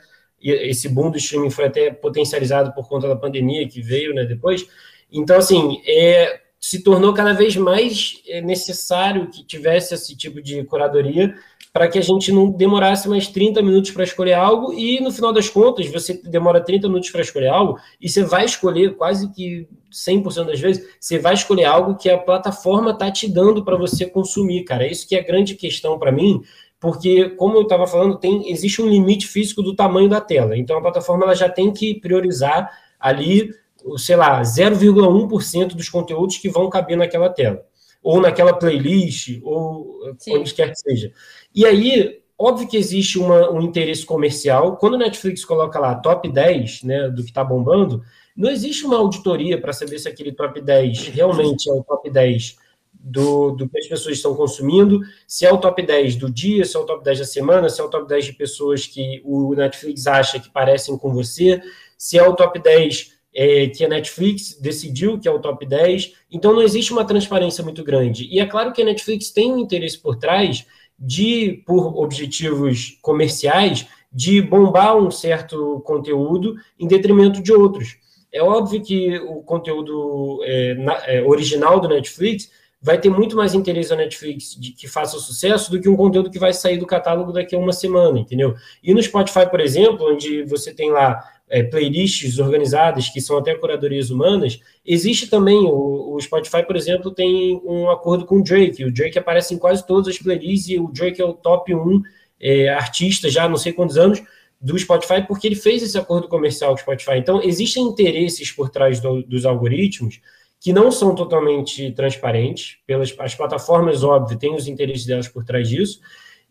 esse 0.51 0.89
boom 0.89 1.11
do 1.11 1.17
streaming 1.17 1.49
foi 1.49 1.65
até 1.65 1.91
potencializado 1.91 2.73
por 2.73 2.87
conta 2.87 3.07
da 3.07 3.15
pandemia 3.15 3.67
que 3.67 3.81
veio, 3.81 4.13
né, 4.13 4.25
depois. 4.25 4.65
Então, 5.11 5.37
assim, 5.37 5.81
é, 5.87 6.41
se 6.59 6.83
tornou 6.83 7.13
cada 7.13 7.33
vez 7.33 7.55
mais 7.55 8.21
é, 8.27 8.41
necessário 8.41 9.29
que 9.29 9.43
tivesse 9.43 9.93
esse 9.93 10.15
tipo 10.15 10.41
de 10.41 10.63
curadoria 10.63 11.35
para 11.71 11.87
que 11.87 11.99
a 11.99 12.01
gente 12.01 12.31
não 12.31 12.49
demorasse 12.49 13.09
mais 13.09 13.27
30 13.27 13.61
minutos 13.61 13.91
para 13.91 14.03
escolher 14.03 14.33
algo 14.33 14.73
e, 14.73 14.99
no 15.01 15.11
final 15.11 15.33
das 15.33 15.49
contas, 15.49 15.87
você 15.87 16.19
demora 16.23 16.63
30 16.63 16.87
minutos 16.87 17.09
para 17.09 17.21
escolher 17.21 17.49
algo 17.49 17.77
e 17.99 18.07
você 18.07 18.23
vai 18.23 18.45
escolher 18.45 18.95
quase 18.95 19.31
que 19.33 19.67
100% 19.91 20.45
das 20.45 20.59
vezes, 20.59 20.87
você 20.99 21.19
vai 21.19 21.33
escolher 21.33 21.65
algo 21.65 21.95
que 21.95 22.09
a 22.09 22.17
plataforma 22.17 22.91
está 22.91 23.11
te 23.11 23.27
dando 23.27 23.63
para 23.63 23.77
você 23.77 24.05
consumir, 24.05 24.63
cara. 24.63 24.87
Isso 24.87 25.07
que 25.07 25.15
é 25.15 25.19
a 25.19 25.23
grande 25.23 25.55
questão 25.55 25.99
para 25.99 26.11
mim, 26.11 26.41
porque, 26.85 27.31
como 27.31 27.57
eu 27.57 27.63
estava 27.63 27.87
falando, 27.87 28.19
tem, 28.19 28.51
existe 28.51 28.79
um 28.79 28.87
limite 28.87 29.25
físico 29.25 29.63
do 29.63 29.75
tamanho 29.75 30.07
da 30.07 30.21
tela. 30.21 30.55
Então, 30.55 30.77
a 30.77 30.81
plataforma 30.81 31.23
ela 31.23 31.33
já 31.33 31.49
tem 31.49 31.73
que 31.73 31.99
priorizar 31.99 32.69
ali, 32.99 33.49
sei 33.97 34.15
lá, 34.15 34.39
0,1% 34.43 35.69
dos 35.69 35.89
conteúdos 35.89 36.37
que 36.37 36.47
vão 36.47 36.69
caber 36.69 36.95
naquela 36.95 37.27
tela. 37.27 37.65
Ou 38.03 38.21
naquela 38.21 38.53
playlist, 38.53 39.39
ou 39.41 39.99
Sim. 40.19 40.37
onde 40.37 40.53
quer 40.53 40.69
que 40.69 40.75
seja. 40.75 41.11
E 41.55 41.65
aí, 41.65 42.19
óbvio 42.37 42.67
que 42.67 42.77
existe 42.77 43.17
uma, 43.17 43.51
um 43.51 43.63
interesse 43.63 44.05
comercial. 44.05 44.77
Quando 44.77 44.93
o 44.93 44.99
Netflix 44.99 45.43
coloca 45.43 45.79
lá 45.79 45.95
top 45.95 46.31
10 46.31 46.83
né, 46.83 47.09
do 47.09 47.23
que 47.23 47.31
está 47.31 47.43
bombando, 47.43 48.03
não 48.37 48.51
existe 48.51 48.85
uma 48.85 48.97
auditoria 48.97 49.59
para 49.59 49.73
saber 49.73 49.97
se 49.97 50.07
aquele 50.07 50.33
top 50.33 50.61
10 50.61 51.07
realmente 51.07 51.67
é 51.67 51.73
o 51.73 51.83
top 51.83 52.11
10 52.11 52.57
do, 53.05 53.51
do 53.51 53.69
que 53.69 53.77
as 53.77 53.87
pessoas 53.87 54.15
estão 54.15 54.33
consumindo, 54.33 54.99
se 55.27 55.45
é 55.45 55.53
o 55.53 55.59
top 55.59 55.85
10 55.85 56.15
do 56.15 56.29
dia, 56.29 56.65
se 56.65 56.75
é 56.75 56.79
o 56.79 56.85
top 56.85 57.03
10 57.03 57.19
da 57.19 57.25
semana, 57.25 57.69
se 57.69 57.79
é 57.79 57.83
o 57.83 57.89
top 57.89 58.07
10 58.07 58.25
de 58.25 58.33
pessoas 58.33 58.87
que 58.87 59.21
o 59.23 59.53
Netflix 59.53 60.07
acha 60.07 60.39
que 60.39 60.49
parecem 60.49 60.97
com 60.97 61.13
você, 61.13 61.61
se 61.95 62.17
é 62.17 62.27
o 62.27 62.35
top 62.35 62.59
10 62.59 63.13
é, 63.35 63.67
que 63.67 63.85
a 63.85 63.89
Netflix 63.89 64.57
decidiu 64.59 65.19
que 65.19 65.27
é 65.27 65.31
o 65.31 65.39
top 65.39 65.63
10. 65.67 66.13
Então 66.31 66.51
não 66.51 66.63
existe 66.63 66.91
uma 66.91 67.05
transparência 67.05 67.63
muito 67.63 67.83
grande. 67.83 68.27
E 68.31 68.39
é 68.39 68.45
claro 68.45 68.73
que 68.73 68.81
a 68.81 68.85
Netflix 68.85 69.29
tem 69.29 69.53
um 69.53 69.59
interesse 69.59 69.99
por 69.99 70.15
trás 70.15 70.65
de, 70.97 71.63
por 71.67 71.95
objetivos 72.01 72.97
comerciais, 73.03 73.87
de 74.11 74.41
bombar 74.41 74.97
um 74.97 75.11
certo 75.11 75.79
conteúdo 75.85 76.55
em 76.79 76.87
detrimento 76.87 77.43
de 77.43 77.53
outros. 77.53 77.97
É 78.31 78.41
óbvio 78.41 78.81
que 78.81 79.17
o 79.19 79.43
conteúdo 79.43 80.39
é, 80.43 80.73
na, 80.73 80.93
é, 81.05 81.21
original 81.21 81.79
do 81.79 81.87
Netflix 81.87 82.49
vai 82.85 82.99
ter 82.99 83.09
muito 83.09 83.35
mais 83.35 83.55
interesse 83.55 83.89
na 83.89 83.95
Netflix 83.95 84.55
de 84.55 84.71
que 84.71 84.87
faça 84.87 85.17
sucesso 85.17 85.71
do 85.71 85.81
que 85.81 85.89
um 85.89 85.95
conteúdo 85.95 86.29
que 86.29 86.37
vai 86.37 86.53
sair 86.53 86.77
do 86.77 86.85
catálogo 86.85 87.31
daqui 87.31 87.55
a 87.55 87.57
uma 87.57 87.73
semana, 87.73 88.19
entendeu? 88.19 88.53
E 88.83 88.93
no 88.93 89.01
Spotify, 89.01 89.49
por 89.49 89.59
exemplo, 89.59 90.13
onde 90.13 90.43
você 90.43 90.71
tem 90.71 90.91
lá 90.91 91.19
é, 91.49 91.63
playlists 91.63 92.37
organizadas 92.37 93.09
que 93.09 93.19
são 93.19 93.39
até 93.39 93.55
curadorias 93.55 94.11
humanas, 94.11 94.59
existe 94.85 95.27
também 95.27 95.57
o, 95.57 96.13
o, 96.13 96.21
Spotify, 96.21 96.61
por 96.61 96.75
exemplo, 96.75 97.09
tem 97.09 97.59
um 97.65 97.89
acordo 97.89 98.23
com 98.23 98.37
o 98.37 98.43
Drake. 98.43 98.85
O 98.85 98.93
Drake 98.93 99.17
aparece 99.17 99.55
em 99.55 99.57
quase 99.57 99.83
todas 99.87 100.07
as 100.07 100.19
playlists 100.19 100.69
e 100.69 100.77
o 100.77 100.87
Drake 100.91 101.19
é 101.19 101.25
o 101.25 101.33
top 101.33 101.73
1 101.73 102.03
é, 102.39 102.69
artista 102.69 103.31
já 103.31 103.49
não 103.49 103.57
sei 103.57 103.73
quantos 103.73 103.97
anos 103.97 104.21
do 104.61 104.77
Spotify 104.77 105.25
porque 105.27 105.47
ele 105.47 105.55
fez 105.55 105.81
esse 105.81 105.97
acordo 105.97 106.27
comercial 106.27 106.69
com 106.69 106.77
o 106.77 106.81
Spotify. 106.81 107.17
Então 107.17 107.41
existem 107.41 107.81
interesses 107.81 108.51
por 108.51 108.69
trás 108.69 108.99
do, 108.99 109.23
dos 109.23 109.43
algoritmos 109.43 110.21
que 110.59 110.73
não 110.73 110.91
são 110.91 111.13
totalmente 111.13 111.91
transparentes, 111.91 112.77
pelas 112.87 113.13
as 113.19 113.35
plataformas, 113.35 114.03
óbvio, 114.03 114.37
têm 114.37 114.55
os 114.55 114.67
interesses 114.67 115.05
delas 115.05 115.27
por 115.27 115.43
trás 115.43 115.69
disso, 115.69 115.99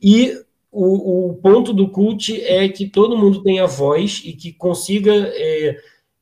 e 0.01 0.39
o, 0.71 1.31
o 1.31 1.35
ponto 1.35 1.73
do 1.73 1.89
cult 1.89 2.41
é 2.45 2.69
que 2.69 2.89
todo 2.89 3.17
mundo 3.17 3.43
tenha 3.43 3.67
voz 3.67 4.21
e 4.25 4.33
que 4.33 4.53
consiga, 4.53 5.13
é, 5.13 5.77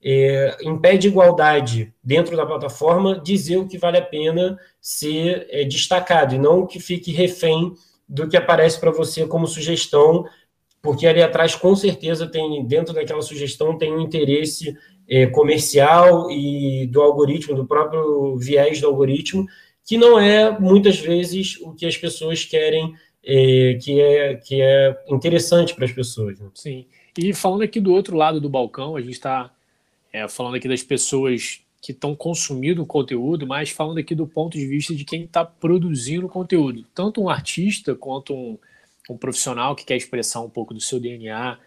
é, 0.04 0.56
em 0.62 0.78
pé 0.78 0.96
de 0.96 1.08
igualdade 1.08 1.92
dentro 2.04 2.36
da 2.36 2.44
plataforma, 2.44 3.18
dizer 3.18 3.56
o 3.56 3.66
que 3.66 3.78
vale 3.78 3.96
a 3.96 4.02
pena 4.02 4.58
ser 4.80 5.46
é, 5.50 5.64
destacado, 5.64 6.34
e 6.34 6.38
não 6.38 6.66
que 6.66 6.78
fique 6.78 7.10
refém 7.12 7.72
do 8.06 8.28
que 8.28 8.36
aparece 8.36 8.78
para 8.78 8.90
você 8.90 9.26
como 9.26 9.46
sugestão, 9.46 10.26
porque 10.82 11.06
ali 11.06 11.22
atrás, 11.22 11.54
com 11.54 11.74
certeza, 11.74 12.26
tem 12.26 12.66
dentro 12.66 12.92
daquela 12.92 13.22
sugestão 13.22 13.78
tem 13.78 13.92
um 13.92 14.00
interesse 14.00 14.76
é, 15.08 15.26
comercial 15.26 16.30
e 16.30 16.86
do 16.86 17.00
algoritmo, 17.00 17.54
do 17.54 17.66
próprio 17.66 18.36
viés 18.36 18.80
do 18.80 18.86
algoritmo, 18.86 19.46
que 19.84 19.96
não 19.96 20.18
é 20.18 20.58
muitas 20.58 20.98
vezes 20.98 21.58
o 21.60 21.72
que 21.72 21.86
as 21.86 21.96
pessoas 21.96 22.44
querem, 22.44 22.94
é, 23.24 23.78
que, 23.82 24.00
é, 24.00 24.34
que 24.36 24.62
é 24.62 25.04
interessante 25.08 25.74
para 25.74 25.84
as 25.84 25.92
pessoas. 25.92 26.38
Né? 26.38 26.48
Sim. 26.54 26.86
E 27.18 27.34
falando 27.34 27.62
aqui 27.62 27.80
do 27.80 27.92
outro 27.92 28.16
lado 28.16 28.40
do 28.40 28.48
balcão, 28.48 28.96
a 28.96 29.00
gente 29.00 29.12
está 29.12 29.52
é, 30.12 30.26
falando 30.28 30.54
aqui 30.54 30.68
das 30.68 30.82
pessoas 30.82 31.60
que 31.80 31.90
estão 31.90 32.14
consumindo 32.14 32.82
o 32.82 32.86
conteúdo, 32.86 33.44
mas 33.46 33.70
falando 33.70 33.98
aqui 33.98 34.14
do 34.14 34.26
ponto 34.26 34.56
de 34.56 34.66
vista 34.66 34.94
de 34.94 35.04
quem 35.04 35.24
está 35.24 35.44
produzindo 35.44 36.26
o 36.26 36.30
conteúdo. 36.30 36.86
Tanto 36.94 37.20
um 37.20 37.28
artista 37.28 37.94
quanto 37.94 38.32
um, 38.32 38.56
um 39.10 39.16
profissional 39.16 39.74
que 39.74 39.84
quer 39.84 39.96
expressar 39.96 40.40
um 40.40 40.48
pouco 40.48 40.72
do 40.72 40.80
seu 40.80 41.00
DNA, 41.00 41.58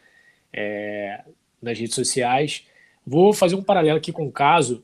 é, 0.54 1.22
nas 1.62 1.78
redes 1.78 1.96
sociais. 1.96 2.64
Vou 3.06 3.34
fazer 3.34 3.56
um 3.56 3.64
paralelo 3.64 3.98
aqui 3.98 4.12
com 4.12 4.26
o 4.26 4.32
caso 4.32 4.84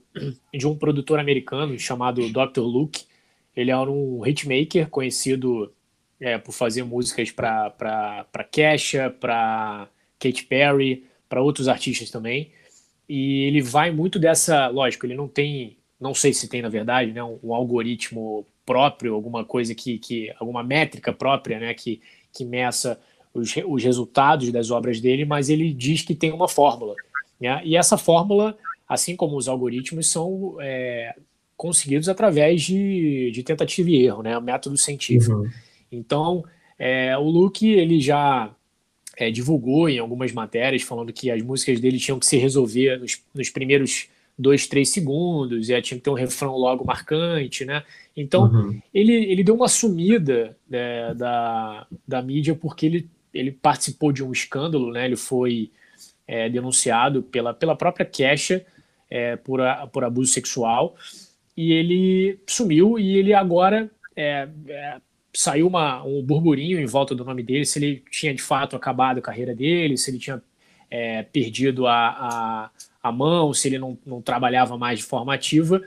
de 0.53 0.67
um 0.67 0.75
produtor 0.75 1.19
americano 1.19 1.77
chamado 1.79 2.21
Dr. 2.29 2.61
Luke. 2.61 3.05
Ele 3.55 3.71
era 3.71 3.89
um 3.89 4.25
hitmaker 4.25 4.89
conhecido 4.89 5.73
é, 6.19 6.37
por 6.37 6.51
fazer 6.51 6.83
músicas 6.83 7.31
para 7.31 8.47
Kesha, 8.51 9.09
para 9.09 9.87
Katy 10.19 10.45
Perry, 10.45 11.05
para 11.27 11.41
outros 11.41 11.67
artistas 11.67 12.11
também. 12.11 12.51
E 13.09 13.43
ele 13.45 13.61
vai 13.61 13.91
muito 13.91 14.19
dessa, 14.19 14.67
lógico, 14.67 15.05
ele 15.05 15.15
não 15.15 15.27
tem, 15.27 15.77
não 15.99 16.13
sei 16.13 16.33
se 16.33 16.47
tem 16.47 16.61
na 16.61 16.69
verdade, 16.69 17.11
né, 17.11 17.23
um, 17.23 17.39
um 17.43 17.53
algoritmo 17.53 18.45
próprio, 18.65 19.15
alguma 19.15 19.43
coisa 19.43 19.73
que, 19.73 19.97
que 19.97 20.31
alguma 20.39 20.63
métrica 20.63 21.11
própria, 21.11 21.59
né, 21.59 21.73
que, 21.73 21.99
que 22.31 22.45
meça 22.45 23.01
os, 23.33 23.53
os 23.65 23.83
resultados 23.83 24.51
das 24.51 24.69
obras 24.69 25.01
dele, 25.01 25.25
mas 25.25 25.49
ele 25.49 25.73
diz 25.73 26.03
que 26.03 26.15
tem 26.15 26.31
uma 26.31 26.47
fórmula. 26.47 26.95
Né? 27.41 27.61
E 27.65 27.75
essa 27.75 27.97
fórmula, 27.97 28.57
assim 28.87 29.15
como 29.15 29.35
os 29.35 29.47
algoritmos, 29.47 30.07
são 30.07 30.55
é, 30.61 31.15
conseguidos 31.57 32.07
através 32.07 32.61
de, 32.61 33.31
de 33.31 33.43
tentativa 33.43 33.89
e 33.89 34.05
erro, 34.05 34.23
né? 34.23 34.39
Método 34.39 34.77
científico. 34.77 35.33
Uhum. 35.35 35.49
Então, 35.91 36.45
é, 36.77 37.17
o 37.17 37.29
Luke 37.29 37.67
ele 37.67 37.99
já 37.99 38.53
é, 39.17 39.29
divulgou 39.29 39.89
em 39.89 39.99
algumas 39.99 40.31
matérias 40.31 40.81
falando 40.81 41.13
que 41.13 41.29
as 41.29 41.41
músicas 41.41 41.79
dele 41.79 41.99
tinham 41.99 42.17
que 42.17 42.25
se 42.25 42.37
resolver 42.37 42.97
nos, 42.97 43.21
nos 43.33 43.49
primeiros 43.49 44.07
dois, 44.37 44.65
três 44.65 44.89
segundos, 44.89 45.69
e 45.69 45.81
tinha 45.81 45.97
que 45.97 46.03
ter 46.03 46.09
um 46.09 46.15
refrão 46.15 46.55
logo 46.57 46.83
marcante, 46.83 47.63
né? 47.63 47.83
Então, 48.17 48.51
uhum. 48.51 48.81
ele, 48.93 49.13
ele 49.13 49.43
deu 49.43 49.53
uma 49.55 49.67
sumida 49.67 50.57
né, 50.67 51.13
da, 51.13 51.85
da 52.07 52.21
mídia 52.21 52.55
porque 52.55 52.85
ele, 52.85 53.09
ele 53.33 53.51
participou 53.51 54.11
de 54.11 54.23
um 54.23 54.31
escândalo, 54.31 54.91
né? 54.91 55.05
Ele 55.05 55.15
foi 55.15 55.69
é, 56.31 56.47
denunciado 56.47 57.21
pela, 57.21 57.53
pela 57.53 57.75
própria 57.75 58.05
Kesha 58.05 58.65
é, 59.09 59.35
por, 59.35 59.59
a, 59.59 59.85
por 59.85 60.05
abuso 60.05 60.31
sexual, 60.31 60.95
e 61.57 61.73
ele 61.73 62.39
sumiu, 62.47 62.97
e 62.97 63.17
ele 63.17 63.33
agora 63.33 63.91
é, 64.15 64.47
é 64.69 65.01
saiu 65.33 65.67
uma, 65.67 66.03
um 66.03 66.21
burburinho 66.23 66.79
em 66.79 66.85
volta 66.85 67.13
do 67.13 67.25
nome 67.25 67.43
dele, 67.43 67.65
se 67.65 67.79
ele 67.79 68.03
tinha 68.09 68.33
de 68.33 68.41
fato 68.41 68.77
acabado 68.77 69.17
a 69.17 69.21
carreira 69.21 69.53
dele, 69.53 69.97
se 69.97 70.09
ele 70.09 70.19
tinha 70.19 70.41
é, 70.89 71.23
perdido 71.23 71.85
a, 71.85 72.07
a, 72.09 72.69
a, 73.03 73.11
mão, 73.11 73.53
se 73.53 73.67
ele 73.67 73.77
não, 73.77 73.97
não 74.05 74.21
trabalhava 74.21 74.77
mais 74.77 74.99
de 74.99 75.05
forma 75.05 75.33
ativa. 75.33 75.81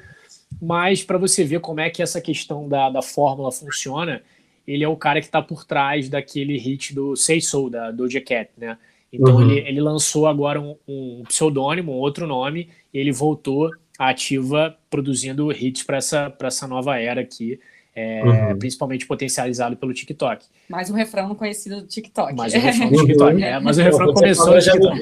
Mas 0.60 1.02
para 1.02 1.18
você 1.18 1.44
ver 1.44 1.60
como 1.60 1.80
é 1.80 1.90
que 1.90 2.02
essa 2.02 2.20
questão 2.20 2.68
da, 2.68 2.88
da 2.88 3.02
fórmula 3.02 3.52
funciona, 3.52 4.22
ele 4.66 4.84
é 4.84 4.88
o 4.88 4.96
cara 4.96 5.20
que 5.20 5.26
está 5.26 5.42
por 5.42 5.64
trás 5.64 6.08
daquele 6.08 6.56
hit 6.58 6.94
do 6.94 7.14
Say 7.16 7.40
Soul, 7.40 7.68
da 7.68 7.90
Doja 7.90 8.20
Cat, 8.20 8.50
né? 8.56 8.78
Então 9.14 9.36
uhum. 9.36 9.50
ele, 9.50 9.60
ele 9.60 9.80
lançou 9.80 10.26
agora 10.26 10.60
um, 10.60 10.76
um 10.86 11.22
pseudônimo, 11.28 11.92
um 11.92 11.96
outro 11.96 12.26
nome, 12.26 12.68
e 12.92 12.98
ele 12.98 13.12
voltou 13.12 13.70
ativa 13.98 14.76
produzindo 14.90 15.52
hits 15.52 15.82
para 15.82 15.98
essa, 15.98 16.34
essa 16.40 16.66
nova 16.66 16.98
era 16.98 17.20
aqui 17.20 17.60
é, 17.94 18.22
uhum. 18.24 18.58
principalmente 18.58 19.06
potencializado 19.06 19.76
pelo 19.76 19.94
TikTok. 19.94 20.46
Mais 20.68 20.90
um 20.90 20.94
refrão 20.94 21.34
conhecido 21.34 21.82
do 21.82 21.86
TikTok. 21.86 22.34
Mais 22.34 22.52
um 22.52 22.58
refrão 22.58 22.90
do 22.90 23.06
TikTok, 23.06 23.42
é, 23.42 23.60
mas 23.60 23.78
o 23.78 23.82
refrão 23.82 24.12
começou 24.12 24.54
no 24.54 24.60
TikTok. 24.60 24.98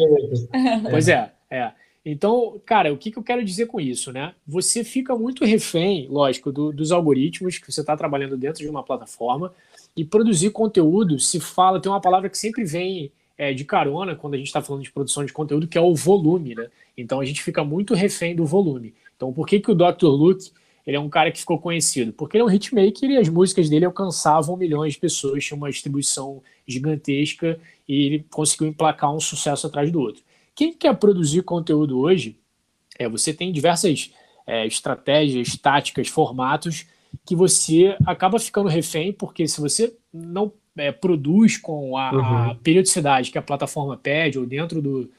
Pois 0.90 1.09
é, 1.09 1.33
é. 1.51 1.72
Então, 2.05 2.61
cara, 2.66 2.92
o 2.92 2.96
que, 2.96 3.12
que 3.12 3.18
eu 3.18 3.22
quero 3.22 3.44
dizer 3.44 3.66
com 3.66 3.81
isso, 3.81 4.12
né? 4.12 4.35
Você 4.46 4.83
fica 4.83 5.16
muito 5.16 5.44
refém, 5.44 6.09
lógico, 6.11 6.51
do, 6.51 6.72
dos 6.72 6.90
algoritmos 6.90 7.59
que 7.59 7.72
você 7.72 7.81
está 7.81 7.96
trabalhando 7.96 8.37
dentro 8.37 8.61
de 8.61 8.68
uma 8.68 8.83
plataforma 8.83 9.53
e 9.96 10.05
produzir 10.05 10.51
conteúdo 10.51 11.18
se 11.18 11.38
fala, 11.38 11.81
tem 11.81 11.90
uma 11.90 12.01
palavra 12.01 12.29
que 12.29 12.37
sempre 12.37 12.64
vem 12.64 13.12
é, 13.36 13.52
de 13.52 13.64
carona 13.64 14.14
quando 14.14 14.34
a 14.34 14.36
gente 14.36 14.46
está 14.46 14.62
falando 14.62 14.82
de 14.82 14.92
produção 14.92 15.24
de 15.24 15.32
conteúdo, 15.32 15.66
que 15.66 15.78
é 15.78 15.80
o 15.80 15.94
volume, 15.94 16.54
né? 16.54 16.68
Então 16.96 17.20
a 17.20 17.24
gente 17.24 17.42
fica 17.42 17.64
muito 17.64 17.94
refém 17.94 18.34
do 18.34 18.44
volume. 18.44 18.94
Então, 19.16 19.32
por 19.32 19.46
que, 19.46 19.60
que 19.60 19.70
o 19.70 19.74
Dr. 19.74 20.06
Luke 20.06 20.50
ele 20.86 20.96
é 20.96 21.00
um 21.00 21.08
cara 21.08 21.30
que 21.30 21.38
ficou 21.38 21.58
conhecido, 21.58 22.12
porque 22.12 22.36
ele 22.36 22.42
é 22.42 22.46
um 22.46 22.50
hitmaker 22.50 23.10
e 23.10 23.16
as 23.16 23.28
músicas 23.28 23.68
dele 23.68 23.84
alcançavam 23.84 24.56
milhões 24.56 24.94
de 24.94 24.98
pessoas, 24.98 25.44
tinha 25.44 25.56
uma 25.56 25.70
distribuição 25.70 26.42
gigantesca 26.66 27.58
e 27.88 28.06
ele 28.06 28.26
conseguiu 28.30 28.66
emplacar 28.66 29.14
um 29.14 29.20
sucesso 29.20 29.66
atrás 29.66 29.90
do 29.92 30.00
outro. 30.00 30.22
Quem 30.54 30.72
quer 30.72 30.94
produzir 30.96 31.42
conteúdo 31.42 32.00
hoje, 32.00 32.36
é, 32.98 33.08
você 33.08 33.32
tem 33.32 33.52
diversas 33.52 34.12
é, 34.46 34.66
estratégias, 34.66 35.56
táticas, 35.56 36.08
formatos 36.08 36.86
que 37.24 37.36
você 37.36 37.96
acaba 38.04 38.38
ficando 38.38 38.68
refém, 38.68 39.12
porque 39.12 39.46
se 39.46 39.60
você 39.60 39.94
não 40.12 40.52
é, 40.76 40.90
produz 40.90 41.56
com 41.56 41.96
a, 41.96 42.12
uhum. 42.12 42.50
a, 42.50 42.54
periodicidade 42.56 43.30
que 43.30 43.38
a 43.38 43.42
plataforma 43.42 43.96
pede, 43.96 44.38
ou 44.38 44.46
dentro 44.46 44.80
do, 44.80 45.11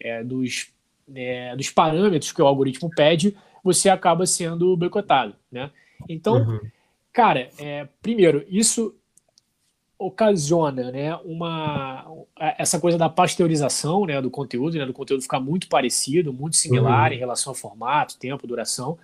é, 0.00 0.22
dos, 0.24 0.68
é, 1.14 1.54
dos 1.56 1.70
parâmetros 1.70 2.32
que 2.32 2.42
o 2.42 2.46
algoritmo 2.46 2.90
pede, 2.90 3.36
você 3.62 3.88
acaba 3.88 4.26
sendo 4.26 4.76
boicotado, 4.76 5.34
né? 5.50 5.70
Então, 6.08 6.38
uhum. 6.38 6.60
cara, 7.12 7.50
é, 7.58 7.86
primeiro, 8.00 8.44
isso 8.48 8.94
ocasiona, 9.98 10.90
né, 10.90 11.14
uma 11.24 12.04
essa 12.58 12.80
coisa 12.80 12.98
da 12.98 13.08
pasteurização, 13.08 14.04
né, 14.04 14.20
do 14.20 14.30
conteúdo, 14.30 14.76
né, 14.76 14.84
do 14.84 14.92
conteúdo 14.92 15.22
ficar 15.22 15.38
muito 15.38 15.68
parecido, 15.68 16.32
muito 16.32 16.56
similar 16.56 17.10
uhum. 17.10 17.16
em 17.16 17.20
relação 17.20 17.52
ao 17.52 17.54
formato, 17.54 18.18
tempo, 18.18 18.44
duração, 18.44 18.98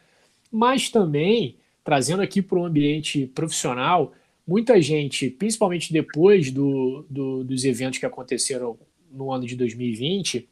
mas 0.51 0.89
também 0.89 1.57
trazendo 1.85 2.21
aqui 2.21 2.43
para 2.43 2.59
o 2.59 2.65
ambiente 2.65 3.27
profissional, 3.29 4.13
muita 4.49 4.81
gente, 4.81 5.29
principalmente 5.29 5.93
depois 5.93 6.51
do, 6.51 7.05
do, 7.11 7.45
dos 7.45 7.67
eventos 7.67 7.99
que 7.99 8.07
aconteceram 8.07 8.79
no 9.13 9.31
ano 9.31 9.47
de 9.47 9.55
2020, 9.55 10.49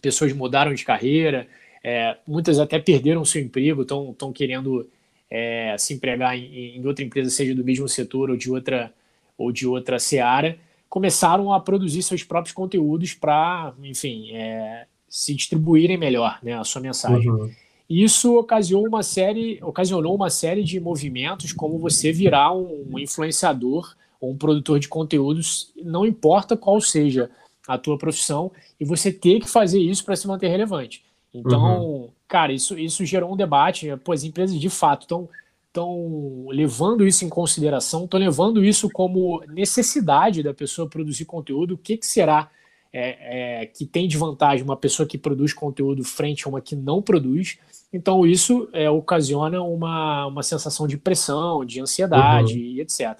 pessoas 0.00 0.32
mudaram 0.32 0.72
de 0.72 0.84
carreira, 0.84 1.48
é, 1.82 2.16
muitas 2.24 2.60
até 2.60 2.78
perderam 2.78 3.24
seu 3.24 3.42
emprego, 3.42 3.82
estão 3.82 4.32
querendo 4.32 4.88
é, 5.28 5.74
se 5.76 5.92
empregar 5.92 6.38
em, 6.38 6.76
em, 6.76 6.86
outra 6.86 7.04
empresa, 7.04 7.30
seja 7.30 7.52
do 7.52 7.64
mesmo 7.64 7.88
setor 7.88 8.30
ou 8.30 8.36
de 8.36 8.48
outra 8.48 8.94
ou 9.36 9.50
de 9.50 9.66
outra 9.66 9.98
seara, 9.98 10.56
começaram 10.88 11.52
a 11.52 11.58
produzir 11.58 12.02
seus 12.02 12.22
próprios 12.22 12.54
conteúdos 12.54 13.12
para, 13.12 13.74
enfim, 13.82 14.30
é, 14.36 14.86
se 15.08 15.34
distribuírem 15.34 15.96
melhor, 15.96 16.38
né, 16.44 16.56
a 16.56 16.62
sua 16.62 16.80
mensagem. 16.80 17.28
Uhum. 17.28 17.50
Isso 17.92 18.38
ocasionou 18.38 18.86
uma 18.86 19.02
série, 19.02 19.58
ocasionou 19.62 20.14
uma 20.14 20.30
série 20.30 20.64
de 20.64 20.80
movimentos, 20.80 21.52
como 21.52 21.78
você 21.78 22.10
virar 22.10 22.52
um 22.54 22.98
influenciador 22.98 23.94
ou 24.18 24.30
um 24.30 24.36
produtor 24.36 24.78
de 24.78 24.88
conteúdos, 24.88 25.72
não 25.76 26.06
importa 26.06 26.56
qual 26.56 26.80
seja 26.80 27.30
a 27.68 27.76
tua 27.76 27.98
profissão, 27.98 28.50
e 28.80 28.84
você 28.84 29.12
ter 29.12 29.40
que 29.40 29.48
fazer 29.48 29.78
isso 29.78 30.04
para 30.04 30.16
se 30.16 30.26
manter 30.26 30.48
relevante. 30.48 31.04
Então, 31.34 31.82
uhum. 31.82 32.08
cara, 32.26 32.52
isso, 32.52 32.78
isso 32.78 33.04
gerou 33.04 33.32
um 33.32 33.36
debate. 33.36 33.88
Pô, 34.02 34.12
as 34.12 34.24
empresas 34.24 34.58
de 34.58 34.70
fato 34.70 35.02
estão 35.02 35.28
estão 35.72 36.46
levando 36.50 37.06
isso 37.06 37.24
em 37.24 37.30
consideração, 37.30 38.04
estão 38.04 38.20
levando 38.20 38.62
isso 38.62 38.90
como 38.90 39.42
necessidade 39.48 40.42
da 40.42 40.52
pessoa 40.52 40.88
produzir 40.88 41.24
conteúdo. 41.24 41.74
O 41.74 41.78
que, 41.78 41.96
que 41.96 42.06
será 42.06 42.50
é, 42.92 43.62
é, 43.62 43.66
que 43.66 43.86
tem 43.86 44.06
de 44.06 44.18
vantagem 44.18 44.64
uma 44.64 44.76
pessoa 44.76 45.06
que 45.06 45.16
produz 45.16 45.52
conteúdo 45.52 46.04
frente 46.04 46.46
a 46.46 46.50
uma 46.50 46.60
que 46.60 46.76
não 46.76 47.00
produz? 47.00 47.58
Então, 47.92 48.26
isso 48.26 48.68
é, 48.72 48.88
ocasiona 48.90 49.62
uma, 49.62 50.26
uma 50.26 50.42
sensação 50.42 50.86
de 50.86 50.96
pressão, 50.96 51.64
de 51.64 51.80
ansiedade 51.80 52.54
uhum. 52.54 52.60
e 52.60 52.80
etc. 52.80 53.18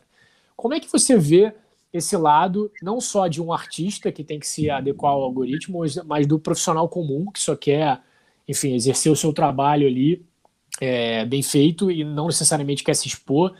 Como 0.56 0.74
é 0.74 0.80
que 0.80 0.90
você 0.90 1.16
vê 1.16 1.54
esse 1.92 2.16
lado, 2.16 2.72
não 2.82 3.00
só 3.00 3.28
de 3.28 3.40
um 3.42 3.52
artista 3.52 4.10
que 4.10 4.24
tem 4.24 4.38
que 4.38 4.46
se 4.46 4.70
adequar 4.70 5.12
ao 5.12 5.22
algoritmo, 5.22 5.80
mas 6.06 6.26
do 6.26 6.38
profissional 6.38 6.88
comum 6.88 7.30
que 7.30 7.38
só 7.38 7.54
quer, 7.54 8.00
enfim, 8.48 8.74
exercer 8.74 9.12
o 9.12 9.16
seu 9.16 9.32
trabalho 9.32 9.86
ali 9.86 10.24
é, 10.80 11.26
bem 11.26 11.42
feito 11.42 11.90
e 11.90 12.02
não 12.02 12.26
necessariamente 12.26 12.82
quer 12.82 12.94
se 12.94 13.06
expor 13.06 13.54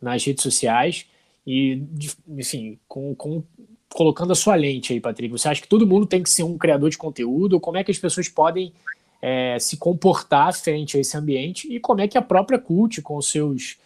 nas 0.00 0.22
redes 0.22 0.42
sociais 0.42 1.06
e, 1.46 1.82
enfim, 2.28 2.78
com, 2.86 3.14
com, 3.14 3.42
colocando 3.92 4.32
a 4.32 4.36
sua 4.36 4.54
lente 4.54 4.92
aí, 4.92 5.00
Patrick. 5.00 5.30
Você 5.32 5.48
acha 5.48 5.62
que 5.62 5.68
todo 5.68 5.86
mundo 5.86 6.06
tem 6.06 6.22
que 6.22 6.30
ser 6.30 6.42
um 6.42 6.58
criador 6.58 6.90
de 6.90 6.98
conteúdo? 6.98 7.60
Como 7.60 7.76
é 7.76 7.84
que 7.84 7.90
as 7.90 7.98
pessoas 7.98 8.28
podem 8.28 8.72
é, 9.20 9.58
se 9.58 9.76
comportar 9.76 10.54
frente 10.54 10.96
a 10.96 11.00
esse 11.00 11.16
ambiente 11.16 11.72
e 11.72 11.80
como 11.80 12.00
é 12.00 12.08
que 12.08 12.18
a 12.18 12.22
própria 12.22 12.58
Cult, 12.58 13.02
com 13.02 13.20
seus 13.20 13.78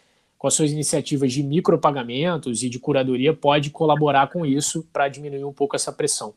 com 0.43 0.49
as 0.49 0.55
suas 0.55 0.73
iniciativas 0.73 1.33
de 1.33 1.41
micropagamentos 1.41 2.65
e 2.65 2.69
de 2.69 2.81
curadoria, 2.81 3.33
pode 3.33 3.71
colaborar 3.71 4.27
com 4.27 4.45
isso 4.45 4.85
para 4.93 5.07
diminuir 5.07 5.45
um 5.45 5.53
pouco 5.53 5.77
essa 5.77 5.93
pressão. 5.93 6.35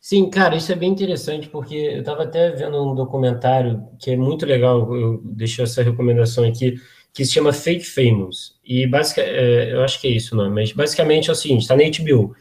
Sim, 0.00 0.30
cara, 0.30 0.54
isso 0.54 0.70
é 0.70 0.76
bem 0.76 0.92
interessante, 0.92 1.48
porque 1.48 1.74
eu 1.74 1.98
estava 1.98 2.22
até 2.22 2.50
vendo 2.50 2.80
um 2.80 2.94
documentário 2.94 3.84
que 3.98 4.12
é 4.12 4.16
muito 4.16 4.46
legal, 4.46 4.94
eu 4.94 5.20
deixei 5.24 5.64
essa 5.64 5.82
recomendação 5.82 6.44
aqui, 6.44 6.76
que 7.14 7.24
se 7.24 7.32
chama 7.32 7.52
Fake 7.52 7.84
Famous. 7.84 8.56
E 8.64 8.86
basicamente, 8.88 9.30
é, 9.32 9.72
eu 9.72 9.82
acho 9.82 10.00
que 10.00 10.08
é 10.08 10.10
isso 10.10 10.34
o 10.34 10.36
nome, 10.36 10.52
mas 10.52 10.72
basicamente 10.72 11.30
é 11.30 11.32
o 11.32 11.36
seguinte: 11.36 11.62
está 11.62 11.76
na 11.76 11.84
HBO. 11.84 12.34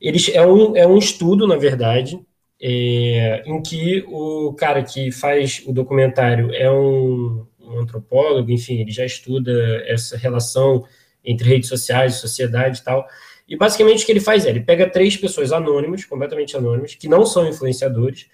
Eles, 0.00 0.28
é, 0.34 0.44
um, 0.44 0.76
é 0.76 0.86
um 0.86 0.98
estudo, 0.98 1.46
na 1.46 1.56
verdade, 1.56 2.20
é, 2.60 3.42
em 3.46 3.62
que 3.62 4.04
o 4.08 4.52
cara 4.54 4.82
que 4.82 5.12
faz 5.12 5.62
o 5.64 5.72
documentário 5.72 6.52
é 6.52 6.70
um, 6.70 7.46
um 7.60 7.78
antropólogo, 7.78 8.50
enfim, 8.50 8.80
ele 8.80 8.90
já 8.90 9.04
estuda 9.04 9.52
essa 9.86 10.16
relação 10.16 10.84
entre 11.24 11.48
redes 11.48 11.68
sociais, 11.68 12.16
sociedade 12.16 12.80
e 12.80 12.84
tal. 12.84 13.06
E 13.48 13.56
basicamente 13.56 14.02
o 14.02 14.06
que 14.06 14.12
ele 14.12 14.20
faz 14.20 14.44
é, 14.44 14.50
ele 14.50 14.60
pega 14.60 14.90
três 14.90 15.16
pessoas 15.16 15.52
anônimas, 15.52 16.04
completamente 16.04 16.56
anônimas, 16.56 16.96
que 16.96 17.08
não 17.08 17.24
são 17.24 17.48
influenciadores, 17.48 18.26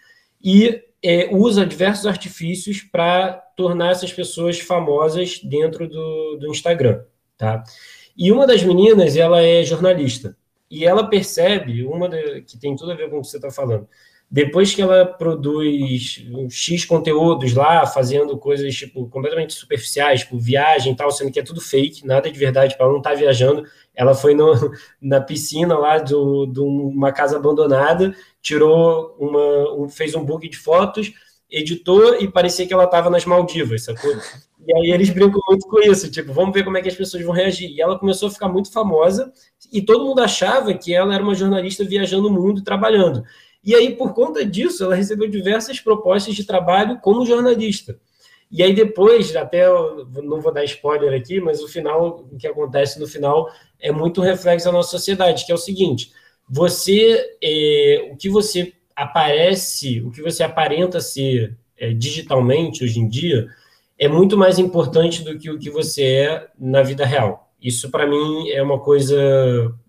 e 0.43 0.83
é, 1.03 1.29
usa 1.33 1.67
diversos 1.67 2.07
artifícios 2.07 2.81
para 2.81 3.33
tornar 3.57 3.91
essas 3.91 4.13
pessoas 4.13 4.61
famosas 4.61 5.41
dentro 5.43 5.89
do, 5.89 6.37
do 6.37 6.47
Instagram, 6.49 7.03
tá? 7.37 7.63
E 8.17 8.31
uma 8.31 8.47
das 8.47 8.63
meninas, 8.63 9.17
ela 9.17 9.43
é 9.43 9.65
jornalista, 9.65 10.37
e 10.71 10.85
ela 10.85 11.09
percebe, 11.09 11.85
uma 11.85 12.09
que 12.09 12.59
tem 12.59 12.75
tudo 12.77 12.93
a 12.93 12.95
ver 12.95 13.11
com 13.11 13.19
o 13.19 13.21
que 13.21 13.29
você 13.29 13.37
está 13.37 13.51
falando, 13.51 13.87
depois 14.33 14.75
que 14.75 14.81
ela 14.81 15.05
produz 15.05 16.25
X 16.49 16.87
conteúdos 16.87 17.53
lá, 17.53 17.85
fazendo 17.85 18.39
coisas 18.39 18.75
tipo 18.75 19.07
completamente 19.11 19.53
superficiais, 19.53 20.21
tipo 20.21 20.39
viagem 20.39 20.95
e 20.95 20.97
tal, 20.97 21.11
sendo 21.11 21.31
que 21.31 21.39
é 21.39 21.43
tudo 21.43 21.61
fake, 21.61 22.07
nada 22.07 22.31
de 22.31 22.39
verdade, 22.39 22.75
para 22.75 22.87
ela 22.87 22.95
não 22.95 23.01
estar 23.01 23.11
tá 23.11 23.17
viajando. 23.17 23.63
Ela 23.95 24.15
foi 24.15 24.35
no, 24.35 24.55
na 25.03 25.21
piscina 25.21 25.77
lá 25.77 25.99
de 25.99 26.15
uma 26.15 27.13
casa 27.13 27.37
abandonada, 27.37 28.17
tirou 28.41 29.15
uma, 29.21 29.75
um, 29.75 29.87
fez 29.91 30.15
um 30.15 30.25
book 30.25 30.49
de 30.49 30.57
fotos, 30.57 31.13
editou 31.51 32.19
e 32.19 32.27
parecia 32.27 32.67
que 32.67 32.73
ela 32.73 32.85
estava 32.85 33.11
nas 33.11 33.27
Maldivas, 33.27 33.85
sacou? 33.85 34.15
E 34.67 34.75
aí 34.75 34.95
eles 34.95 35.11
brincam 35.11 35.43
muito 35.47 35.69
com 35.69 35.79
isso, 35.81 36.11
tipo, 36.11 36.33
vamos 36.33 36.55
ver 36.55 36.65
como 36.65 36.79
é 36.79 36.81
que 36.81 36.89
as 36.89 36.95
pessoas 36.95 37.23
vão 37.23 37.35
reagir. 37.35 37.71
E 37.71 37.83
ela 37.83 37.99
começou 37.99 38.29
a 38.29 38.33
ficar 38.33 38.49
muito 38.49 38.73
famosa 38.73 39.31
e 39.71 39.83
todo 39.83 40.07
mundo 40.07 40.23
achava 40.23 40.73
que 40.73 40.95
ela 40.95 41.15
era 41.15 41.23
uma 41.23 41.35
jornalista 41.35 41.85
viajando 41.85 42.29
o 42.29 42.33
mundo 42.33 42.65
trabalhando. 42.65 43.23
E 43.65 43.75
aí, 43.75 43.95
por 43.95 44.13
conta 44.13 44.45
disso, 44.45 44.83
ela 44.83 44.95
recebeu 44.95 45.29
diversas 45.29 45.79
propostas 45.81 46.35
de 46.35 46.45
trabalho 46.45 46.99
como 47.01 47.25
jornalista. 47.25 47.99
E 48.51 48.63
aí 48.63 48.75
depois, 48.75 49.35
até 49.35 49.67
não 50.23 50.41
vou 50.41 50.53
dar 50.53 50.65
spoiler 50.65 51.19
aqui, 51.19 51.41
mas 51.41 51.63
o 51.63 51.69
final, 51.69 52.29
o 52.31 52.37
que 52.37 52.47
acontece 52.47 53.01
no 53.01 53.07
final 53.07 53.51
é 53.81 53.91
muito 53.91 54.21
reflexo 54.21 54.67
da 54.67 54.73
nossa 54.73 54.91
sociedade, 54.91 55.47
que 55.47 55.53
é 55.53 55.55
o 55.55 55.59
seguinte: 55.59 56.13
você, 56.47 57.37
é, 57.43 58.11
o 58.13 58.17
que 58.17 58.29
você 58.29 58.75
aparece, 58.95 60.03
o 60.03 60.11
que 60.11 60.21
você 60.21 60.43
aparenta 60.43 61.01
ser 61.01 61.57
é, 61.79 61.95
digitalmente 61.95 62.85
hoje 62.85 63.01
em 63.01 63.09
dia, 63.09 63.49
é 63.99 64.07
muito 64.07 64.37
mais 64.37 64.59
importante 64.59 65.23
do 65.23 65.39
que 65.39 65.51
o 65.51 65.59
que 65.59 65.71
você 65.71 66.03
é 66.03 66.49
na 66.59 66.83
vida 66.83 67.07
real. 67.07 67.51
Isso 67.61 67.91
para 67.91 68.07
mim 68.07 68.51
é 68.51 68.63
uma 68.63 68.81
coisa, 68.81 69.17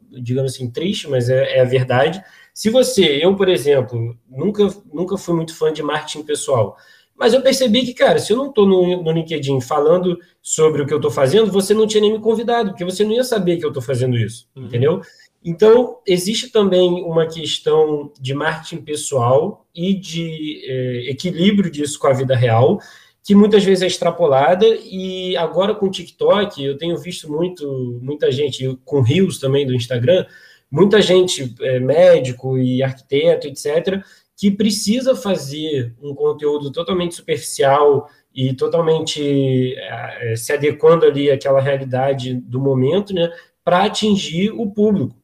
digamos 0.10 0.54
assim, 0.54 0.72
triste, 0.72 1.10
mas 1.10 1.30
é, 1.30 1.58
é 1.58 1.62
a 1.62 1.66
verdade 1.66 2.24
se 2.54 2.70
você, 2.70 3.20
eu, 3.22 3.36
por 3.36 3.50
exemplo, 3.50 4.16
nunca, 4.30 4.68
nunca 4.94 5.18
fui 5.18 5.36
muito 5.36 5.56
fã 5.56 5.74
de 5.74 5.82
marketing 5.82 6.24
pessoal, 6.24 6.78
mas 7.16 7.34
eu 7.34 7.42
percebi 7.42 7.86
que, 7.86 7.94
cara, 7.94 8.20
se 8.20 8.34
eu 8.34 8.38
não 8.38 8.50
estou 8.50 8.66
no, 8.66 9.02
no 9.02 9.12
LinkedIn 9.12 9.62
falando 9.62 10.18
sobre 10.42 10.82
o 10.82 10.86
que 10.86 10.94
eu 10.94 10.98
estou 10.98 11.12
fazendo, 11.12 11.52
você 11.52 11.74
não 11.74 11.88
tinha 11.88 12.02
nem 12.02 12.14
me 12.14 12.20
convidado, 12.20 12.72
porque 12.72 12.86
você 12.86 13.04
não 13.04 13.12
ia 13.12 13.24
saber 13.24 13.58
que 13.58 13.66
eu 13.66 13.70
estou 13.70 13.84
fazendo 13.84 14.18
isso, 14.18 14.48
uhum. 14.56 14.66
entendeu? 14.66 15.02
Então, 15.46 15.98
existe 16.08 16.50
também 16.50 17.04
uma 17.04 17.28
questão 17.28 18.12
de 18.20 18.34
marketing 18.34 18.82
pessoal 18.82 19.66
e 19.76 19.94
de 19.94 20.62
é, 20.66 21.12
equilíbrio 21.12 21.70
disso 21.70 22.00
com 22.00 22.08
a 22.08 22.14
vida 22.14 22.36
real, 22.36 22.80
que 23.24 23.36
muitas 23.36 23.64
vezes 23.64 23.84
é 23.84 23.88
extrapolada, 23.88 24.66
e 24.66 25.36
agora 25.38 25.74
com 25.74 25.86
o 25.86 25.92
TikTok, 25.92 26.64
eu 26.64 26.78
tenho 26.78 26.98
visto 26.98 27.32
muito, 27.32 28.00
muita 28.02 28.32
gente, 28.32 28.78
com 28.84 29.02
rios 29.02 29.40
também 29.40 29.66
do 29.66 29.74
Instagram, 29.74 30.26
muita 30.74 31.00
gente, 31.00 31.54
é, 31.62 31.80
médico 31.80 32.58
e 32.58 32.82
arquiteto, 32.82 33.46
etc., 33.46 34.04
que 34.36 34.50
precisa 34.50 35.16
fazer 35.16 35.94
um 36.02 36.16
conteúdo 36.16 36.72
totalmente 36.72 37.14
superficial 37.14 38.10
e 38.34 38.56
totalmente 38.56 39.76
é, 39.78 40.36
se 40.36 40.52
adequando 40.52 41.06
ali 41.06 41.30
àquela 41.30 41.62
realidade 41.62 42.34
do 42.34 42.60
momento, 42.60 43.14
né, 43.14 43.32
para 43.64 43.84
atingir 43.84 44.50
o 44.50 44.72
público. 44.72 45.16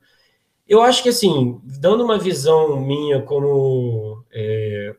Eu 0.67 0.83
acho 0.83 1.01
que, 1.01 1.09
assim, 1.09 1.59
dando 1.63 2.03
uma 2.03 2.19
visão 2.19 2.79
minha 2.79 3.19
como, 3.23 4.23
é, 4.31 4.93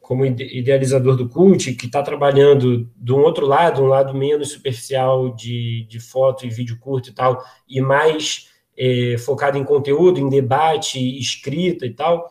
como 0.00 0.24
idealizador 0.24 1.16
do 1.16 1.28
cult, 1.28 1.74
que 1.74 1.86
está 1.86 2.00
trabalhando 2.00 2.88
de 2.96 3.12
um 3.12 3.22
outro 3.24 3.44
lado, 3.44 3.82
um 3.82 3.88
lado 3.88 4.14
menos 4.14 4.52
superficial 4.52 5.34
de, 5.34 5.84
de 5.88 5.98
foto 5.98 6.46
e 6.46 6.48
vídeo 6.48 6.78
curto 6.78 7.10
e 7.10 7.12
tal, 7.12 7.42
e 7.68 7.80
mais 7.80 8.54
é, 8.76 9.16
focado 9.18 9.56
em 9.58 9.64
conteúdo, 9.64 10.20
em 10.20 10.28
debate, 10.28 10.98
escrita 11.18 11.86
e 11.86 11.90
tal, 11.90 12.30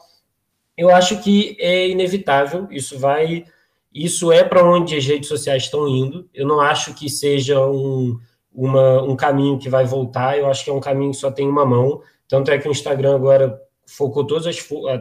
eu 0.78 0.90
acho 0.90 1.22
que 1.22 1.56
é 1.60 1.88
inevitável, 1.88 2.68
isso 2.70 3.00
vai, 3.00 3.46
isso 3.94 4.32
é 4.32 4.44
para 4.44 4.64
onde 4.64 4.96
as 4.96 5.06
redes 5.06 5.30
sociais 5.30 5.64
estão 5.64 5.88
indo. 5.88 6.30
Eu 6.34 6.46
não 6.46 6.60
acho 6.60 6.94
que 6.94 7.10
seja 7.10 7.66
um, 7.66 8.20
uma, 8.54 9.02
um 9.04 9.16
caminho 9.16 9.58
que 9.58 9.70
vai 9.70 9.86
voltar, 9.86 10.38
eu 10.38 10.48
acho 10.48 10.64
que 10.64 10.70
é 10.70 10.74
um 10.74 10.82
caminho 10.82 11.12
que 11.12 11.18
só 11.18 11.32
tem 11.32 11.48
uma 11.48 11.66
mão. 11.66 12.02
Tanto 12.28 12.52
é 12.52 12.58
que 12.58 12.68
o 12.68 12.72
Instagram 12.72 13.16
agora 13.16 13.60
focou 13.86 14.26
todas 14.26 14.48
as, 14.48 14.58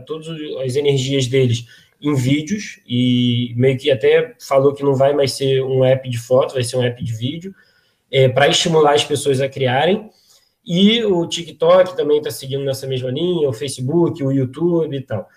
todas 0.06 0.28
as 0.64 0.76
energias 0.76 1.26
deles 1.26 1.66
em 2.00 2.14
vídeos 2.14 2.80
e 2.86 3.54
meio 3.56 3.78
que 3.78 3.90
até 3.90 4.34
falou 4.38 4.74
que 4.74 4.82
não 4.82 4.94
vai 4.94 5.14
mais 5.14 5.32
ser 5.32 5.62
um 5.62 5.84
app 5.84 6.08
de 6.08 6.18
foto, 6.18 6.54
vai 6.54 6.62
ser 6.62 6.76
um 6.76 6.82
app 6.82 7.02
de 7.02 7.14
vídeo, 7.14 7.54
é, 8.10 8.28
para 8.28 8.46
estimular 8.46 8.94
as 8.94 9.04
pessoas 9.04 9.40
a 9.40 9.48
criarem. 9.48 10.10
E 10.66 11.04
o 11.04 11.26
TikTok 11.26 11.96
também 11.96 12.18
está 12.18 12.30
seguindo 12.30 12.64
nessa 12.64 12.86
mesma 12.86 13.10
linha, 13.10 13.48
o 13.48 13.52
Facebook, 13.52 14.22
o 14.22 14.32
YouTube 14.32 14.96
e 14.96 15.00
tal. 15.02 15.28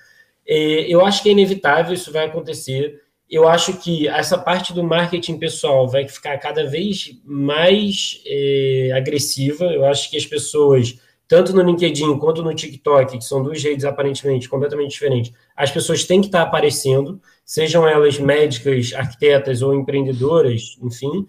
É, 0.47 0.85
eu 0.87 1.05
acho 1.05 1.21
que 1.21 1.29
é 1.29 1.33
inevitável, 1.33 1.93
isso 1.93 2.11
vai 2.11 2.25
acontecer. 2.25 3.01
Eu 3.29 3.45
acho 3.47 3.73
que 3.77 4.07
essa 4.07 4.37
parte 4.37 4.73
do 4.73 4.81
marketing 4.81 5.37
pessoal 5.37 5.87
vai 5.89 6.07
ficar 6.07 6.37
cada 6.37 6.65
vez 6.65 7.19
mais 7.25 8.21
é, 8.25 8.91
agressiva. 8.95 9.65
Eu 9.65 9.83
acho 9.85 10.09
que 10.09 10.15
as 10.15 10.25
pessoas, 10.25 10.97
tanto 11.27 11.53
no 11.53 11.61
LinkedIn 11.61 12.17
quanto 12.19 12.41
no 12.41 12.55
TikTok, 12.55 13.17
que 13.17 13.25
são 13.25 13.43
duas 13.43 13.61
redes 13.61 13.83
aparentemente 13.83 14.47
completamente 14.47 14.91
diferentes, 14.91 15.33
as 15.57 15.69
pessoas 15.69 16.05
têm 16.05 16.21
que 16.21 16.27
estar 16.27 16.41
aparecendo, 16.41 17.19
sejam 17.43 17.85
elas 17.85 18.17
médicas, 18.17 18.93
arquitetas 18.93 19.61
ou 19.61 19.75
empreendedoras, 19.75 20.77
enfim. 20.81 21.27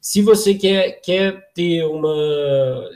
Se 0.00 0.22
você 0.22 0.54
quer, 0.54 1.00
quer 1.02 1.52
ter 1.52 1.84
uma. 1.84 2.14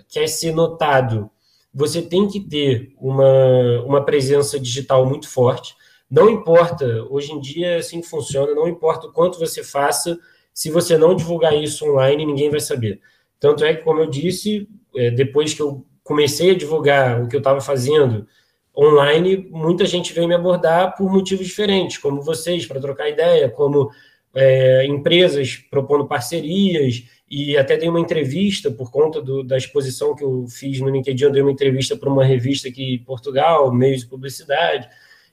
quer 0.09 0.27
ser 0.27 0.53
notado, 0.53 1.31
você 1.73 2.01
tem 2.01 2.27
que 2.27 2.41
ter 2.41 2.95
uma, 2.99 3.83
uma 3.85 4.05
presença 4.05 4.59
digital 4.59 5.05
muito 5.05 5.29
forte. 5.29 5.75
Não 6.11 6.31
importa, 6.31 7.05
hoje 7.11 7.33
em 7.33 7.41
dia 7.41 7.67
é 7.69 7.77
assim 7.77 8.03
funciona, 8.03 8.55
não 8.55 8.69
importa 8.69 9.07
o 9.07 9.13
quanto 9.13 9.39
você 9.39 9.63
faça, 9.65 10.19
se 10.53 10.71
você 10.71 10.97
não 10.97 11.15
divulgar 11.15 11.55
isso 11.55 11.85
online, 11.85 12.25
ninguém 12.25 12.49
vai 12.49 12.61
saber. 12.61 13.01
Tanto 13.41 13.65
é 13.65 13.75
que, 13.75 13.83
como 13.83 14.01
eu 14.01 14.07
disse, 14.07 14.69
é, 14.95 15.11
depois 15.11 15.53
que 15.53 15.61
eu 15.61 15.85
comecei 16.03 16.53
a 16.53 16.57
divulgar 16.57 17.21
o 17.21 17.29
que 17.29 17.35
eu 17.35 17.41
estava 17.41 17.61
fazendo 17.61 18.27
online, 18.77 19.49
muita 19.51 19.85
gente 19.85 20.13
veio 20.13 20.29
me 20.29 20.35
abordar 20.35 20.97
por 20.97 21.11
motivos 21.11 21.47
diferentes, 21.47 21.99
como 21.99 22.23
vocês, 22.23 22.65
para 22.67 22.81
trocar 22.81 23.09
ideia, 23.09 23.49
como 23.49 23.91
é, 24.35 24.85
empresas 24.87 25.57
propondo 25.71 26.07
parcerias, 26.07 27.05
e 27.31 27.57
até 27.57 27.77
dei 27.77 27.89
uma 27.89 28.01
entrevista 28.01 28.71
por 28.71 28.91
conta 28.91 29.21
do, 29.21 29.43
da 29.43 29.57
exposição 29.57 30.15
que 30.15 30.23
eu 30.23 30.47
fiz 30.49 30.81
no 30.81 30.91
LinkedIn, 30.91 31.25
eu 31.25 31.33
dei 31.33 31.43
uma 31.43 31.53
entrevista 31.53 31.97
para 31.97 32.11
uma 32.11 32.25
revista 32.25 32.69
aqui 32.69 32.95
em 32.95 33.05
Portugal, 33.05 33.73
meios 33.73 34.01
de 34.01 34.07
publicidade. 34.07 34.89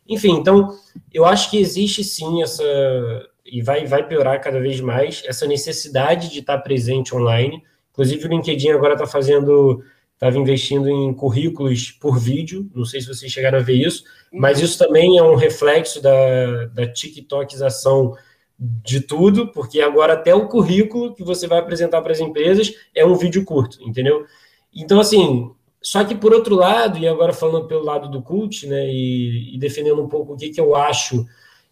Enfim, 0.07 0.31
então, 0.31 0.69
eu 1.13 1.25
acho 1.25 1.49
que 1.49 1.57
existe 1.57 2.03
sim 2.03 2.41
essa, 2.41 2.63
e 3.45 3.61
vai, 3.61 3.85
vai 3.85 4.07
piorar 4.07 4.41
cada 4.41 4.59
vez 4.59 4.79
mais, 4.79 5.23
essa 5.25 5.45
necessidade 5.45 6.31
de 6.31 6.39
estar 6.39 6.57
presente 6.59 7.15
online. 7.15 7.61
Inclusive, 7.91 8.25
o 8.25 8.29
LinkedIn 8.29 8.69
agora 8.69 8.93
está 8.93 9.05
fazendo, 9.05 9.83
estava 10.13 10.37
investindo 10.37 10.89
em 10.89 11.13
currículos 11.13 11.91
por 11.91 12.17
vídeo, 12.17 12.69
não 12.73 12.85
sei 12.85 13.01
se 13.01 13.07
vocês 13.07 13.31
chegaram 13.31 13.59
a 13.59 13.61
ver 13.61 13.75
isso, 13.75 14.03
mas 14.31 14.59
uhum. 14.59 14.65
isso 14.65 14.77
também 14.77 15.17
é 15.17 15.23
um 15.23 15.35
reflexo 15.35 16.01
da, 16.01 16.65
da 16.67 16.87
TikTokização 16.87 18.15
de 18.61 19.01
tudo, 19.01 19.47
porque 19.51 19.81
agora 19.81 20.13
até 20.13 20.35
o 20.35 20.47
currículo 20.47 21.15
que 21.15 21.23
você 21.23 21.47
vai 21.47 21.57
apresentar 21.57 21.99
para 22.01 22.11
as 22.11 22.19
empresas 22.19 22.71
é 22.93 23.03
um 23.03 23.15
vídeo 23.15 23.43
curto, 23.43 23.81
entendeu? 23.81 24.23
Então, 24.71 24.99
assim, 24.99 25.49
só 25.81 26.03
que 26.03 26.13
por 26.13 26.31
outro 26.31 26.53
lado, 26.55 26.99
e 26.99 27.07
agora 27.07 27.33
falando 27.33 27.67
pelo 27.67 27.83
lado 27.83 28.07
do 28.07 28.21
cult, 28.21 28.67
né, 28.67 28.87
e, 28.87 29.55
e 29.55 29.57
defendendo 29.57 30.03
um 30.03 30.07
pouco 30.07 30.33
o 30.33 30.37
que, 30.37 30.49
que 30.49 30.61
eu 30.61 30.75
acho, 30.75 31.25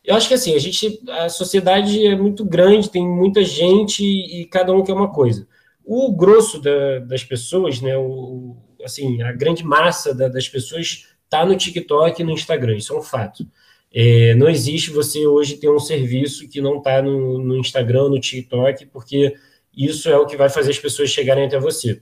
eu 0.04 0.16
acho 0.16 0.28
que 0.28 0.34
assim, 0.34 0.56
a 0.56 0.60
gente, 0.60 1.00
a 1.08 1.30
sociedade 1.30 2.08
é 2.08 2.16
muito 2.16 2.44
grande, 2.44 2.90
tem 2.90 3.08
muita 3.08 3.44
gente 3.44 4.04
e 4.04 4.46
cada 4.46 4.74
um 4.74 4.84
quer 4.84 4.94
uma 4.94 5.12
coisa. 5.12 5.48
O 5.86 6.12
grosso 6.12 6.60
da, 6.60 7.00
das 7.00 7.24
pessoas, 7.24 7.82
né, 7.82 7.96
o, 7.96 8.58
assim, 8.84 9.22
a 9.22 9.32
grande 9.32 9.64
massa 9.64 10.12
da, 10.12 10.28
das 10.28 10.50
pessoas 10.50 11.08
está 11.24 11.46
no 11.46 11.56
TikTok 11.56 12.20
e 12.20 12.26
no 12.26 12.32
Instagram, 12.32 12.78
isso 12.78 12.94
é 12.94 12.98
um 12.98 13.04
fato. 13.04 13.46
É, 13.94 14.36
não 14.36 14.48
existe 14.48 14.92
você 14.92 15.26
hoje 15.26 15.58
ter 15.58 15.70
um 15.70 15.80
serviço 15.80 16.48
que 16.48 16.62
não 16.62 16.78
está 16.78 17.02
no, 17.02 17.40
no, 17.40 17.58
Instagram, 17.58 18.10
no 18.10 18.20
TikTok, 18.20 18.86
porque 18.88 19.34
isso 19.76 20.10
é 20.10 20.18
o 20.18 20.26
que 20.26 20.38
vai 20.38 20.50
fazer 20.50 20.72
as 20.72 20.80
pessoas 20.80 21.10
chegarem 21.10 21.46
até 21.46 21.60
você. 21.60 22.02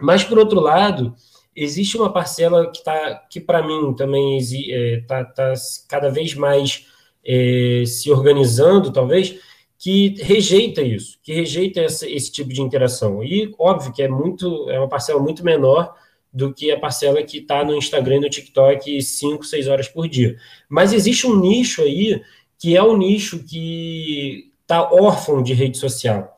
Mas, 0.00 0.24
por 0.24 0.38
outro 0.38 0.60
lado, 0.60 1.14
existe 1.54 1.96
uma 1.96 2.12
parcela 2.12 2.70
que, 2.70 2.82
tá, 2.82 3.14
que 3.30 3.40
para 3.40 3.64
mim, 3.64 3.94
também 3.94 4.38
está 4.38 4.74
é, 4.74 5.00
tá, 5.00 5.24
tá 5.24 5.54
cada 5.88 6.08
vez 6.10 6.34
mais 6.34 6.86
é, 7.24 7.84
se 7.86 8.10
organizando, 8.10 8.92
talvez, 8.92 9.38
que 9.78 10.14
rejeita 10.20 10.82
isso, 10.82 11.18
que 11.22 11.32
rejeita 11.32 11.80
essa, 11.80 12.08
esse 12.08 12.32
tipo 12.32 12.52
de 12.52 12.60
interação. 12.60 13.22
E, 13.22 13.54
óbvio, 13.58 13.92
que 13.92 14.02
é 14.02 14.08
muito 14.08 14.68
é 14.70 14.78
uma 14.78 14.88
parcela 14.88 15.20
muito 15.20 15.44
menor 15.44 15.94
do 16.34 16.52
que 16.52 16.72
a 16.72 16.80
parcela 16.80 17.22
que 17.22 17.38
está 17.38 17.64
no 17.64 17.76
Instagram 17.76 18.16
e 18.16 18.20
no 18.20 18.28
TikTok 18.28 19.00
5, 19.00 19.44
6 19.44 19.68
horas 19.68 19.88
por 19.88 20.08
dia. 20.08 20.36
Mas 20.68 20.92
existe 20.92 21.28
um 21.28 21.38
nicho 21.40 21.80
aí 21.80 22.20
que 22.58 22.76
é 22.76 22.82
o 22.82 22.92
um 22.92 22.96
nicho 22.96 23.44
que 23.44 24.50
está 24.62 24.82
órfão 24.92 25.42
de 25.42 25.54
rede 25.54 25.78
social. 25.78 26.34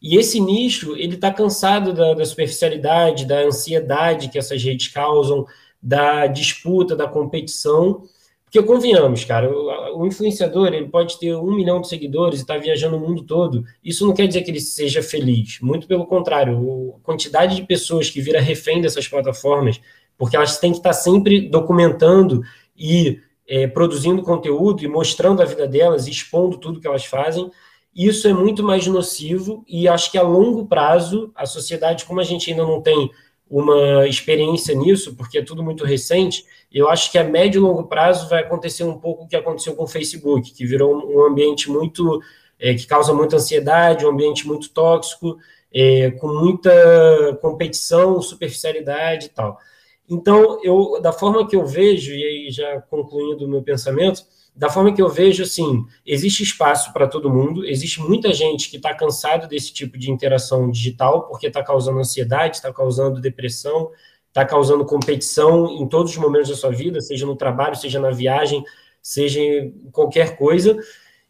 E 0.00 0.16
esse 0.16 0.40
nicho, 0.40 0.96
ele 0.96 1.16
está 1.16 1.32
cansado 1.32 1.92
da, 1.92 2.14
da, 2.14 2.24
superficialidade, 2.24 3.26
da 3.26 3.40
ansiedade 3.40 4.28
que 4.28 4.38
essas 4.38 4.62
redes 4.62 4.88
causam, 4.88 5.44
da 5.82 6.26
disputa, 6.26 6.94
da 6.94 7.08
competição. 7.08 8.02
Porque 8.56 8.68
convenhamos, 8.68 9.22
cara, 9.22 9.50
o, 9.94 10.06
influenciador 10.06 10.68
ele 10.68 10.88
pode 10.88 11.18
ter 11.18 11.36
um 11.36 11.54
milhão 11.54 11.78
de 11.78 11.88
seguidores 11.88 12.38
e 12.38 12.42
estar 12.42 12.54
tá 12.54 12.60
viajando 12.60 12.96
o 12.96 13.00
mundo 13.00 13.22
todo. 13.22 13.62
Isso 13.84 14.06
não 14.06 14.14
quer 14.14 14.26
dizer 14.26 14.40
que 14.40 14.50
ele 14.50 14.60
seja 14.60 15.02
feliz. 15.02 15.58
Muito 15.60 15.86
pelo 15.86 16.06
contrário, 16.06 16.94
a 16.96 17.04
quantidade 17.04 17.54
de 17.54 17.66
pessoas 17.66 18.08
que 18.08 18.18
vira 18.18 18.40
refém 18.40 18.80
dessas 18.80 19.06
plataformas, 19.06 19.78
porque 20.16 20.36
elas 20.36 20.58
têm 20.58 20.70
que 20.70 20.78
estar 20.78 20.88
tá 20.88 20.94
sempre 20.94 21.50
documentando 21.50 22.40
e 22.74 23.20
é, 23.46 23.66
produzindo 23.66 24.22
conteúdo 24.22 24.82
e 24.82 24.88
mostrando 24.88 25.42
a 25.42 25.44
vida 25.44 25.68
delas, 25.68 26.06
expondo 26.06 26.56
tudo 26.56 26.80
que 26.80 26.88
elas 26.88 27.04
fazem. 27.04 27.50
Isso 27.94 28.26
é 28.26 28.32
muito 28.32 28.62
mais 28.62 28.86
nocivo 28.86 29.66
e 29.68 29.86
acho 29.86 30.10
que 30.10 30.16
a 30.16 30.22
longo 30.22 30.64
prazo 30.66 31.30
a 31.34 31.44
sociedade, 31.44 32.06
como 32.06 32.20
a 32.20 32.24
gente 32.24 32.50
ainda 32.50 32.62
não 32.62 32.80
tem 32.80 33.10
uma 33.48 34.06
experiência 34.06 34.74
nisso, 34.74 35.14
porque 35.14 35.38
é 35.38 35.44
tudo 35.44 35.62
muito 35.62 35.84
recente, 35.84 36.44
eu 36.72 36.88
acho 36.88 37.10
que 37.12 37.18
a 37.18 37.24
médio 37.24 37.60
e 37.60 37.62
longo 37.62 37.84
prazo 37.84 38.28
vai 38.28 38.42
acontecer 38.42 38.84
um 38.84 38.98
pouco 38.98 39.24
o 39.24 39.28
que 39.28 39.36
aconteceu 39.36 39.74
com 39.76 39.84
o 39.84 39.88
Facebook, 39.88 40.52
que 40.52 40.66
virou 40.66 40.94
um 40.94 41.24
ambiente 41.24 41.70
muito 41.70 42.20
é, 42.58 42.74
que 42.74 42.86
causa 42.86 43.12
muita 43.12 43.36
ansiedade, 43.36 44.04
um 44.04 44.10
ambiente 44.10 44.46
muito 44.46 44.70
tóxico, 44.70 45.38
é, 45.72 46.10
com 46.12 46.28
muita 46.28 47.38
competição, 47.40 48.20
superficialidade 48.20 49.26
e 49.26 49.28
tal. 49.28 49.58
Então, 50.08 50.58
eu, 50.62 51.00
da 51.00 51.12
forma 51.12 51.46
que 51.46 51.56
eu 51.56 51.66
vejo, 51.66 52.12
e 52.12 52.24
aí 52.24 52.50
já 52.50 52.80
concluindo 52.82 53.44
o 53.44 53.48
meu 53.48 53.62
pensamento, 53.62 54.22
da 54.56 54.70
forma 54.70 54.92
que 54.94 55.02
eu 55.02 55.08
vejo, 55.08 55.42
assim, 55.42 55.84
existe 56.04 56.42
espaço 56.42 56.90
para 56.92 57.06
todo 57.06 57.28
mundo, 57.28 57.66
existe 57.66 58.00
muita 58.00 58.32
gente 58.32 58.70
que 58.70 58.76
está 58.76 58.94
cansado 58.94 59.46
desse 59.46 59.70
tipo 59.72 59.98
de 59.98 60.10
interação 60.10 60.70
digital, 60.70 61.28
porque 61.28 61.48
está 61.48 61.62
causando 61.62 61.98
ansiedade, 61.98 62.56
está 62.56 62.72
causando 62.72 63.20
depressão, 63.20 63.90
está 64.28 64.46
causando 64.46 64.86
competição 64.86 65.66
em 65.76 65.86
todos 65.86 66.12
os 66.12 66.16
momentos 66.16 66.48
da 66.48 66.56
sua 66.56 66.70
vida, 66.70 67.02
seja 67.02 67.26
no 67.26 67.36
trabalho, 67.36 67.76
seja 67.76 68.00
na 68.00 68.10
viagem, 68.10 68.64
seja 69.02 69.40
em 69.40 69.90
qualquer 69.92 70.38
coisa. 70.38 70.78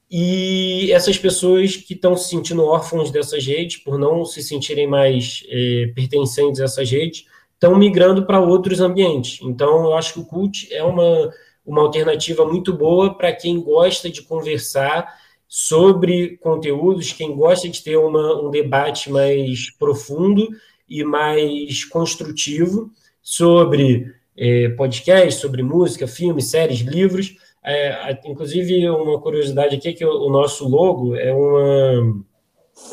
E 0.08 0.92
essas 0.92 1.18
pessoas 1.18 1.76
que 1.76 1.94
estão 1.94 2.16
se 2.16 2.28
sentindo 2.28 2.64
órfãos 2.64 3.10
dessas 3.10 3.44
redes, 3.44 3.78
por 3.78 3.98
não 3.98 4.24
se 4.24 4.40
sentirem 4.40 4.86
mais 4.86 5.42
é, 5.48 5.90
pertencentes 5.96 6.60
a 6.60 6.64
essas 6.64 6.88
redes, 6.88 7.24
estão 7.54 7.76
migrando 7.76 8.24
para 8.24 8.38
outros 8.40 8.80
ambientes. 8.80 9.40
Então, 9.42 9.86
eu 9.86 9.94
acho 9.94 10.14
que 10.14 10.20
o 10.20 10.24
cult 10.24 10.72
é 10.72 10.84
uma 10.84 11.32
uma 11.66 11.82
alternativa 11.82 12.44
muito 12.46 12.72
boa 12.72 13.12
para 13.14 13.32
quem 13.32 13.60
gosta 13.60 14.08
de 14.08 14.22
conversar 14.22 15.12
sobre 15.48 16.36
conteúdos, 16.38 17.12
quem 17.12 17.34
gosta 17.34 17.68
de 17.68 17.82
ter 17.82 17.96
uma, 17.96 18.40
um 18.40 18.50
debate 18.50 19.10
mais 19.10 19.70
profundo 19.70 20.48
e 20.88 21.02
mais 21.02 21.84
construtivo 21.84 22.90
sobre 23.20 24.14
é, 24.36 24.68
podcast, 24.70 25.40
sobre 25.40 25.62
música, 25.62 26.06
filmes, 26.06 26.46
séries, 26.46 26.80
livros. 26.80 27.36
É, 27.64 28.16
inclusive, 28.24 28.88
uma 28.88 29.20
curiosidade 29.20 29.74
aqui 29.74 29.88
é 29.88 29.92
que 29.92 30.04
o, 30.04 30.30
nosso 30.30 30.68
logo 30.68 31.16
é 31.16 31.32
uma 31.34 32.24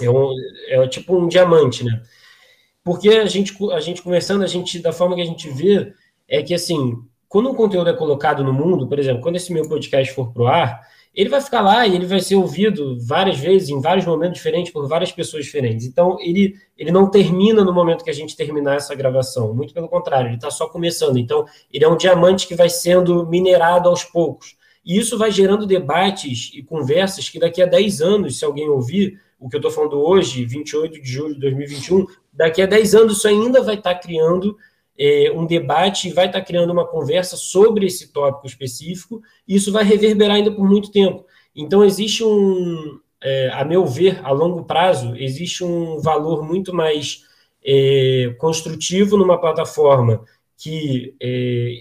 é, 0.02 0.10
um, 0.10 0.32
é 0.70 0.88
tipo 0.88 1.16
um 1.16 1.28
diamante, 1.28 1.84
né? 1.84 2.02
Porque 2.84 3.10
a 3.10 3.26
gente, 3.28 3.56
a 3.72 3.80
gente 3.80 4.02
conversando, 4.02 4.44
a 4.44 4.48
gente, 4.48 4.80
da 4.80 4.92
forma 4.92 5.16
que 5.16 5.22
a 5.22 5.26
gente 5.26 5.50
vê, 5.50 5.94
é 6.28 6.42
que 6.42 6.54
assim, 6.54 6.98
quando 7.34 7.50
um 7.50 7.56
conteúdo 7.56 7.90
é 7.90 7.94
colocado 7.94 8.44
no 8.44 8.54
mundo, 8.54 8.88
por 8.88 9.00
exemplo, 9.00 9.20
quando 9.20 9.38
esse 9.38 9.52
meu 9.52 9.68
podcast 9.68 10.14
for 10.14 10.32
pro 10.32 10.46
ar, 10.46 10.82
ele 11.16 11.30
vai 11.30 11.42
ficar 11.42 11.62
lá 11.62 11.88
e 11.88 11.96
ele 11.96 12.06
vai 12.06 12.20
ser 12.20 12.36
ouvido 12.36 12.96
várias 13.08 13.40
vezes, 13.40 13.70
em 13.70 13.82
vários 13.82 14.06
momentos 14.06 14.38
diferentes, 14.38 14.72
por 14.72 14.88
várias 14.88 15.12
pessoas 15.12 15.44
diferentes. 15.44 15.88
Então, 15.88 16.16
ele, 16.20 16.54
ele 16.78 16.92
não 16.92 17.10
termina 17.10 17.64
no 17.64 17.74
momento 17.74 18.04
que 18.04 18.12
a 18.12 18.14
gente 18.14 18.36
terminar 18.36 18.76
essa 18.76 18.94
gravação. 18.94 19.52
Muito 19.52 19.74
pelo 19.74 19.90
contrário, 19.90 20.28
ele 20.28 20.36
está 20.36 20.52
só 20.52 20.70
começando. 20.70 21.18
Então, 21.18 21.44
ele 21.74 21.84
é 21.84 21.90
um 21.90 21.98
diamante 21.98 22.46
que 22.46 22.54
vai 22.54 22.70
sendo 22.70 23.26
minerado 23.26 23.90
aos 23.90 24.04
poucos. 24.04 24.56
E 24.86 25.00
isso 25.00 25.18
vai 25.18 25.32
gerando 25.32 25.66
debates 25.66 26.52
e 26.54 26.62
conversas 26.62 27.30
que 27.30 27.40
daqui 27.40 27.64
a 27.64 27.66
10 27.66 28.00
anos, 28.00 28.38
se 28.38 28.46
alguém 28.46 28.70
ouvir 28.70 29.20
o 29.40 29.50
que 29.50 29.56
eu 29.56 29.60
estou 29.60 29.72
falando 29.72 30.00
hoje, 30.00 30.46
28 30.46 31.02
de 31.02 31.10
julho 31.12 31.34
de 31.34 31.40
2021, 31.40 32.06
daqui 32.32 32.62
a 32.62 32.68
10 32.68 32.94
anos 32.94 33.18
isso 33.18 33.28
ainda 33.28 33.60
vai 33.60 33.74
estar 33.74 33.96
tá 33.96 34.00
criando 34.00 34.56
é, 34.98 35.32
um 35.34 35.46
debate 35.46 36.08
e 36.08 36.14
vai 36.14 36.28
estar 36.28 36.42
criando 36.42 36.72
uma 36.72 36.88
conversa 36.88 37.36
sobre 37.36 37.86
esse 37.86 38.12
tópico 38.12 38.48
específico, 38.48 39.22
e 39.48 39.56
isso 39.56 39.72
vai 39.72 39.84
reverberar 39.84 40.38
ainda 40.38 40.52
por 40.52 40.68
muito 40.68 40.92
tempo. 40.92 41.26
Então, 41.56 41.84
existe 41.84 42.24
um, 42.24 43.00
é, 43.22 43.50
a 43.54 43.64
meu 43.64 43.86
ver, 43.86 44.20
a 44.24 44.32
longo 44.32 44.66
prazo, 44.66 45.16
existe 45.16 45.64
um 45.64 46.00
valor 46.00 46.44
muito 46.44 46.74
mais 46.74 47.24
é, 47.66 48.36
construtivo 48.38 49.18
numa 49.18 49.40
plataforma 49.40 50.24
que, 50.58 51.16
é, 51.22 51.74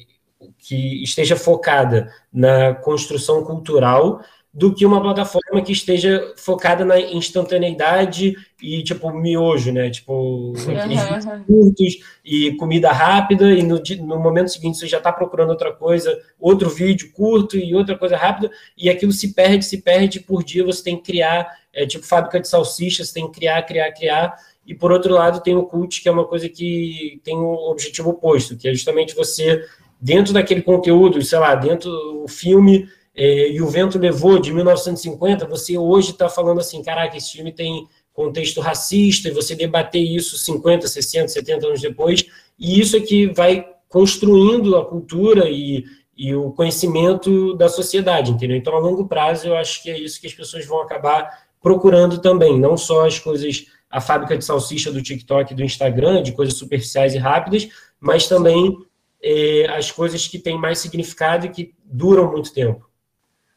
que 0.59 1.03
esteja 1.03 1.37
focada 1.37 2.13
na 2.33 2.75
construção 2.75 3.45
cultural 3.45 4.21
do 4.55 4.75
que 4.75 4.85
uma 4.85 5.01
plataforma 5.01 5.63
que 5.63 5.73
esteja 5.73 6.35
focada 6.37 6.85
na 6.85 7.01
instantaneidade 7.01 8.37
e, 8.61 8.83
tipo, 8.83 9.11
miojo, 9.11 9.73
né? 9.73 9.89
Tipo, 9.89 10.53
uhum. 10.53 11.45
curtos 11.45 11.99
e 12.23 12.53
comida 12.57 12.93
rápida, 12.93 13.51
e 13.51 13.63
no, 13.63 13.83
no 14.01 14.19
momento 14.19 14.53
seguinte 14.53 14.77
você 14.77 14.87
já 14.87 14.99
está 14.99 15.11
procurando 15.11 15.51
outra 15.51 15.73
coisa, 15.73 16.15
outro 16.39 16.69
vídeo 16.69 17.11
curto 17.13 17.57
e 17.57 17.75
outra 17.75 17.97
coisa 17.97 18.15
rápida, 18.15 18.51
e 18.77 18.91
aquilo 18.91 19.11
se 19.11 19.33
perde, 19.33 19.65
se 19.65 19.81
perde, 19.81 20.21
por 20.21 20.45
dia 20.45 20.65
você 20.65 20.85
tem 20.85 20.97
que 20.99 21.05
criar, 21.05 21.49
é 21.73 21.87
tipo 21.87 22.05
fábrica 22.05 22.39
de 22.39 22.47
salsichas, 22.47 23.09
você 23.09 23.15
tem 23.15 23.27
que 23.31 23.39
criar, 23.39 23.63
criar, 23.63 23.91
criar, 23.93 24.35
e 24.67 24.75
por 24.75 24.93
outro 24.93 25.15
lado 25.15 25.43
tem 25.43 25.57
o 25.57 25.65
cult, 25.65 26.03
que 26.03 26.09
é 26.11 26.13
uma 26.13 26.27
coisa 26.27 26.47
que 26.47 27.21
tem 27.25 27.37
o 27.37 27.53
um 27.53 27.71
objetivo 27.71 28.11
oposto, 28.11 28.55
que 28.55 28.69
é 28.69 28.75
justamente 28.75 29.17
você, 29.17 29.65
dentro 29.99 30.35
daquele 30.35 30.61
conteúdo, 30.61 31.23
sei 31.23 31.39
lá, 31.39 31.55
dentro 31.55 31.91
do 31.91 32.29
filme 32.29 32.87
é, 33.15 33.51
e 33.51 33.61
o 33.61 33.69
vento 33.69 33.99
levou 33.99 34.39
de 34.39 34.53
1950, 34.53 35.47
você 35.47 35.77
hoje 35.77 36.13
está 36.13 36.29
falando 36.29 36.61
assim, 36.61 36.83
caraca, 36.83 37.17
esse 37.17 37.33
filme 37.33 37.53
tem 37.53 37.87
contexto 38.13 38.61
racista, 38.61 39.29
e 39.29 39.33
você 39.33 39.55
debater 39.55 40.03
isso 40.03 40.37
50, 40.37 40.87
60, 40.87 41.29
70 41.29 41.67
anos 41.67 41.81
depois, 41.81 42.25
e 42.59 42.81
isso 42.81 42.97
é 42.97 43.01
que 43.01 43.27
vai 43.27 43.67
construindo 43.89 44.77
a 44.77 44.85
cultura 44.85 45.49
e, 45.49 45.85
e 46.17 46.35
o 46.35 46.51
conhecimento 46.53 47.55
da 47.55 47.69
sociedade, 47.69 48.31
entendeu? 48.31 48.57
Então, 48.57 48.75
a 48.75 48.79
longo 48.79 49.07
prazo, 49.07 49.49
eu 49.49 49.57
acho 49.57 49.83
que 49.83 49.91
é 49.91 49.99
isso 49.99 50.21
que 50.21 50.27
as 50.27 50.35
pessoas 50.35 50.65
vão 50.67 50.81
acabar 50.81 51.47
procurando 51.61 52.19
também, 52.19 52.59
não 52.59 52.77
só 52.77 53.07
as 53.07 53.19
coisas, 53.19 53.67
a 53.91 54.01
fábrica 54.01 54.37
de 54.37 54.45
salsicha 54.45 54.91
do 54.91 55.03
TikTok, 55.03 55.55
do 55.55 55.63
Instagram, 55.63 56.23
de 56.23 56.33
coisas 56.33 56.57
superficiais 56.57 57.15
e 57.15 57.19
rápidas, 57.19 57.69
mas 58.01 58.27
também 58.27 58.77
é, 59.23 59.67
as 59.71 59.91
coisas 59.91 60.27
que 60.27 60.39
têm 60.39 60.59
mais 60.59 60.79
significado 60.79 61.47
e 61.47 61.51
que 61.51 61.75
duram 61.85 62.31
muito 62.31 62.53
tempo. 62.53 62.92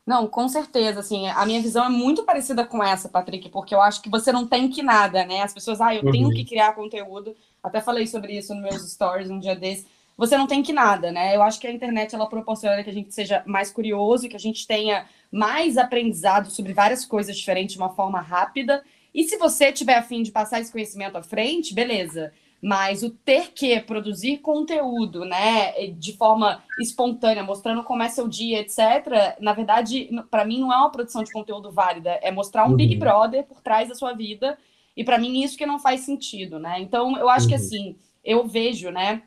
Não, 0.06 0.28
com 0.28 0.48
certeza, 0.48 1.00
assim, 1.00 1.28
a 1.28 1.46
minha 1.48 1.60
visão 1.60 1.86
é 1.86 1.90
muito 1.90 2.24
parecida 2.24 2.64
com 2.64 2.84
essa, 2.84 3.10
Patrick, 3.10 3.50
porque 3.50 3.74
eu 3.74 3.82
acho 3.82 4.02
que 4.02 4.10
você 4.10 4.32
não 4.32 4.46
tem 4.46 4.70
que 4.70 4.84
nada, 4.84 5.26
né? 5.26 5.42
As 5.42 5.54
pessoas, 5.54 5.82
ah, 5.82 5.96
eu 5.96 6.04
uhum. 6.04 6.12
tenho 6.12 6.30
que 6.30 6.46
criar 6.46 6.76
conteúdo. 6.76 7.36
Até 7.64 7.82
falei 7.82 8.06
sobre 8.06 8.38
isso 8.38 8.54
nos 8.54 8.64
meus 8.64 8.92
stories 8.92 9.32
um 9.32 9.40
dia 9.40 9.56
desses. 9.56 9.88
Você 10.16 10.38
não 10.38 10.46
tem 10.46 10.62
que 10.62 10.72
nada, 10.72 11.12
né? 11.12 11.36
Eu 11.36 11.42
acho 11.42 11.60
que 11.60 11.66
a 11.66 11.72
internet 11.72 12.14
ela 12.14 12.30
proporciona 12.30 12.84
que 12.84 12.90
a 12.90 12.94
gente 12.94 13.14
seja 13.14 13.44
mais 13.48 13.72
curioso, 13.72 14.30
que 14.30 14.36
a 14.36 14.40
gente 14.40 14.68
tenha 14.68 15.08
mais 15.32 15.76
aprendizado 15.76 16.52
sobre 16.52 16.72
várias 16.72 17.04
coisas 17.04 17.36
diferentes 17.36 17.74
de 17.74 17.82
uma 17.82 17.90
forma 17.90 18.22
rápida. 18.22 18.84
E 19.14 19.24
se 19.24 19.38
você 19.38 19.72
tiver 19.72 19.96
afim 19.96 20.22
de 20.22 20.32
passar 20.32 20.62
esse 20.62 20.72
conhecimento 20.72 21.18
à 21.18 21.24
frente, 21.24 21.74
beleza. 21.74 22.32
Mas 22.68 23.04
o 23.04 23.12
ter 23.12 23.52
que 23.52 23.80
produzir 23.80 24.40
conteúdo, 24.40 25.24
né, 25.24 25.72
de 25.92 26.18
forma 26.18 26.64
espontânea, 26.80 27.44
mostrando 27.44 27.84
como 27.84 28.02
é 28.02 28.10
seu 28.10 28.28
dia, 28.28 28.60
etc., 28.60 29.38
na 29.40 29.54
verdade, 29.54 30.10
para 30.32 30.44
mim 30.44 30.62
não 30.62 30.74
é 30.74 30.78
uma 30.78 30.90
produção 30.90 31.24
de 31.24 31.32
conteúdo 31.32 31.72
válida, 31.72 32.18
é 32.24 32.32
mostrar 32.32 32.66
um 32.66 32.72
uhum. 32.72 32.76
Big 32.76 32.96
Brother 32.96 33.44
por 33.44 33.62
trás 33.62 33.88
da 33.88 33.94
sua 33.94 34.14
vida, 34.14 34.58
e 34.98 35.04
para 35.04 35.20
mim 35.20 35.44
isso 35.44 35.56
que 35.56 35.64
não 35.64 35.78
faz 35.78 36.02
sentido, 36.02 36.58
né? 36.58 36.80
Então, 36.80 37.16
eu 37.16 37.30
acho 37.30 37.46
uhum. 37.46 37.50
que 37.50 37.56
assim, 37.56 37.96
eu 38.24 38.48
vejo, 38.48 38.90
né, 38.90 39.22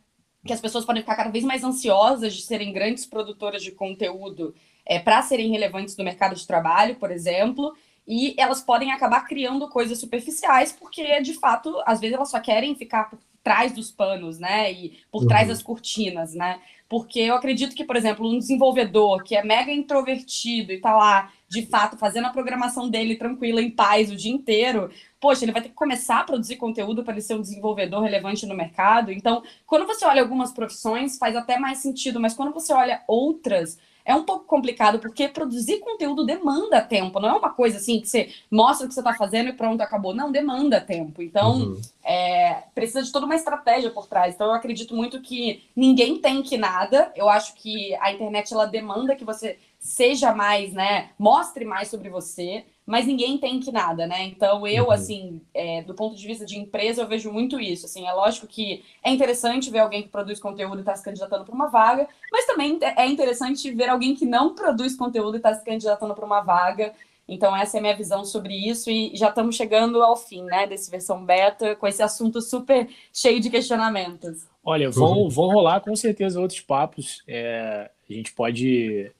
que 0.44 0.52
as 0.52 0.60
pessoas 0.60 0.84
podem 0.84 1.02
ficar 1.02 1.14
cada 1.14 1.30
vez 1.30 1.44
mais 1.44 1.62
ansiosas 1.62 2.34
de 2.34 2.42
serem 2.42 2.72
grandes 2.72 3.06
produtoras 3.06 3.62
de 3.62 3.70
conteúdo 3.70 4.52
é, 4.84 4.98
para 4.98 5.22
serem 5.22 5.48
relevantes 5.48 5.96
no 5.96 6.02
mercado 6.02 6.34
de 6.34 6.44
trabalho, 6.44 6.96
por 6.96 7.12
exemplo, 7.12 7.72
e 8.04 8.34
elas 8.36 8.60
podem 8.60 8.90
acabar 8.90 9.28
criando 9.28 9.68
coisas 9.68 10.00
superficiais, 10.00 10.72
porque 10.72 11.20
de 11.20 11.34
fato, 11.34 11.80
às 11.86 12.00
vezes 12.00 12.16
elas 12.16 12.30
só 12.30 12.40
querem 12.40 12.74
ficar 12.74 13.08
por 13.08 13.27
trás 13.48 13.72
dos 13.72 13.90
panos, 13.90 14.38
né? 14.38 14.70
E 14.70 14.98
por 15.10 15.22
uhum. 15.22 15.28
trás 15.28 15.48
das 15.48 15.62
cortinas, 15.62 16.34
né? 16.34 16.60
Porque 16.86 17.18
eu 17.18 17.34
acredito 17.34 17.74
que, 17.74 17.82
por 17.82 17.96
exemplo, 17.96 18.28
um 18.28 18.38
desenvolvedor 18.38 19.22
que 19.22 19.34
é 19.34 19.42
mega 19.42 19.72
introvertido 19.72 20.70
e 20.70 20.78
tá 20.78 20.94
lá, 20.94 21.32
de 21.48 21.64
fato, 21.64 21.96
fazendo 21.96 22.26
a 22.26 22.30
programação 22.30 22.90
dele 22.90 23.16
tranquila, 23.16 23.62
em 23.62 23.70
paz, 23.70 24.12
o 24.12 24.16
dia 24.16 24.30
inteiro, 24.30 24.90
poxa, 25.18 25.46
ele 25.46 25.52
vai 25.52 25.62
ter 25.62 25.70
que 25.70 25.74
começar 25.74 26.20
a 26.20 26.24
produzir 26.24 26.56
conteúdo 26.56 27.02
para 27.02 27.14
ele 27.14 27.22
ser 27.22 27.36
um 27.36 27.40
desenvolvedor 27.40 28.02
relevante 28.02 28.44
no 28.44 28.54
mercado. 28.54 29.10
Então, 29.10 29.42
quando 29.66 29.86
você 29.86 30.04
olha 30.04 30.20
algumas 30.20 30.52
profissões, 30.52 31.16
faz 31.16 31.34
até 31.34 31.58
mais 31.58 31.78
sentido, 31.78 32.20
mas 32.20 32.34
quando 32.34 32.52
você 32.52 32.74
olha 32.74 33.02
outras, 33.08 33.78
é 34.08 34.14
um 34.14 34.24
pouco 34.24 34.46
complicado, 34.46 34.98
porque 34.98 35.28
produzir 35.28 35.80
conteúdo 35.80 36.24
demanda 36.24 36.80
tempo, 36.80 37.20
não 37.20 37.28
é 37.28 37.32
uma 37.34 37.50
coisa 37.50 37.76
assim 37.76 38.00
que 38.00 38.08
você 38.08 38.32
mostra 38.50 38.86
o 38.86 38.88
que 38.88 38.94
você 38.94 39.00
está 39.00 39.12
fazendo 39.12 39.50
e 39.50 39.52
pronto, 39.52 39.82
acabou. 39.82 40.14
Não, 40.14 40.32
demanda 40.32 40.80
tempo. 40.80 41.20
Então, 41.20 41.58
uhum. 41.58 41.80
é, 42.02 42.62
precisa 42.74 43.02
de 43.02 43.12
toda 43.12 43.26
uma 43.26 43.36
estratégia 43.36 43.90
por 43.90 44.06
trás. 44.06 44.34
Então, 44.34 44.46
eu 44.46 44.54
acredito 44.54 44.96
muito 44.96 45.20
que 45.20 45.62
ninguém 45.76 46.16
tem 46.22 46.42
que 46.42 46.56
nada. 46.56 47.12
Eu 47.14 47.28
acho 47.28 47.54
que 47.56 47.94
a 47.96 48.10
internet 48.10 48.54
ela 48.54 48.64
demanda 48.64 49.14
que 49.14 49.26
você 49.26 49.58
seja 49.78 50.34
mais, 50.34 50.72
né? 50.72 51.10
Mostre 51.18 51.66
mais 51.66 51.88
sobre 51.88 52.08
você 52.08 52.64
mas 52.88 53.06
ninguém 53.06 53.36
tem 53.36 53.60
que 53.60 53.70
nada, 53.70 54.06
né? 54.06 54.24
Então 54.24 54.66
eu, 54.66 54.86
uhum. 54.86 54.90
assim, 54.90 55.42
é, 55.52 55.82
do 55.82 55.92
ponto 55.92 56.16
de 56.16 56.26
vista 56.26 56.46
de 56.46 56.58
empresa, 56.58 57.02
eu 57.02 57.06
vejo 57.06 57.30
muito 57.30 57.60
isso. 57.60 57.84
Assim, 57.84 58.06
é 58.06 58.12
lógico 58.14 58.46
que 58.46 58.82
é 59.04 59.10
interessante 59.10 59.70
ver 59.70 59.80
alguém 59.80 60.02
que 60.02 60.08
produz 60.08 60.40
conteúdo 60.40 60.78
e 60.78 60.80
está 60.80 60.96
se 60.96 61.04
candidatando 61.04 61.44
para 61.44 61.54
uma 61.54 61.66
vaga, 61.66 62.08
mas 62.32 62.46
também 62.46 62.78
é 62.96 63.06
interessante 63.06 63.70
ver 63.72 63.90
alguém 63.90 64.14
que 64.14 64.24
não 64.24 64.54
produz 64.54 64.96
conteúdo 64.96 65.34
e 65.34 65.36
está 65.36 65.52
se 65.52 65.62
candidatando 65.62 66.14
para 66.14 66.24
uma 66.24 66.40
vaga. 66.40 66.94
Então 67.28 67.54
essa 67.54 67.76
é 67.76 67.78
a 67.78 67.82
minha 67.82 67.94
visão 67.94 68.24
sobre 68.24 68.54
isso 68.54 68.90
e 68.90 69.14
já 69.14 69.28
estamos 69.28 69.54
chegando 69.54 70.02
ao 70.02 70.16
fim, 70.16 70.44
né, 70.44 70.66
desse 70.66 70.90
versão 70.90 71.22
beta 71.22 71.76
com 71.76 71.86
esse 71.86 72.02
assunto 72.02 72.40
super 72.40 72.88
cheio 73.12 73.38
de 73.38 73.50
questionamentos. 73.50 74.46
Olha, 74.64 74.90
vão, 74.90 75.24
uhum. 75.24 75.28
vão 75.28 75.48
rolar 75.48 75.82
com 75.82 75.94
certeza 75.94 76.40
outros 76.40 76.62
papos. 76.62 77.22
É, 77.28 77.90
a 78.08 78.12
gente 78.14 78.32
pode 78.32 79.12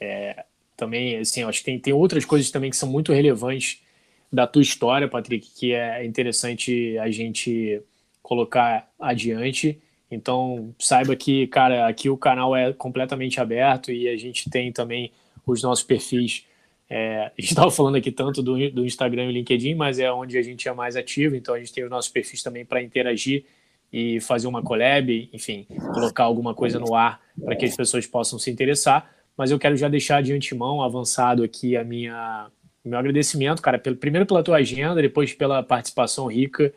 é, 0.00 0.46
também, 0.76 1.16
assim, 1.18 1.42
acho 1.42 1.60
que 1.60 1.64
tem, 1.64 1.78
tem 1.78 1.92
outras 1.92 2.24
coisas 2.24 2.50
também 2.50 2.70
que 2.70 2.76
são 2.76 2.88
muito 2.88 3.12
relevantes 3.12 3.80
da 4.32 4.46
tua 4.46 4.62
história, 4.62 5.06
Patrick, 5.06 5.48
que 5.54 5.72
é 5.72 6.04
interessante 6.04 6.96
a 6.98 7.10
gente 7.10 7.82
colocar 8.22 8.88
adiante. 8.98 9.78
Então, 10.10 10.74
saiba 10.78 11.14
que, 11.14 11.46
cara, 11.48 11.86
aqui 11.86 12.08
o 12.08 12.16
canal 12.16 12.56
é 12.56 12.72
completamente 12.72 13.40
aberto 13.40 13.92
e 13.92 14.08
a 14.08 14.16
gente 14.16 14.48
tem 14.48 14.72
também 14.72 15.12
os 15.46 15.62
nossos 15.62 15.84
perfis. 15.84 16.44
É, 16.88 17.30
a 17.36 17.40
gente 17.40 17.50
estava 17.50 17.70
falando 17.70 17.96
aqui 17.96 18.10
tanto 18.10 18.42
do, 18.42 18.70
do 18.70 18.84
Instagram 18.84 19.26
e 19.26 19.32
LinkedIn, 19.32 19.74
mas 19.74 19.98
é 19.98 20.10
onde 20.10 20.38
a 20.38 20.42
gente 20.42 20.68
é 20.68 20.72
mais 20.72 20.96
ativo, 20.96 21.34
então 21.34 21.54
a 21.54 21.58
gente 21.58 21.72
tem 21.72 21.84
os 21.84 21.90
nossos 21.90 22.10
perfis 22.10 22.42
também 22.42 22.64
para 22.64 22.82
interagir 22.82 23.44
e 23.92 24.20
fazer 24.20 24.46
uma 24.46 24.62
collab, 24.62 25.28
enfim, 25.32 25.66
colocar 25.92 26.24
alguma 26.24 26.54
coisa 26.54 26.78
no 26.78 26.94
ar 26.94 27.20
para 27.42 27.54
que 27.54 27.66
as 27.66 27.76
pessoas 27.76 28.06
possam 28.06 28.38
se 28.38 28.50
interessar 28.50 29.10
mas 29.42 29.50
eu 29.50 29.58
quero 29.58 29.76
já 29.76 29.88
deixar 29.88 30.22
de 30.22 30.32
antemão 30.32 30.80
avançado 30.80 31.42
aqui 31.42 31.76
a 31.76 31.82
minha 31.82 32.48
meu 32.84 32.96
agradecimento, 32.96 33.60
cara, 33.60 33.76
pelo, 33.76 33.96
primeiro 33.96 34.24
pela 34.24 34.40
tua 34.40 34.58
agenda, 34.58 35.02
depois 35.02 35.34
pela 35.34 35.64
participação 35.64 36.28
rica 36.28 36.72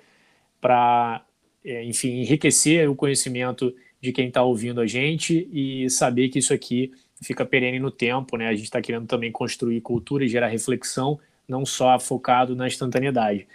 para, 0.59 1.23
é, 1.63 1.83
enfim, 1.83 2.21
enriquecer 2.21 2.89
o 2.89 2.95
conhecimento 2.95 3.71
de 4.01 4.11
quem 4.11 4.29
está 4.29 4.41
ouvindo 4.41 4.81
a 4.81 4.87
gente 4.87 5.47
e 5.53 5.87
saber 5.91 6.29
que 6.29 6.39
isso 6.39 6.55
aqui 6.55 6.91
fica 7.21 7.45
perene 7.45 7.77
no 7.77 7.91
tempo, 7.91 8.35
né? 8.35 8.47
A 8.47 8.55
gente 8.55 8.63
está 8.63 8.81
querendo 8.81 9.05
também 9.05 9.31
construir 9.31 9.79
cultura 9.81 10.25
e 10.25 10.27
gerar 10.27 10.47
reflexão, 10.47 11.19
não 11.47 11.67
só 11.67 11.99
focado 11.99 12.55
na 12.55 12.65
instantaneidade. 12.65 13.47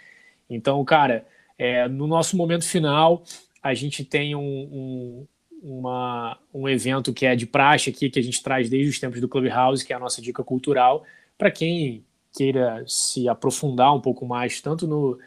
Então, 0.48 0.84
cara, 0.84 1.26
é, 1.58 1.88
no 1.88 2.06
nosso 2.06 2.36
momento 2.36 2.64
final, 2.64 3.24
a 3.61 3.74
gente 3.74 4.04
tem 4.04 4.36
um, 4.36 4.40
um, 4.40 5.26
uma, 5.62 6.38
um 6.52 6.68
evento 6.68 7.12
que 7.12 7.26
é 7.26 7.36
de 7.36 7.46
praxe 7.46 7.90
aqui, 7.90 8.11
que 8.11 8.18
a 8.18 8.22
gente 8.22 8.42
traz 8.42 8.68
desde 8.68 8.90
os 8.90 8.98
tempos 8.98 9.20
do 9.20 9.28
Clubhouse, 9.28 9.84
que 9.84 9.92
é 9.92 9.96
a 9.96 10.00
nossa 10.00 10.20
dica 10.20 10.42
cultural, 10.42 11.04
para 11.36 11.50
quem 11.50 12.04
queira 12.32 12.82
se 12.86 13.28
aprofundar 13.28 13.94
um 13.94 14.00
pouco 14.00 14.26
mais, 14.26 14.61
tanto 14.61 14.86
no, 14.86 15.18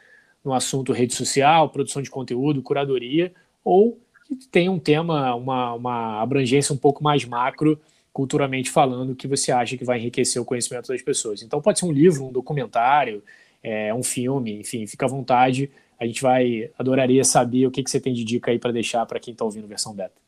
no 0.43 0.53
assunto 0.53 0.93
rede 0.93 1.13
social, 1.13 1.69
produção 1.69 2.01
de 2.01 2.09
conteúdo, 2.09 2.61
curadoria, 2.61 3.33
ou 3.63 3.99
que 4.27 4.47
tem 4.47 4.69
um 4.69 4.79
tema, 4.79 5.35
uma, 5.35 5.73
uma 5.73 6.21
abrangência 6.21 6.73
um 6.73 6.77
pouco 6.77 7.03
mais 7.03 7.25
macro, 7.25 7.79
culturalmente 8.11 8.69
falando, 8.69 9.15
que 9.15 9.27
você 9.27 9.51
acha 9.51 9.77
que 9.77 9.83
vai 9.83 9.99
enriquecer 9.99 10.41
o 10.41 10.45
conhecimento 10.45 10.87
das 10.87 11.01
pessoas. 11.01 11.41
Então 11.41 11.61
pode 11.61 11.79
ser 11.79 11.85
um 11.85 11.91
livro, 11.91 12.25
um 12.25 12.31
documentário, 12.31 13.23
é, 13.61 13.93
um 13.93 14.03
filme, 14.03 14.59
enfim, 14.59 14.85
fica 14.87 15.05
à 15.05 15.09
vontade. 15.09 15.69
A 15.99 16.05
gente 16.05 16.21
vai, 16.21 16.69
adoraria 16.77 17.23
saber 17.23 17.65
o 17.65 17.71
que, 17.71 17.83
que 17.83 17.89
você 17.89 17.99
tem 17.99 18.13
de 18.13 18.23
dica 18.23 18.51
aí 18.51 18.59
para 18.59 18.71
deixar 18.71 19.05
para 19.05 19.19
quem 19.19 19.31
está 19.31 19.43
ouvindo 19.43 19.67
versão 19.67 19.93
beta. 19.93 20.22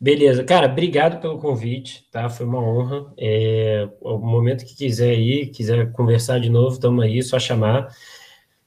Beleza, 0.00 0.44
cara, 0.44 0.68
obrigado 0.68 1.20
pelo 1.20 1.38
convite, 1.38 2.04
tá? 2.12 2.28
Foi 2.28 2.46
uma 2.46 2.62
honra. 2.62 3.12
É, 3.18 3.88
o 4.00 4.18
momento 4.18 4.64
que 4.64 4.76
quiser 4.76 5.14
ir, 5.18 5.48
quiser 5.48 5.90
conversar 5.92 6.38
de 6.38 6.48
novo, 6.48 6.74
estamos 6.74 7.04
aí, 7.04 7.20
só 7.20 7.38
chamar. 7.38 7.88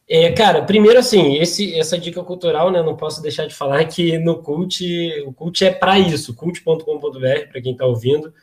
É, 0.09 0.29
cara, 0.33 0.63
primeiro 0.63 0.99
assim, 0.99 1.37
esse, 1.37 1.73
essa 1.79 1.97
dica 1.97 2.21
cultural, 2.21 2.69
né? 2.69 2.83
Não 2.83 2.97
posso 2.97 3.21
deixar 3.21 3.45
de 3.47 3.55
falar 3.55 3.85
que 3.85 4.17
no 4.19 4.41
Cult, 4.43 4.83
o 5.25 5.31
Cult 5.31 5.63
é 5.63 5.71
para 5.71 5.97
isso, 5.97 6.35
cult.com.br, 6.35 7.47
para 7.49 7.61
quem 7.61 7.71
está 7.71 7.85
ouvindo. 7.85 8.33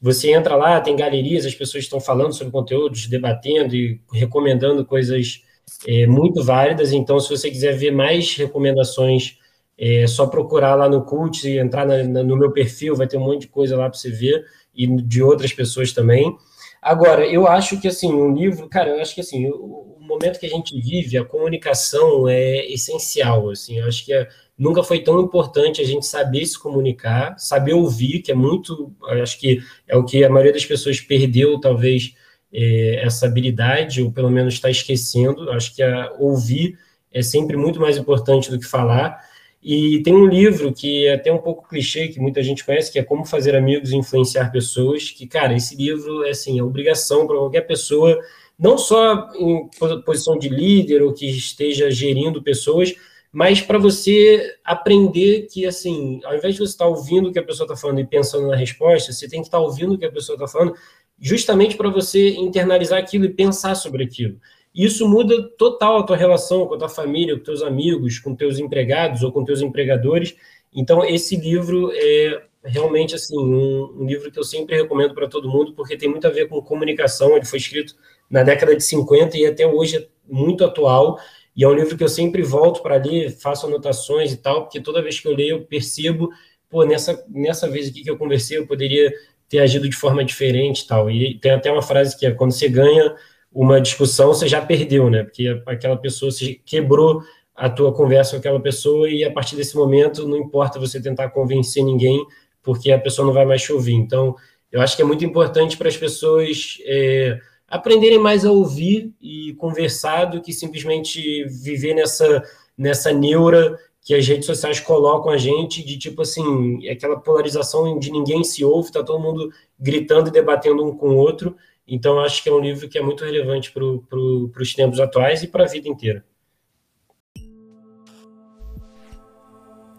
Você 0.00 0.32
entra 0.32 0.54
lá, 0.54 0.80
tem 0.80 0.94
galerias, 0.94 1.44
as 1.44 1.54
pessoas 1.54 1.82
estão 1.82 2.00
falando 2.00 2.32
sobre 2.32 2.52
conteúdos, 2.52 3.08
debatendo 3.08 3.74
e 3.74 4.00
recomendando 4.12 4.84
coisas 4.84 5.42
é, 5.84 6.06
muito 6.06 6.44
válidas. 6.44 6.92
Então, 6.92 7.18
se 7.18 7.28
você 7.28 7.50
quiser 7.50 7.76
ver 7.76 7.90
mais 7.90 8.36
recomendações 8.36 9.38
é 9.78 10.06
só 10.06 10.26
procurar 10.26 10.74
lá 10.74 10.88
no 10.88 11.04
Cult 11.04 11.46
e 11.46 11.58
entrar 11.58 11.86
na, 11.86 12.02
na, 12.02 12.22
no 12.22 12.36
meu 12.36 12.52
perfil, 12.52 12.96
vai 12.96 13.06
ter 13.06 13.16
um 13.16 13.24
monte 13.24 13.42
de 13.42 13.48
coisa 13.48 13.76
lá 13.76 13.88
para 13.88 13.98
você 13.98 14.10
ver, 14.10 14.44
e 14.74 14.86
de 15.02 15.22
outras 15.22 15.52
pessoas 15.52 15.92
também. 15.92 16.36
Agora, 16.80 17.26
eu 17.26 17.46
acho 17.46 17.80
que, 17.80 17.88
assim, 17.88 18.12
um 18.12 18.34
livro, 18.34 18.68
cara, 18.68 18.90
eu 18.90 19.00
acho 19.00 19.14
que, 19.14 19.20
assim, 19.20 19.48
o, 19.48 19.96
o 19.98 20.02
momento 20.06 20.38
que 20.38 20.46
a 20.46 20.50
gente 20.50 20.78
vive, 20.80 21.18
a 21.18 21.24
comunicação 21.24 22.28
é 22.28 22.64
essencial, 22.72 23.50
assim, 23.50 23.78
eu 23.78 23.86
acho 23.86 24.04
que 24.04 24.12
é, 24.12 24.28
nunca 24.56 24.82
foi 24.82 25.02
tão 25.02 25.20
importante 25.20 25.80
a 25.80 25.84
gente 25.84 26.06
saber 26.06 26.46
se 26.46 26.58
comunicar, 26.58 27.36
saber 27.38 27.74
ouvir, 27.74 28.20
que 28.20 28.30
é 28.30 28.34
muito, 28.34 28.94
acho 29.22 29.38
que 29.38 29.60
é 29.86 29.96
o 29.96 30.04
que 30.04 30.24
a 30.24 30.30
maioria 30.30 30.52
das 30.52 30.64
pessoas 30.64 31.00
perdeu, 31.00 31.60
talvez, 31.60 32.14
é, 32.52 33.04
essa 33.04 33.26
habilidade, 33.26 34.02
ou 34.02 34.12
pelo 34.12 34.30
menos 34.30 34.54
está 34.54 34.70
esquecendo, 34.70 35.50
acho 35.50 35.74
que 35.74 35.82
a, 35.82 36.12
ouvir 36.18 36.78
é 37.12 37.22
sempre 37.22 37.56
muito 37.56 37.80
mais 37.80 37.96
importante 37.96 38.50
do 38.50 38.58
que 38.58 38.66
falar, 38.66 39.20
e 39.62 40.02
tem 40.02 40.14
um 40.14 40.26
livro 40.26 40.72
que 40.72 41.06
é 41.06 41.14
até 41.14 41.32
um 41.32 41.38
pouco 41.38 41.68
clichê, 41.68 42.08
que 42.08 42.20
muita 42.20 42.42
gente 42.42 42.64
conhece, 42.64 42.92
que 42.92 42.98
é 42.98 43.02
Como 43.02 43.24
Fazer 43.24 43.56
Amigos 43.56 43.90
e 43.90 43.96
Influenciar 43.96 44.52
Pessoas, 44.52 45.10
que, 45.10 45.26
cara, 45.26 45.54
esse 45.54 45.74
livro 45.74 46.24
é, 46.24 46.30
assim, 46.30 46.58
é 46.58 46.62
obrigação 46.62 47.26
para 47.26 47.36
qualquer 47.36 47.62
pessoa, 47.62 48.18
não 48.58 48.78
só 48.78 49.28
em 49.34 49.68
posição 50.04 50.38
de 50.38 50.48
líder 50.48 51.02
ou 51.02 51.12
que 51.12 51.26
esteja 51.26 51.90
gerindo 51.90 52.42
pessoas, 52.42 52.94
mas 53.32 53.60
para 53.60 53.78
você 53.78 54.54
aprender 54.64 55.48
que, 55.50 55.66
assim, 55.66 56.20
ao 56.24 56.36
invés 56.36 56.54
de 56.54 56.60
você 56.60 56.72
estar 56.72 56.84
tá 56.84 56.90
ouvindo 56.90 57.28
o 57.28 57.32
que 57.32 57.38
a 57.38 57.42
pessoa 57.42 57.66
está 57.66 57.76
falando 57.76 58.00
e 58.00 58.06
pensando 58.06 58.46
na 58.46 58.56
resposta, 58.56 59.12
você 59.12 59.28
tem 59.28 59.40
que 59.40 59.48
estar 59.48 59.58
tá 59.58 59.64
ouvindo 59.64 59.94
o 59.94 59.98
que 59.98 60.06
a 60.06 60.12
pessoa 60.12 60.36
está 60.36 60.46
falando, 60.46 60.74
justamente 61.20 61.76
para 61.76 61.90
você 61.90 62.30
internalizar 62.30 62.98
aquilo 62.98 63.24
e 63.24 63.34
pensar 63.34 63.74
sobre 63.74 64.04
aquilo. 64.04 64.38
Isso 64.76 65.08
muda 65.08 65.42
total 65.56 66.00
a 66.00 66.02
tua 66.02 66.16
relação 66.18 66.66
com 66.66 66.74
a 66.74 66.78
tua 66.78 66.88
família, 66.90 67.34
com 67.34 67.42
teus 67.42 67.62
amigos, 67.62 68.18
com 68.18 68.34
teus 68.34 68.58
empregados 68.58 69.22
ou 69.22 69.32
com 69.32 69.42
teus 69.42 69.62
empregadores. 69.62 70.36
Então, 70.74 71.02
esse 71.02 71.34
livro 71.34 71.90
é 71.94 72.42
realmente 72.62 73.14
assim 73.14 73.38
um, 73.38 74.02
um 74.02 74.06
livro 74.06 74.30
que 74.30 74.38
eu 74.38 74.44
sempre 74.44 74.76
recomendo 74.76 75.14
para 75.14 75.26
todo 75.26 75.48
mundo, 75.48 75.72
porque 75.72 75.96
tem 75.96 76.10
muito 76.10 76.26
a 76.26 76.30
ver 76.30 76.48
com 76.48 76.60
comunicação. 76.60 77.34
Ele 77.34 77.46
foi 77.46 77.58
escrito 77.58 77.94
na 78.28 78.42
década 78.42 78.76
de 78.76 78.84
50 78.84 79.38
e 79.38 79.46
até 79.46 79.66
hoje 79.66 79.96
é 79.96 80.06
muito 80.28 80.62
atual. 80.62 81.18
E 81.56 81.64
é 81.64 81.68
um 81.68 81.74
livro 81.74 81.96
que 81.96 82.04
eu 82.04 82.08
sempre 82.08 82.42
volto 82.42 82.82
para 82.82 82.96
ler, 82.96 83.30
faço 83.30 83.66
anotações 83.66 84.30
e 84.30 84.36
tal, 84.36 84.64
porque 84.64 84.78
toda 84.78 85.00
vez 85.00 85.18
que 85.18 85.26
eu 85.26 85.34
leio, 85.34 85.56
eu 85.56 85.62
percebo, 85.62 86.28
pô, 86.68 86.84
nessa, 86.84 87.24
nessa 87.30 87.66
vez 87.66 87.88
aqui 87.88 88.02
que 88.02 88.10
eu 88.10 88.18
conversei, 88.18 88.58
eu 88.58 88.66
poderia 88.66 89.10
ter 89.48 89.60
agido 89.60 89.88
de 89.88 89.96
forma 89.96 90.22
diferente 90.22 90.80
e 90.80 90.86
tal. 90.86 91.10
E 91.10 91.38
tem 91.38 91.52
até 91.52 91.72
uma 91.72 91.80
frase 91.80 92.18
que 92.18 92.26
é: 92.26 92.30
quando 92.30 92.52
você 92.52 92.68
ganha 92.68 93.14
uma 93.56 93.80
discussão, 93.80 94.28
você 94.28 94.46
já 94.46 94.60
perdeu, 94.60 95.08
né? 95.08 95.22
Porque 95.22 95.62
aquela 95.64 95.96
pessoa 95.96 96.30
se 96.30 96.60
quebrou 96.66 97.22
a 97.54 97.70
tua 97.70 97.90
conversa 97.90 98.32
com 98.32 98.36
aquela 98.36 98.60
pessoa 98.60 99.08
e 99.08 99.24
a 99.24 99.32
partir 99.32 99.56
desse 99.56 99.74
momento 99.74 100.28
não 100.28 100.36
importa 100.36 100.78
você 100.78 101.00
tentar 101.00 101.30
convencer 101.30 101.82
ninguém, 101.82 102.22
porque 102.62 102.92
a 102.92 103.00
pessoa 103.00 103.24
não 103.24 103.32
vai 103.32 103.46
mais 103.46 103.62
te 103.62 103.72
ouvir. 103.72 103.94
Então, 103.94 104.36
eu 104.70 104.82
acho 104.82 104.94
que 104.94 105.00
é 105.00 105.06
muito 105.06 105.24
importante 105.24 105.74
para 105.78 105.88
as 105.88 105.96
pessoas 105.96 106.76
é, 106.84 107.38
aprenderem 107.66 108.18
mais 108.18 108.44
a 108.44 108.52
ouvir 108.52 109.14
e 109.22 109.54
conversar 109.54 110.26
do 110.26 110.42
que 110.42 110.52
simplesmente 110.52 111.44
viver 111.44 111.94
nessa, 111.94 112.42
nessa 112.76 113.10
neura 113.10 113.78
que 114.02 114.14
as 114.14 114.28
redes 114.28 114.44
sociais 114.44 114.80
colocam 114.80 115.32
a 115.32 115.38
gente 115.38 115.82
de 115.82 115.96
tipo 115.96 116.20
assim, 116.20 116.86
aquela 116.90 117.18
polarização 117.18 117.98
de 117.98 118.12
ninguém 118.12 118.44
se 118.44 118.62
ouve, 118.62 118.92
tá 118.92 119.02
todo 119.02 119.18
mundo 119.18 119.50
gritando 119.80 120.28
e 120.28 120.32
debatendo 120.32 120.84
um 120.84 120.94
com 120.94 121.08
o 121.08 121.16
outro. 121.16 121.56
Então, 121.86 122.18
acho 122.18 122.42
que 122.42 122.48
é 122.48 122.52
um 122.52 122.58
livro 122.58 122.88
que 122.88 122.98
é 122.98 123.02
muito 123.02 123.24
relevante 123.24 123.70
para 123.70 123.82
pro, 124.08 124.50
os 124.58 124.74
tempos 124.74 124.98
atuais 124.98 125.42
e 125.42 125.48
para 125.48 125.64
a 125.64 125.68
vida 125.68 125.88
inteira. 125.88 126.24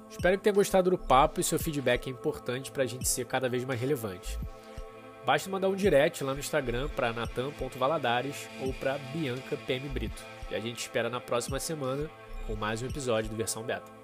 Espero 0.10 0.38
que 0.38 0.44
tenha 0.44 0.54
gostado 0.54 0.90
do 0.90 0.98
papo 0.98 1.40
e 1.40 1.44
seu 1.44 1.60
feedback 1.60 2.08
é 2.08 2.10
importante 2.10 2.72
para 2.72 2.84
a 2.84 2.86
gente 2.86 3.08
ser 3.08 3.26
cada 3.26 3.48
vez 3.48 3.64
mais 3.64 3.80
relevante. 3.80 4.38
Basta 5.26 5.50
mandar 5.50 5.70
um 5.70 5.76
direct 5.76 6.24
lá 6.24 6.34
no 6.34 6.40
Instagram 6.40 6.90
para 6.90 7.14
natan.valadares 7.14 8.50
ou 8.62 8.74
para 8.74 8.98
Bianca 8.98 9.56
PM 9.68 9.88
Brito. 9.90 10.24
E 10.50 10.56
a 10.56 10.60
gente 10.60 10.80
espera 10.80 11.10
na 11.10 11.20
próxima 11.20 11.60
semana 11.60 12.10
com 12.48 12.56
mais 12.56 12.82
um 12.82 12.88
episódio 12.88 13.30
do 13.30 13.36
Versão 13.36 13.62
Beta. 13.62 13.97